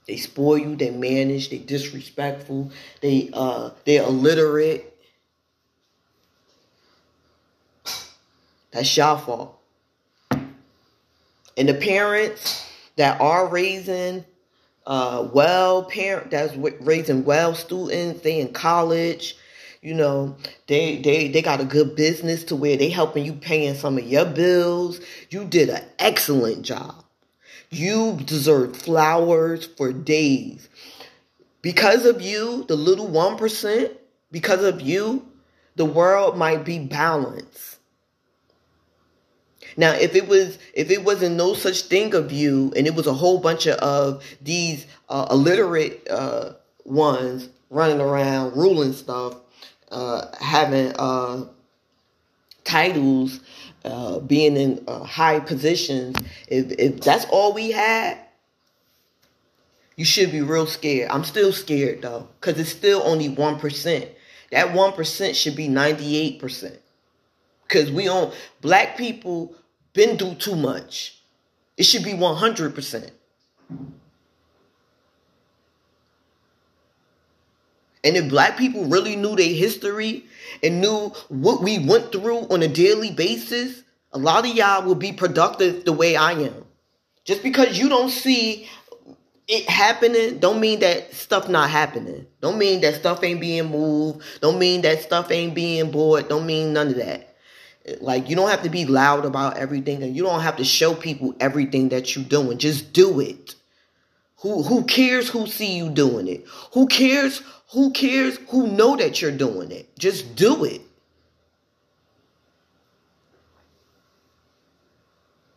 They 0.06 0.18
spoil 0.18 0.58
you, 0.58 0.76
they 0.76 0.90
manage, 0.90 1.50
they 1.50 1.58
disrespectful, 1.58 2.70
they 3.00 3.30
uh 3.32 3.70
they're 3.84 4.04
illiterate. 4.04 4.88
That's 8.70 8.96
y'all 8.96 9.18
fault. 9.18 9.58
And 10.30 11.68
the 11.68 11.74
parents 11.74 12.64
that 12.94 13.20
are 13.20 13.48
raising 13.48 14.24
uh, 14.86 15.28
well 15.32 15.84
parent 15.84 16.30
that's 16.30 16.56
raising 16.80 17.24
well 17.24 17.54
students. 17.54 18.22
They 18.22 18.40
in 18.40 18.52
college, 18.52 19.36
you 19.80 19.94
know. 19.94 20.36
They 20.66 21.00
they 21.00 21.28
they 21.28 21.42
got 21.42 21.60
a 21.60 21.64
good 21.64 21.96
business 21.96 22.44
to 22.44 22.56
where 22.56 22.76
they 22.76 22.88
helping 22.88 23.24
you 23.24 23.32
paying 23.34 23.74
some 23.74 23.98
of 23.98 24.04
your 24.04 24.26
bills. 24.26 25.00
You 25.30 25.44
did 25.44 25.68
an 25.68 25.84
excellent 25.98 26.62
job. 26.62 27.04
You 27.70 28.18
deserve 28.24 28.76
flowers 28.76 29.64
for 29.64 29.92
days. 29.92 30.68
Because 31.62 32.04
of 32.04 32.20
you, 32.20 32.64
the 32.64 32.76
little 32.76 33.08
1%, 33.08 33.96
because 34.32 34.64
of 34.64 34.80
you, 34.80 35.26
the 35.76 35.84
world 35.84 36.36
might 36.36 36.64
be 36.64 36.80
balanced. 36.80 37.71
Now, 39.76 39.92
if 39.92 40.14
it 40.14 40.28
was, 40.28 40.58
if 40.74 40.90
it 40.90 41.04
wasn't 41.04 41.36
no 41.36 41.54
such 41.54 41.82
thing 41.82 42.14
of 42.14 42.32
you, 42.32 42.72
and 42.76 42.86
it 42.86 42.94
was 42.94 43.06
a 43.06 43.14
whole 43.14 43.38
bunch 43.38 43.66
of 43.66 44.24
these 44.40 44.86
uh, 45.08 45.28
illiterate 45.30 46.06
uh, 46.10 46.52
ones 46.84 47.48
running 47.70 48.00
around, 48.00 48.56
ruling 48.56 48.92
stuff, 48.92 49.36
uh, 49.90 50.26
having 50.40 50.92
uh, 50.98 51.46
titles, 52.64 53.40
uh, 53.84 54.18
being 54.20 54.56
in 54.56 54.84
uh, 54.86 55.04
high 55.04 55.40
positions, 55.40 56.16
if 56.48 56.70
if 56.78 57.00
that's 57.00 57.24
all 57.30 57.52
we 57.52 57.72
had, 57.72 58.18
you 59.96 60.04
should 60.04 60.30
be 60.30 60.40
real 60.40 60.66
scared. 60.66 61.10
I'm 61.10 61.24
still 61.24 61.52
scared 61.52 62.02
though, 62.02 62.28
because 62.40 62.60
it's 62.60 62.70
still 62.70 63.02
only 63.04 63.28
one 63.28 63.58
percent. 63.58 64.08
That 64.50 64.74
one 64.74 64.92
percent 64.92 65.34
should 65.34 65.56
be 65.56 65.68
ninety 65.68 66.16
eight 66.16 66.38
percent. 66.38 66.78
Because 67.66 67.90
we 67.90 68.06
on 68.06 68.32
black 68.60 68.98
people 68.98 69.54
been 69.92 70.16
through 70.16 70.34
too 70.36 70.56
much. 70.56 71.20
It 71.76 71.84
should 71.84 72.04
be 72.04 72.12
100%. 72.12 73.10
And 78.04 78.16
if 78.16 78.28
black 78.28 78.58
people 78.58 78.84
really 78.84 79.16
knew 79.16 79.36
their 79.36 79.54
history 79.54 80.24
and 80.62 80.80
knew 80.80 81.12
what 81.28 81.62
we 81.62 81.78
went 81.78 82.10
through 82.10 82.40
on 82.48 82.62
a 82.62 82.68
daily 82.68 83.12
basis, 83.12 83.82
a 84.12 84.18
lot 84.18 84.46
of 84.46 84.54
y'all 84.54 84.84
will 84.84 84.96
be 84.96 85.12
productive 85.12 85.84
the 85.84 85.92
way 85.92 86.16
I 86.16 86.32
am. 86.32 86.64
Just 87.24 87.42
because 87.42 87.78
you 87.78 87.88
don't 87.88 88.10
see 88.10 88.68
it 89.48 89.68
happening 89.68 90.38
don't 90.38 90.60
mean 90.60 90.80
that 90.80 91.12
stuff 91.14 91.48
not 91.48 91.70
happening. 91.70 92.26
Don't 92.40 92.58
mean 92.58 92.80
that 92.80 92.94
stuff 92.94 93.22
ain't 93.22 93.40
being 93.40 93.70
moved. 93.70 94.22
Don't 94.40 94.58
mean 94.58 94.82
that 94.82 95.02
stuff 95.02 95.30
ain't 95.30 95.54
being 95.54 95.90
bought. 95.90 96.28
Don't 96.28 96.46
mean 96.46 96.72
none 96.72 96.88
of 96.88 96.96
that. 96.96 97.31
Like 98.00 98.28
you 98.28 98.36
don't 98.36 98.50
have 98.50 98.62
to 98.62 98.70
be 98.70 98.84
loud 98.86 99.24
about 99.24 99.56
everything 99.56 100.02
and 100.02 100.14
you 100.14 100.22
don't 100.22 100.42
have 100.42 100.56
to 100.56 100.64
show 100.64 100.94
people 100.94 101.34
everything 101.40 101.88
that 101.88 102.14
you're 102.14 102.24
doing. 102.24 102.58
Just 102.58 102.92
do 102.92 103.20
it. 103.20 103.54
Who 104.38 104.62
who 104.62 104.84
cares 104.84 105.28
who 105.28 105.46
see 105.46 105.76
you 105.76 105.90
doing 105.90 106.28
it? 106.28 106.44
Who 106.74 106.86
cares 106.86 107.42
who 107.72 107.92
cares 107.92 108.38
who 108.48 108.68
know 108.68 108.96
that 108.96 109.20
you're 109.20 109.30
doing 109.30 109.72
it? 109.72 109.96
Just 109.98 110.36
do 110.36 110.64
it. 110.64 110.82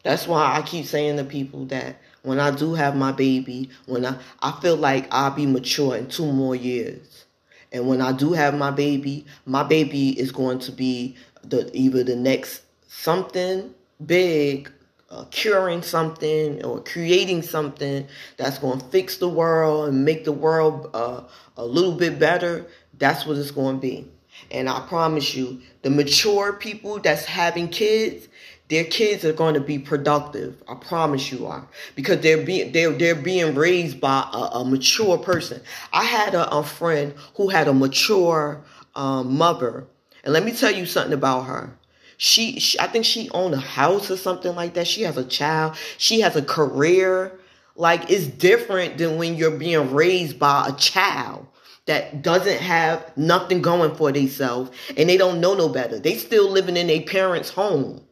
That's 0.04 0.28
why 0.28 0.56
I 0.56 0.62
keep 0.62 0.86
saying 0.86 1.18
to 1.18 1.24
people 1.24 1.66
that 1.66 1.98
when 2.22 2.40
I 2.40 2.52
do 2.52 2.76
have 2.76 2.96
my 2.96 3.12
baby, 3.12 3.70
when 3.88 4.06
I, 4.06 4.18
I 4.40 4.52
feel 4.62 4.76
like 4.76 5.08
I'll 5.12 5.32
be 5.32 5.48
mature 5.48 5.96
in 5.96 6.08
two 6.08 6.32
more 6.32 6.56
years. 6.56 7.26
And 7.72 7.88
when 7.88 8.02
I 8.02 8.12
do 8.12 8.34
have 8.34 8.56
my 8.56 8.70
baby, 8.70 9.26
my 9.46 9.64
baby 9.64 10.10
is 10.20 10.32
going 10.32 10.60
to 10.60 10.72
be 10.72 11.18
the 11.50 11.70
either 11.74 12.04
the 12.04 12.16
next 12.16 12.62
something 12.88 13.74
big, 14.06 14.72
uh, 15.10 15.26
curing 15.32 15.82
something 15.82 16.64
or 16.64 16.82
creating 16.82 17.42
something 17.42 18.08
that's 18.38 18.58
going 18.60 18.80
to 18.80 18.86
fix 18.88 19.18
the 19.18 19.30
world 19.30 19.90
and 19.90 20.04
make 20.04 20.26
the 20.26 20.32
world 20.32 20.90
uh, 20.94 21.22
a 21.58 21.66
little 21.66 21.94
bit 21.94 22.20
better. 22.20 22.66
That's 22.98 23.26
what 23.26 23.38
it's 23.38 23.52
going 23.52 23.76
to 23.76 23.82
be. 23.82 24.08
And 24.52 24.70
I 24.70 24.86
promise 24.88 25.36
you, 25.36 25.62
the 25.82 25.90
mature 25.90 26.54
people 26.54 27.00
that's 27.00 27.26
having 27.26 27.70
kids, 27.70 28.28
their 28.68 28.84
kids 28.84 29.24
are 29.24 29.34
going 29.34 29.54
to 29.54 29.62
be 29.62 29.80
productive. 29.80 30.62
I 30.68 30.76
promise 30.76 31.32
you 31.32 31.46
are 31.46 31.68
because 31.96 32.22
they're 32.22 32.44
being 32.44 32.72
they're 32.72 32.92
they're 32.92 33.16
being 33.16 33.56
raised 33.56 34.02
by 34.02 34.28
a, 34.34 34.60
a 34.60 34.66
mature 34.66 35.18
person. 35.18 35.62
I 35.94 36.04
had 36.04 36.34
a, 36.34 36.50
a, 36.50 36.64
friend 36.64 37.14
who 37.36 37.50
had 37.50 37.68
a 37.68 37.74
mature 37.74 38.62
um, 38.96 39.38
mother 39.38 39.88
and 40.26 40.34
let 40.34 40.44
me 40.44 40.52
tell 40.52 40.72
you 40.72 40.86
something 40.86 41.14
about 41.14 41.44
her. 41.44 41.78
She, 42.18 42.60
she, 42.60 42.80
I 42.80 42.88
think 42.88 43.06
she 43.06 43.30
owned 43.30 43.54
a 43.54 43.60
house 43.60 44.10
or 44.10 44.18
something 44.18 44.56
like 44.56 44.74
that. 44.74 44.88
She 44.88 45.04
has 45.04 45.18
a 45.18 45.24
child. 45.24 45.76
She 45.98 46.22
has 46.22 46.36
a 46.36 46.42
career. 46.42 47.40
Like 47.76 48.10
it's 48.10 48.28
different 48.28 48.98
than 48.98 49.18
when 49.18 49.36
you're 49.36 49.52
being 49.52 49.94
raised 49.94 50.40
by 50.40 50.68
a 50.68 50.74
child 50.74 51.46
that 51.86 52.24
doesn't 52.24 52.60
have 52.60 53.16
nothing 53.16 53.62
going 53.62 53.96
for 53.96 54.12
themselves 54.12 54.72
and 54.98 55.08
they 55.08 55.18
don't 55.18 55.40
know 55.40 55.54
no 55.54 55.70
better. 55.70 56.00
They 56.00 56.16
still 56.16 56.50
living 56.50 56.78
in 56.78 56.88
their 56.88 57.02
parents' 57.02 57.50
home. 57.50 58.05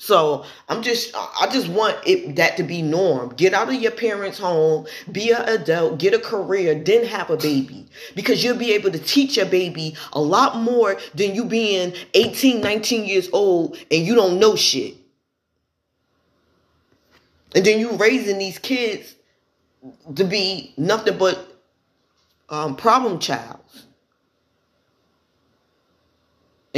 So 0.00 0.44
I'm 0.68 0.82
just, 0.82 1.12
I 1.14 1.48
just 1.52 1.68
want 1.68 1.98
it 2.06 2.36
that 2.36 2.56
to 2.56 2.62
be 2.62 2.82
norm. 2.82 3.30
Get 3.30 3.52
out 3.52 3.68
of 3.68 3.74
your 3.74 3.90
parents' 3.90 4.38
home, 4.38 4.86
be 5.10 5.32
an 5.32 5.48
adult, 5.48 5.98
get 5.98 6.14
a 6.14 6.20
career, 6.20 6.76
then 6.76 7.04
have 7.04 7.30
a 7.30 7.36
baby. 7.36 7.84
Because 8.14 8.42
you'll 8.42 8.56
be 8.56 8.72
able 8.72 8.92
to 8.92 8.98
teach 8.98 9.36
your 9.36 9.46
baby 9.46 9.96
a 10.12 10.20
lot 10.20 10.56
more 10.56 10.96
than 11.14 11.34
you 11.34 11.44
being 11.44 11.92
18, 12.14 12.60
19 12.60 13.06
years 13.06 13.28
old 13.32 13.76
and 13.90 14.06
you 14.06 14.14
don't 14.14 14.38
know 14.38 14.54
shit. 14.54 14.94
And 17.56 17.66
then 17.66 17.80
you 17.80 17.96
raising 17.96 18.38
these 18.38 18.58
kids 18.58 19.16
to 20.14 20.22
be 20.22 20.74
nothing 20.76 21.18
but 21.18 21.60
um, 22.50 22.76
problem 22.76 23.18
childs. 23.18 23.87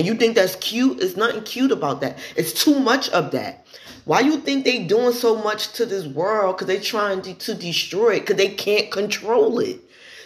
And 0.00 0.06
you 0.06 0.14
think 0.14 0.34
that's 0.34 0.56
cute? 0.56 1.02
It's 1.02 1.14
nothing 1.14 1.42
cute 1.42 1.70
about 1.70 2.00
that. 2.00 2.16
It's 2.34 2.54
too 2.54 2.80
much 2.80 3.10
of 3.10 3.32
that. 3.32 3.66
Why 4.06 4.20
you 4.20 4.38
think 4.38 4.64
they 4.64 4.82
doing 4.84 5.12
so 5.12 5.36
much 5.36 5.74
to 5.74 5.84
this 5.84 6.06
world? 6.06 6.56
Because 6.56 6.68
they 6.68 6.80
trying 6.80 7.20
to, 7.20 7.34
to 7.34 7.54
destroy 7.54 8.14
it 8.14 8.20
because 8.20 8.36
they 8.36 8.48
can't 8.48 8.90
control 8.90 9.58
it. 9.58 9.78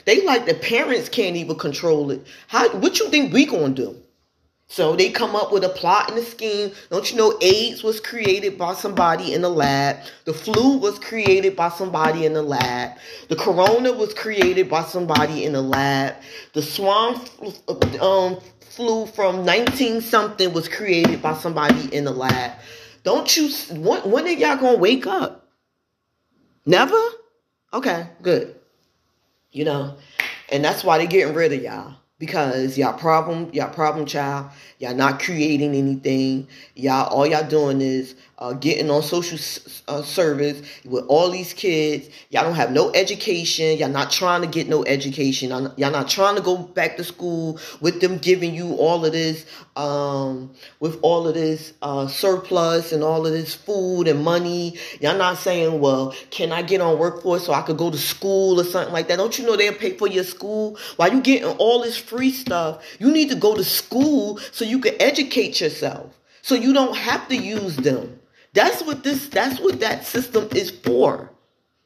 They 0.05 0.25
like 0.25 0.47
the 0.47 0.55
parents 0.55 1.09
can't 1.09 1.35
even 1.35 1.59
control 1.59 2.13
it. 2.13 2.25
How 2.47 2.69
what 2.77 3.01
you 3.01 3.09
think 3.09 3.33
we 3.33 3.47
gonna 3.47 3.75
do? 3.75 4.01
So 4.67 4.97
they 4.97 5.11
come 5.11 5.37
up 5.37 5.53
with 5.53 5.63
a 5.63 5.69
plot 5.69 6.11
and 6.11 6.19
a 6.19 6.23
scheme. 6.23 6.73
Don't 6.91 7.11
you 7.11 7.17
know 7.17 7.39
AIDS 7.43 7.85
was 7.85 8.01
created 8.01 8.57
by 8.57 8.75
somebody 8.75 9.35
in 9.35 9.43
the 9.43 9.49
lab? 9.49 9.99
The 10.25 10.33
flu 10.33 10.79
was 10.79 10.99
created 10.99 11.55
by 11.55 11.69
somebody 11.69 12.25
in 12.25 12.33
the 12.33 12.43
lab. 12.43 12.97
The 13.29 13.37
corona 13.37 13.93
was 13.93 14.15
created 14.15 14.69
by 14.71 14.83
somebody 14.83 15.45
in 15.45 15.53
the 15.53 15.63
lab. 15.63 16.17
The 16.55 16.63
swine 16.63 17.21
um, 18.01 18.41
flu 18.75 19.07
from 19.07 19.45
19 19.45 20.01
something 20.01 20.53
was 20.53 20.69
created 20.69 21.23
by 21.23 21.35
somebody 21.35 21.95
in 21.95 22.05
the 22.05 22.11
lab. 22.11 22.53
Don't 23.03 23.37
you 23.37 23.51
when, 23.71 24.11
when 24.11 24.25
are 24.27 24.31
y'all 24.31 24.57
gonna 24.57 24.79
wake 24.79 25.07
up? 25.07 25.49
Never? 26.67 27.01
Okay, 27.73 28.09
good. 28.23 28.57
You 29.53 29.65
know, 29.65 29.97
and 30.51 30.65
that's 30.65 30.83
why 30.83 30.99
they're 30.99 31.07
getting 31.07 31.35
rid 31.35 31.53
of 31.53 31.63
y'all 31.63 31.95
because 32.19 32.79
y'all 32.79 32.97
problem 32.97 33.51
y'all 33.53 33.73
problem 33.73 34.07
child 34.07 34.49
y'all 34.79 34.95
not 34.95 35.21
creating 35.21 35.75
anything 35.75 36.47
y'all 36.75 37.09
all 37.09 37.27
y'all 37.27 37.47
doing 37.47 37.81
is 37.81 38.15
uh, 38.39 38.53
getting 38.55 38.91
on 38.91 39.03
social 39.03 39.39
uh, 39.89 40.03
service 40.03 40.61
with 40.85 41.05
all 41.07 41.31
these 41.31 41.53
kids. 41.53 42.09
Y'all 42.31 42.43
don't 42.43 42.55
have 42.55 42.73
no 42.73 42.91
education. 42.93 43.79
Y'all 43.79 43.89
not 43.89 44.11
trying 44.11 44.41
to 44.41 44.47
get 44.47 44.69
no 44.69 44.85
education. 44.85 45.51
Y'all 45.51 45.91
not 45.91 46.09
trying 46.09 46.37
to 46.37 46.43
go 46.43 46.57
back 46.57 46.97
to 46.97 47.05
school 47.05 47.59
with 47.81 48.01
them 48.01 48.19
giving 48.19 48.55
you 48.55 48.75
all 48.75 49.05
of 49.05 49.13
this 49.13 49.47
um, 49.77 50.53
with 50.81 50.99
all 51.03 51.27
of 51.29 51.35
this 51.35 51.73
uh, 51.83 52.07
surplus 52.07 52.93
and 52.93 53.03
all 53.03 53.27
of 53.27 53.33
this 53.33 53.55
food 53.55 54.09
and 54.09 54.23
money. 54.23 54.79
Y'all 55.01 55.17
not 55.17 55.39
saying 55.39 55.81
well 55.81 56.15
can 56.31 56.53
i 56.53 56.63
get 56.63 56.81
on 56.81 56.99
workforce 56.99 57.47
so 57.47 57.53
i 57.53 57.63
could 57.63 57.77
go 57.77 57.91
to 57.91 57.99
school 57.99 58.61
or 58.61 58.65
something 58.65 58.93
like 58.93 59.09
that? 59.09 59.17
Don't 59.17 59.39
you 59.39 59.47
know 59.47 59.57
they'll 59.57 59.73
pay 59.73 59.97
for 59.97 60.09
your 60.09 60.25
school? 60.25 60.79
While 60.97 61.13
you 61.13 61.21
getting 61.21 61.49
all 61.59 61.83
this 61.83 61.97
free 61.97 62.31
stuff 62.31 62.85
you 62.99 63.11
need 63.11 63.31
to 63.31 63.37
go 63.37 63.55
to 63.55 63.65
school 63.65 64.39
so 64.53 64.65
you 64.65 64.79
can 64.81 64.95
educate 65.01 65.61
yourself. 65.61 66.19
So 66.43 66.55
you 66.55 66.73
don't 66.73 66.97
have 66.97 67.29
to 67.29 67.37
use 67.37 67.77
them 67.77 68.21
that's 68.55 68.83
what 68.83 69.03
this 69.03 69.29
that's 69.29 69.61
what 69.61 69.81
that 69.81 70.07
system 70.07 70.49
is 70.53 70.71
for. 70.71 71.31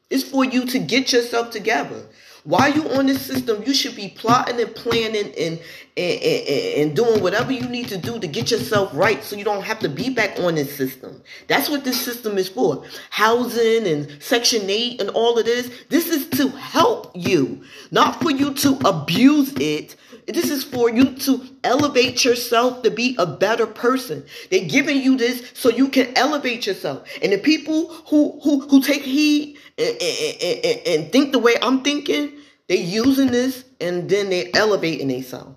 It's 0.09 0.23
for 0.23 0.45
you 0.45 0.65
to 0.67 0.79
get 0.79 1.11
yourself 1.11 1.51
together. 1.51 2.05
While 2.43 2.73
you 2.73 2.89
on 2.91 3.05
this 3.05 3.21
system, 3.21 3.63
you 3.65 3.73
should 3.73 3.95
be 3.95 4.09
plotting 4.09 4.59
and 4.59 4.73
planning 4.73 5.33
and, 5.37 5.59
and, 5.97 6.21
and, 6.23 6.47
and 6.77 6.95
doing 6.95 7.21
whatever 7.21 7.51
you 7.51 7.67
need 7.67 7.89
to 7.89 7.97
do 7.97 8.17
to 8.17 8.27
get 8.27 8.49
yourself 8.49 8.91
right 8.93 9.21
so 9.23 9.35
you 9.35 9.43
don't 9.43 9.63
have 9.63 9.79
to 9.79 9.89
be 9.89 10.09
back 10.09 10.39
on 10.39 10.55
this 10.55 10.75
system. 10.75 11.21
That's 11.47 11.69
what 11.69 11.83
this 11.83 11.99
system 11.99 12.37
is 12.37 12.47
for. 12.47 12.85
Housing 13.09 13.85
and 13.85 14.23
Section 14.23 14.69
8 14.69 15.01
and 15.01 15.09
all 15.09 15.37
of 15.37 15.45
this. 15.45 15.69
This 15.89 16.07
is 16.07 16.27
to 16.39 16.47
help 16.49 17.11
you, 17.13 17.61
not 17.91 18.21
for 18.21 18.31
you 18.31 18.53
to 18.53 18.79
abuse 18.87 19.53
it 19.59 19.95
this 20.35 20.51
is 20.51 20.63
for 20.63 20.89
you 20.89 21.15
to 21.15 21.41
elevate 21.63 22.23
yourself 22.23 22.83
to 22.83 22.91
be 22.91 23.15
a 23.17 23.25
better 23.25 23.65
person. 23.65 24.23
They're 24.51 24.67
giving 24.67 25.01
you 25.01 25.17
this 25.17 25.51
so 25.53 25.69
you 25.69 25.89
can 25.89 26.15
elevate 26.15 26.67
yourself. 26.67 27.07
And 27.21 27.31
the 27.31 27.37
people 27.37 27.87
who 28.07 28.39
who 28.43 28.61
who 28.67 28.81
take 28.81 29.03
heed 29.03 29.57
and, 29.77 29.97
and, 30.01 30.63
and, 30.65 30.87
and 30.87 31.11
think 31.11 31.31
the 31.31 31.39
way 31.39 31.55
I'm 31.61 31.81
thinking, 31.81 32.33
they 32.67 32.77
using 32.77 33.31
this 33.31 33.65
and 33.81 34.09
then 34.09 34.29
they 34.29 34.51
elevating 34.53 35.07
themselves. 35.07 35.55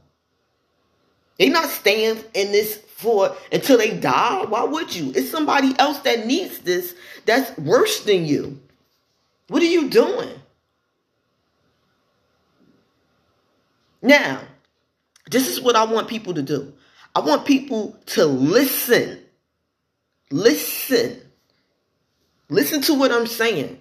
They 1.38 1.48
not 1.48 1.68
staying 1.68 2.18
in 2.34 2.52
this 2.52 2.76
for 2.76 3.34
until 3.50 3.78
they 3.78 3.98
die. 3.98 4.44
Why 4.44 4.64
would 4.64 4.94
you? 4.94 5.12
It's 5.14 5.30
somebody 5.30 5.74
else 5.78 5.98
that 6.00 6.26
needs 6.26 6.60
this 6.60 6.94
that's 7.26 7.56
worse 7.58 8.04
than 8.04 8.24
you. 8.24 8.60
What 9.48 9.62
are 9.62 9.66
you 9.66 9.90
doing? 9.90 10.40
Now, 14.00 14.40
this 15.32 15.48
is 15.48 15.60
what 15.60 15.76
I 15.76 15.84
want 15.84 16.08
people 16.08 16.34
to 16.34 16.42
do. 16.42 16.72
I 17.14 17.20
want 17.20 17.44
people 17.46 17.96
to 18.06 18.24
listen. 18.26 19.18
Listen. 20.30 21.20
Listen 22.48 22.82
to 22.82 22.94
what 22.94 23.10
I'm 23.12 23.26
saying. 23.26 23.80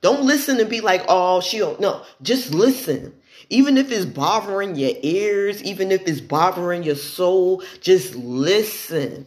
Don't 0.00 0.24
listen 0.24 0.60
and 0.60 0.70
be 0.70 0.80
like, 0.80 1.04
oh, 1.08 1.40
she 1.40 1.58
don't. 1.58 1.80
No, 1.80 2.02
just 2.22 2.54
listen. 2.54 3.14
Even 3.50 3.78
if 3.78 3.90
it's 3.90 4.04
bothering 4.04 4.76
your 4.76 4.92
ears, 5.02 5.62
even 5.62 5.90
if 5.90 6.06
it's 6.06 6.20
bothering 6.20 6.82
your 6.82 6.96
soul, 6.96 7.62
just 7.80 8.14
listen. 8.14 9.26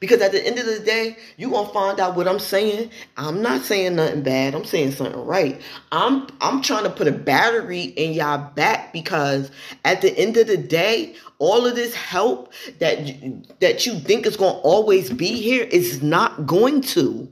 Because 0.00 0.20
at 0.20 0.32
the 0.32 0.44
end 0.44 0.58
of 0.58 0.66
the 0.66 0.80
day, 0.80 1.16
you're 1.36 1.50
gonna 1.50 1.68
find 1.68 2.00
out 2.00 2.16
what 2.16 2.28
I'm 2.28 2.38
saying. 2.38 2.90
I'm 3.16 3.42
not 3.42 3.62
saying 3.62 3.96
nothing 3.96 4.22
bad. 4.22 4.54
I'm 4.54 4.64
saying 4.64 4.92
something 4.92 5.24
right. 5.24 5.60
I'm 5.92 6.26
I'm 6.40 6.62
trying 6.62 6.84
to 6.84 6.90
put 6.90 7.08
a 7.08 7.12
battery 7.12 7.82
in 7.82 8.12
y'all 8.12 8.50
back 8.54 8.92
because 8.92 9.50
at 9.84 10.00
the 10.00 10.16
end 10.18 10.36
of 10.36 10.46
the 10.46 10.56
day, 10.56 11.14
all 11.38 11.66
of 11.66 11.74
this 11.74 11.94
help 11.94 12.52
that 12.78 13.06
you, 13.06 13.42
that 13.60 13.86
you 13.86 13.98
think 13.98 14.26
is 14.26 14.36
gonna 14.36 14.58
always 14.58 15.10
be 15.10 15.40
here 15.40 15.64
is 15.64 16.02
not 16.02 16.46
going 16.46 16.80
to. 16.82 17.30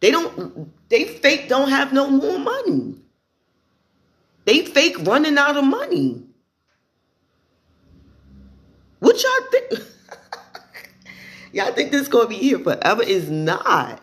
They 0.00 0.10
don't 0.10 0.70
they 0.88 1.04
fake 1.04 1.48
don't 1.48 1.70
have 1.70 1.92
no 1.92 2.08
more 2.08 2.38
money. 2.38 2.96
They 4.44 4.64
fake 4.64 4.96
running 5.00 5.38
out 5.38 5.56
of 5.56 5.64
money. 5.64 6.22
What 9.00 9.22
y'all 9.22 9.50
think? 9.50 9.88
Y'all 11.54 11.72
think 11.72 11.92
this 11.92 12.02
is 12.02 12.08
gonna 12.08 12.28
be 12.28 12.34
here 12.34 12.58
forever? 12.58 13.04
Is 13.04 13.30
not. 13.30 14.02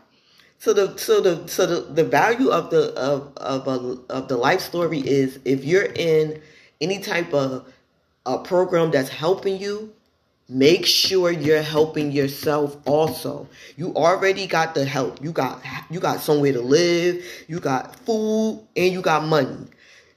So 0.58 0.72
the 0.72 0.98
so 0.98 1.20
the 1.20 1.46
so 1.50 1.66
the, 1.66 1.82
the 1.94 2.06
value 2.06 2.48
of 2.48 2.70
the 2.70 2.94
of 2.94 3.34
of 3.36 3.68
a, 3.68 3.98
of 4.10 4.30
the 4.30 4.38
life 4.38 4.62
story 4.62 5.00
is 5.00 5.38
if 5.44 5.66
you're 5.66 5.90
in 5.96 6.42
any 6.80 7.00
type 7.00 7.34
of 7.34 7.70
a 8.26 8.38
program 8.38 8.92
that's 8.92 9.10
helping 9.10 9.60
you, 9.60 9.94
make 10.48 10.86
sure 10.86 11.30
you're 11.30 11.62
helping 11.62 12.14
yourself 12.14 12.78
also. 12.86 13.50
You 13.76 13.94
already 13.96 14.48
got 14.48 14.74
the 14.74 14.86
help. 14.86 15.22
You 15.22 15.34
got 15.34 15.62
you 15.90 16.00
got 16.00 16.22
somewhere 16.22 16.54
to 16.54 16.62
live, 16.62 17.22
you 17.50 17.60
got 17.60 17.98
food, 18.06 18.66
and 18.78 18.94
you 18.94 19.02
got 19.02 19.26
money. 19.26 19.68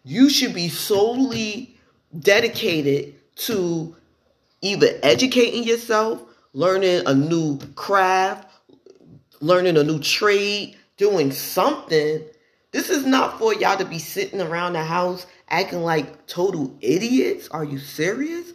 You 0.05 0.31
should 0.31 0.55
be 0.55 0.69
solely 0.69 1.75
dedicated 2.17 3.17
to 3.37 3.97
either 4.61 5.01
educating 5.03 5.65
yourself 5.65 6.23
learning 6.55 7.03
a 7.07 7.15
new 7.15 7.59
craft, 7.75 8.49
learning 9.41 9.77
a 9.77 9.85
new 9.85 9.99
trade, 9.99 10.77
doing 10.97 11.31
something. 11.31 12.25
This 12.71 12.89
is 12.89 13.05
not 13.05 13.39
for 13.39 13.53
y'all 13.55 13.77
to 13.77 13.85
be 13.85 13.99
sitting 13.99 14.41
around 14.41 14.73
the 14.73 14.83
house 14.83 15.27
acting 15.49 15.83
like 15.83 16.27
total 16.27 16.75
idiots. 16.81 17.49
Are 17.49 17.65
you 17.65 17.79
serious? 17.79 18.53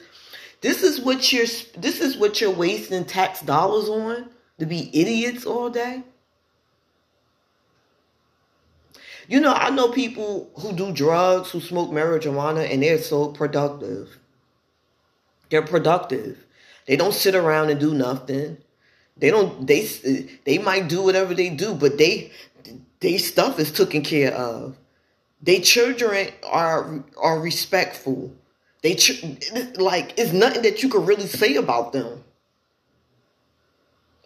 This 0.62 0.84
is 0.84 1.00
what 1.00 1.32
you're 1.32 1.45
this 1.78 2.02
is 2.02 2.18
what 2.18 2.41
you're 2.41 2.52
wasting 2.52 3.06
tax 3.06 3.41
dollars 3.41 3.88
on 3.88 4.30
to 4.58 4.66
be 4.66 4.89
idiots 4.93 5.45
all 5.45 5.70
day. 5.70 6.04
You 9.28 9.39
know, 9.39 9.54
I 9.54 9.70
know 9.70 9.89
people 9.89 10.50
who 10.56 10.74
do 10.74 10.91
drugs, 10.91 11.52
who 11.52 11.62
smoke 11.62 11.91
marijuana, 11.91 12.70
and 12.70 12.82
they're 12.82 12.97
so 12.97 13.28
productive. 13.28 14.18
They're 15.50 15.62
productive. 15.62 16.45
They 16.90 16.96
don't 16.96 17.14
sit 17.14 17.36
around 17.36 17.70
and 17.70 17.80
do 17.80 17.94
nothing. 17.94 18.58
They 19.16 19.30
don't. 19.30 19.68
They 19.68 19.82
they 20.44 20.58
might 20.58 20.88
do 20.90 21.04
whatever 21.04 21.36
they 21.36 21.52
do, 21.52 21.76
but 21.76 22.00
they 22.00 22.32
they 23.00 23.20
stuff 23.20 23.60
is 23.60 23.72
taken 23.72 24.02
care 24.02 24.34
of. 24.34 24.76
They 25.40 25.60
children 25.60 26.30
are 26.44 27.04
are 27.16 27.40
respectful. 27.40 28.34
They 28.82 28.98
like 29.76 30.16
it's 30.18 30.34
nothing 30.34 30.64
that 30.64 30.82
you 30.82 30.90
could 30.90 31.06
really 31.06 31.28
say 31.28 31.58
about 31.58 31.94
them. 31.94 32.24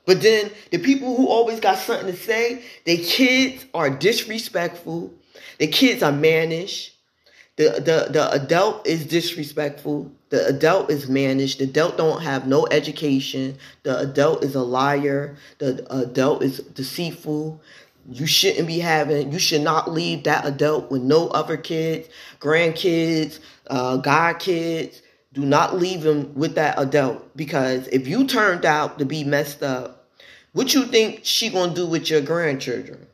But 0.06 0.22
then 0.22 0.50
the 0.72 0.78
people 0.78 1.18
who 1.18 1.28
always 1.28 1.60
got 1.60 1.80
something 1.80 2.08
to 2.08 2.18
say, 2.18 2.64
their 2.86 2.98
kids 2.98 3.66
are 3.74 3.90
disrespectful. 3.90 5.14
Their 5.60 5.68
kids 5.68 6.02
are 6.02 6.14
mannish. 6.14 6.94
The, 7.56 7.70
the, 7.74 8.12
the 8.12 8.32
adult 8.32 8.88
is 8.88 9.06
disrespectful. 9.06 10.12
The 10.34 10.48
adult 10.48 10.90
is 10.90 11.08
managed. 11.08 11.60
The 11.60 11.66
adult 11.66 11.96
don't 11.96 12.24
have 12.24 12.48
no 12.48 12.66
education. 12.72 13.56
The 13.84 14.00
adult 14.00 14.44
is 14.44 14.56
a 14.56 14.64
liar. 14.64 15.36
The 15.60 15.86
adult 15.96 16.42
is 16.42 16.58
deceitful. 16.58 17.62
You 18.10 18.26
shouldn't 18.26 18.66
be 18.66 18.80
having, 18.80 19.32
you 19.32 19.38
should 19.38 19.62
not 19.62 19.92
leave 19.92 20.24
that 20.24 20.44
adult 20.44 20.90
with 20.90 21.04
no 21.04 21.28
other 21.28 21.56
kids, 21.56 22.10
grandkids, 22.40 23.42
uh, 23.68 23.98
god 23.98 24.40
kids. 24.40 25.04
Do 25.34 25.46
not 25.46 25.78
leave 25.78 26.04
him 26.04 26.34
with 26.34 26.56
that 26.56 26.80
adult 26.80 27.38
because 27.38 27.88
if 27.90 28.08
you 28.08 28.26
turned 28.26 28.66
out 28.66 28.98
to 28.98 29.06
be 29.06 29.24
messed 29.24 29.62
up, 29.62 30.08
what 30.54 30.74
you 30.74 30.86
think 30.86 31.20
she 31.22 31.52
gonna 31.52 31.76
do 31.76 31.86
with 31.86 32.10
your 32.10 32.22
grandchildren? 32.22 33.06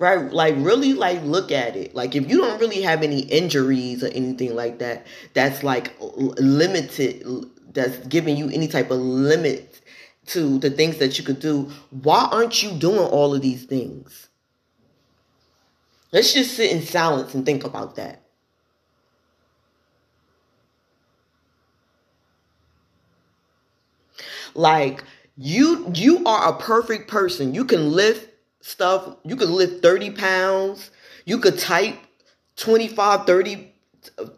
Right? 0.00 0.32
Like 0.32 0.54
really 0.58 0.94
like 0.94 1.22
look 1.22 1.52
at 1.52 1.76
it. 1.76 1.94
Like 1.94 2.16
if 2.16 2.28
you 2.28 2.38
don't 2.38 2.60
really 2.60 2.82
have 2.82 3.02
any 3.04 3.20
injuries 3.20 4.02
or 4.02 4.08
anything 4.08 4.56
like 4.56 4.78
that, 4.80 5.06
that's 5.34 5.62
like 5.62 5.94
limited 6.00 7.24
that's 7.72 7.98
giving 8.08 8.36
you 8.36 8.50
any 8.50 8.66
type 8.68 8.90
of 8.90 8.98
limit 8.98 9.80
to 10.26 10.58
the 10.58 10.70
things 10.70 10.98
that 10.98 11.18
you 11.18 11.24
could 11.24 11.40
do, 11.40 11.70
why 11.90 12.28
aren't 12.32 12.62
you 12.62 12.72
doing 12.72 12.98
all 12.98 13.34
of 13.34 13.42
these 13.42 13.64
things? 13.64 14.28
Let's 16.12 16.32
just 16.32 16.54
sit 16.54 16.70
in 16.70 16.82
silence 16.82 17.34
and 17.34 17.44
think 17.44 17.64
about 17.64 17.96
that. 17.96 18.22
Like 24.54 25.02
you 25.36 25.90
you 25.94 26.24
are 26.26 26.48
a 26.48 26.58
perfect 26.58 27.08
person. 27.08 27.54
You 27.54 27.64
can 27.64 27.92
lift 27.92 28.29
stuff, 28.60 29.16
you 29.24 29.36
could 29.36 29.48
lift 29.48 29.82
30 29.82 30.10
pounds, 30.12 30.90
you 31.24 31.38
could 31.38 31.58
type 31.58 31.96
25, 32.56 33.26
30, 33.26 33.72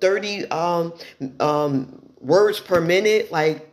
30 0.00 0.50
um, 0.50 0.92
um, 1.40 2.02
words 2.20 2.60
per 2.60 2.80
minute. 2.80 3.30
Like, 3.32 3.68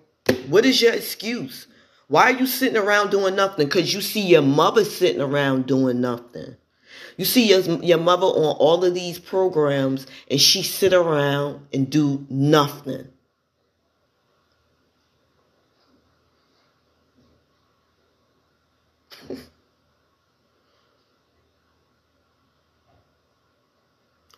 what 0.47 0.65
is 0.65 0.81
your 0.81 0.93
excuse? 0.93 1.67
Why 2.07 2.23
are 2.23 2.37
you 2.37 2.47
sitting 2.47 2.77
around 2.77 3.11
doing 3.11 3.35
nothing? 3.35 3.67
Because 3.67 3.93
you 3.93 4.01
see 4.01 4.21
your 4.21 4.41
mother 4.41 4.83
sitting 4.83 5.21
around 5.21 5.67
doing 5.67 6.01
nothing. 6.01 6.55
You 7.17 7.25
see 7.25 7.49
your, 7.49 7.61
your 7.83 7.99
mother 7.99 8.25
on 8.25 8.55
all 8.57 8.83
of 8.83 8.93
these 8.93 9.19
programs 9.19 10.07
and 10.31 10.41
she 10.41 10.63
sit 10.63 10.93
around 10.93 11.67
and 11.71 11.89
do 11.89 12.25
nothing. 12.29 13.09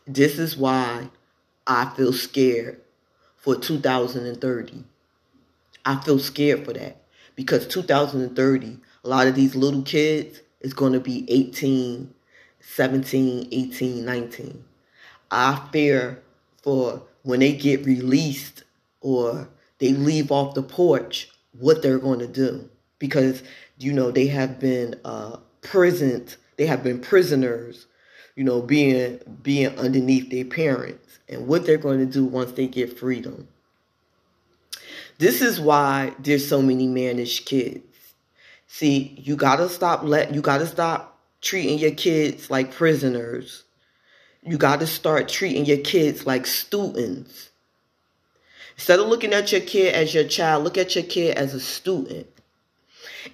this 0.08 0.40
is 0.40 0.58
why 0.58 1.10
I 1.68 1.92
feel 1.96 2.14
scared 2.14 2.82
for 3.38 3.56
2030. 3.56 4.84
I 5.86 5.96
feel 6.02 6.20
scared 6.20 6.66
for 6.66 6.74
that 6.74 7.04
because 7.36 7.68
2030, 7.68 8.78
a 9.04 9.10
lot 9.10 9.28
of 9.28 9.36
these 9.36 9.56
little 9.56 9.82
kids 9.82 10.42
is 10.60 10.74
going 10.74 10.94
to 10.94 11.00
be 11.00 11.26
18, 11.30 12.14
17, 12.60 13.48
18, 13.52 14.06
19. 14.06 14.64
I 15.32 15.68
fear 15.72 16.22
for 16.62 17.04
when 17.24 17.40
they 17.40 17.54
get 17.54 17.86
released 17.86 18.64
or 19.02 19.50
they 19.80 19.94
leave 19.94 20.32
off 20.32 20.54
the 20.54 20.64
porch, 20.64 21.30
what 21.58 21.82
they're 21.82 22.00
going 22.00 22.20
to 22.20 22.28
do. 22.28 22.70
Because, 23.00 23.42
you 23.80 23.94
know, 23.94 24.12
they 24.12 24.28
have 24.28 24.60
been 24.60 24.96
uh, 25.04 25.38
prisoned, 25.62 26.36
they 26.58 26.68
have 26.68 26.84
been 26.84 27.00
prisoners, 27.00 27.88
you 28.36 28.44
know, 28.44 28.62
being 28.62 29.20
being 29.44 29.78
underneath 29.78 30.30
their 30.30 30.46
parents 30.46 31.20
and 31.28 31.48
what 31.48 31.66
they're 31.66 31.78
going 31.78 32.00
to 32.00 32.06
do 32.06 32.26
once 32.26 32.52
they 32.54 32.68
get 32.68 32.98
freedom. 32.98 33.48
This 35.18 35.42
is 35.42 35.60
why 35.60 36.14
there's 36.20 36.48
so 36.48 36.62
many 36.62 36.88
managed 36.88 37.46
kids. 37.46 37.84
See, 38.68 39.16
you 39.22 39.36
gotta 39.36 39.70
stop 39.70 40.04
let 40.04 40.34
you 40.34 40.42
gotta 40.42 40.66
stop 40.66 41.20
treating 41.42 41.78
your 41.78 41.92
kids 41.92 42.50
like 42.50 42.72
prisoners. 42.72 43.64
You 44.42 44.58
gotta 44.58 44.88
start 44.88 45.28
treating 45.30 45.66
your 45.66 45.78
kids 45.78 46.26
like 46.26 46.48
students. 46.48 47.50
Instead 48.76 49.00
of 49.00 49.08
looking 49.08 49.34
at 49.34 49.52
your 49.52 49.62
kid 49.62 49.94
as 49.94 50.14
your 50.14 50.24
child, 50.24 50.64
look 50.64 50.78
at 50.78 50.96
your 50.96 51.04
kid 51.04 51.38
as 51.38 51.54
a 51.54 51.60
student. 51.60 52.26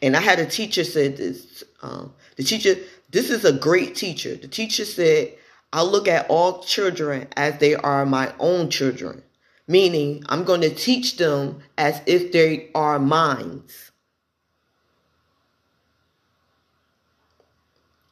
And 0.01 0.17
I 0.17 0.19
had 0.19 0.39
a 0.39 0.45
teacher 0.45 0.83
said 0.83 1.15
this. 1.15 1.63
Um, 1.81 2.13
the 2.35 2.43
teacher, 2.43 2.75
this 3.09 3.29
is 3.29 3.45
a 3.45 3.53
great 3.53 3.95
teacher. 3.95 4.35
The 4.35 4.47
teacher 4.47 4.85
said, 4.85 5.33
I 5.73 5.83
look 5.83 6.07
at 6.07 6.29
all 6.29 6.63
children 6.63 7.27
as 7.35 7.57
they 7.59 7.75
are 7.75 8.05
my 8.05 8.33
own 8.39 8.69
children 8.69 9.23
meaning 9.67 10.23
I'm 10.29 10.43
going 10.43 10.61
to 10.61 10.73
teach 10.73 11.17
them 11.17 11.59
as 11.77 12.01
if 12.05 12.31
they 12.31 12.69
are 12.73 12.99
minds. 12.99 13.91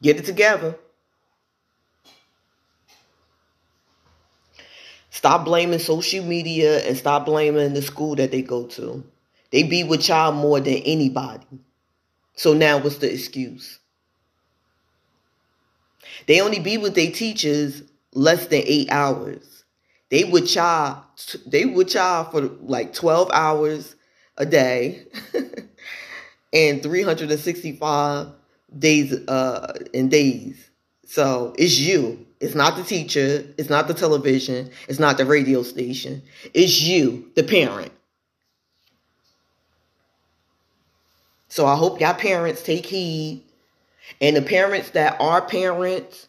Get 0.02 0.18
it 0.18 0.26
together. 0.26 0.76
Stop 5.10 5.46
blaming 5.46 5.78
social 5.78 6.22
media 6.22 6.86
and 6.86 6.96
stop 6.96 7.24
blaming 7.24 7.72
the 7.72 7.80
school 7.80 8.14
that 8.16 8.30
they 8.30 8.42
go 8.42 8.66
to. 8.66 9.02
They 9.50 9.62
be 9.62 9.82
with 9.82 10.06
y'all 10.08 10.32
more 10.32 10.60
than 10.60 10.74
anybody. 10.74 11.46
So 12.34 12.52
now 12.52 12.76
what's 12.78 12.98
the 12.98 13.10
excuse? 13.10 13.78
They 16.26 16.40
only 16.40 16.60
be 16.60 16.78
with 16.78 16.94
their 16.94 17.10
teachers 17.10 17.82
less 18.12 18.46
than 18.46 18.62
eight 18.64 18.90
hours. 18.90 19.64
They 20.10 20.24
would 20.24 20.52
y'all, 20.54 21.04
they 21.46 21.64
would 21.64 21.92
y'all 21.92 22.30
for 22.30 22.42
like 22.60 22.94
12 22.94 23.30
hours 23.32 23.94
a 24.36 24.46
day 24.46 25.06
and 26.52 26.82
365 26.82 28.28
days 28.78 29.12
uh 29.12 29.78
in 29.92 30.08
days. 30.08 30.70
So 31.06 31.54
it's 31.58 31.78
you. 31.78 32.26
It's 32.40 32.54
not 32.54 32.76
the 32.76 32.82
teacher, 32.82 33.46
it's 33.56 33.70
not 33.70 33.88
the 33.88 33.94
television, 33.94 34.70
it's 34.88 34.98
not 34.98 35.16
the 35.16 35.24
radio 35.24 35.62
station. 35.62 36.22
It's 36.52 36.82
you, 36.82 37.30
the 37.34 37.42
parent. 37.42 37.92
So 41.48 41.64
I 41.64 41.76
hope 41.76 42.00
y'all 42.00 42.12
parents 42.12 42.62
take 42.62 42.84
heed. 42.84 43.45
And 44.20 44.36
the 44.36 44.42
parents 44.42 44.90
that 44.90 45.20
are 45.20 45.42
parents, 45.42 46.28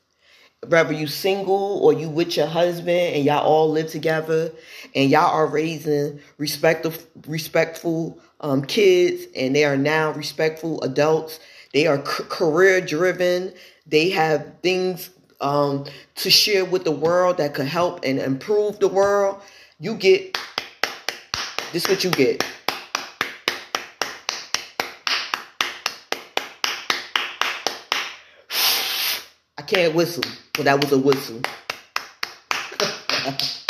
whether 0.68 0.94
you 0.94 1.08
single 1.08 1.80
or 1.84 1.94
you 1.94 2.10
with 2.10 2.36
your 2.36 2.48
husband 2.48 2.90
and 2.90 3.24
y'all 3.24 3.46
all 3.46 3.70
live 3.72 3.88
together 3.90 4.52
and 4.96 5.10
y'all 5.10 5.34
are 5.34 5.48
raising 5.48 6.20
respectful 6.38 6.94
respectful 7.28 8.20
um, 8.42 8.64
kids 8.64 9.26
and 9.36 9.56
they 9.56 9.64
are 9.66 9.78
now 9.78 10.12
respectful 10.12 10.82
adults 10.82 11.40
they 11.74 11.86
are 11.86 12.04
c- 12.06 12.24
career 12.28 12.82
driven 12.82 13.54
they 13.86 14.10
have 14.10 14.52
things 14.64 15.12
um, 15.42 15.86
to 16.16 16.30
share 16.30 16.66
with 16.66 16.84
the 16.84 16.92
world 16.92 17.38
that 17.38 17.54
could 17.54 17.68
help 17.68 18.04
and 18.04 18.20
improve 18.20 18.80
the 18.80 18.88
world 18.88 19.40
you 19.80 19.94
get 19.96 20.38
this 21.72 21.86
is 21.86 21.90
what 21.90 22.04
you 22.04 22.10
get 22.12 22.44
can't 29.68 29.94
whistle. 29.94 30.24
but 30.54 30.66
that 30.66 30.82
was 30.82 30.92
a 30.92 30.98
whistle. 30.98 31.42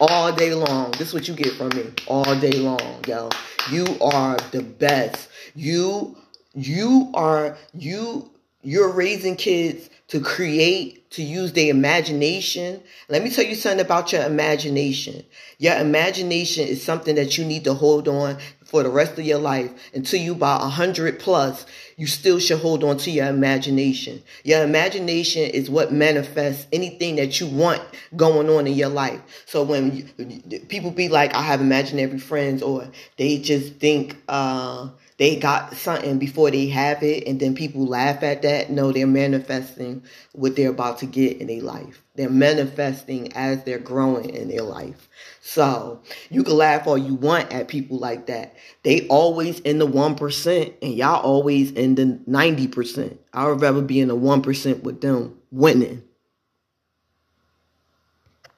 all 0.00 0.32
day 0.32 0.54
long. 0.54 0.92
This 0.92 1.08
is 1.08 1.14
what 1.14 1.28
you 1.28 1.34
get 1.34 1.52
from 1.54 1.68
me. 1.70 1.92
All 2.06 2.34
day 2.38 2.52
long, 2.52 3.04
yo. 3.06 3.30
You 3.70 3.86
are 4.00 4.36
the 4.52 4.62
best. 4.62 5.28
You 5.54 6.16
you 6.54 7.10
are 7.14 7.56
you 7.74 8.30
you're 8.62 8.90
raising 8.90 9.36
kids 9.36 9.90
to 10.08 10.20
create, 10.20 11.10
to 11.10 11.22
use 11.22 11.52
their 11.52 11.70
imagination. 11.70 12.80
Let 13.08 13.22
me 13.22 13.30
tell 13.30 13.44
you 13.44 13.54
something 13.54 13.84
about 13.84 14.12
your 14.12 14.24
imagination. 14.24 15.24
Your 15.58 15.76
imagination 15.76 16.66
is 16.66 16.82
something 16.82 17.16
that 17.16 17.38
you 17.38 17.44
need 17.44 17.64
to 17.64 17.74
hold 17.74 18.06
on 18.08 18.38
for 18.66 18.82
the 18.82 18.90
rest 18.90 19.12
of 19.12 19.24
your 19.24 19.38
life 19.38 19.70
until 19.94 20.20
you 20.20 20.34
buy 20.34 20.56
a 20.56 20.68
hundred 20.68 21.18
plus. 21.18 21.64
You 21.96 22.06
still 22.06 22.38
should 22.38 22.58
hold 22.58 22.84
on 22.84 22.98
to 22.98 23.10
your 23.10 23.26
imagination. 23.26 24.22
Your 24.44 24.62
imagination 24.62 25.42
is 25.42 25.70
what 25.70 25.92
manifests 25.92 26.66
anything 26.70 27.16
that 27.16 27.40
you 27.40 27.46
want 27.46 27.80
going 28.14 28.50
on 28.50 28.66
in 28.66 28.74
your 28.74 28.90
life. 28.90 29.20
So 29.46 29.62
when 29.62 29.96
you, 30.18 30.60
people 30.68 30.90
be 30.90 31.08
like, 31.08 31.34
I 31.34 31.40
have 31.42 31.62
imaginary 31.62 32.18
friends, 32.18 32.62
or 32.62 32.88
they 33.16 33.38
just 33.38 33.76
think, 33.76 34.16
uh, 34.28 34.88
they 35.18 35.36
got 35.36 35.74
something 35.74 36.18
before 36.18 36.50
they 36.50 36.66
have 36.68 37.02
it 37.02 37.26
and 37.26 37.40
then 37.40 37.54
people 37.54 37.86
laugh 37.86 38.22
at 38.22 38.42
that. 38.42 38.70
No, 38.70 38.92
they're 38.92 39.06
manifesting 39.06 40.02
what 40.32 40.56
they're 40.56 40.70
about 40.70 40.98
to 40.98 41.06
get 41.06 41.38
in 41.38 41.46
their 41.46 41.62
life. 41.62 42.02
They're 42.16 42.28
manifesting 42.28 43.32
as 43.34 43.64
they're 43.64 43.78
growing 43.78 44.28
in 44.30 44.48
their 44.48 44.62
life. 44.62 45.08
So 45.40 46.02
you 46.28 46.42
can 46.42 46.56
laugh 46.56 46.86
all 46.86 46.98
you 46.98 47.14
want 47.14 47.50
at 47.50 47.68
people 47.68 47.98
like 47.98 48.26
that. 48.26 48.56
They 48.82 49.06
always 49.08 49.60
in 49.60 49.78
the 49.78 49.86
1% 49.86 50.74
and 50.82 50.94
y'all 50.94 51.22
always 51.22 51.72
in 51.72 51.94
the 51.94 52.20
90%. 52.28 53.16
I 53.32 53.46
would 53.46 53.62
rather 53.62 53.82
be 53.82 54.00
in 54.00 54.08
the 54.08 54.16
1% 54.16 54.82
with 54.82 55.00
them 55.00 55.38
winning. 55.50 56.02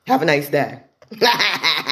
Have 0.08 0.22
a 0.22 0.24
nice 0.24 0.48
day. 0.48 0.80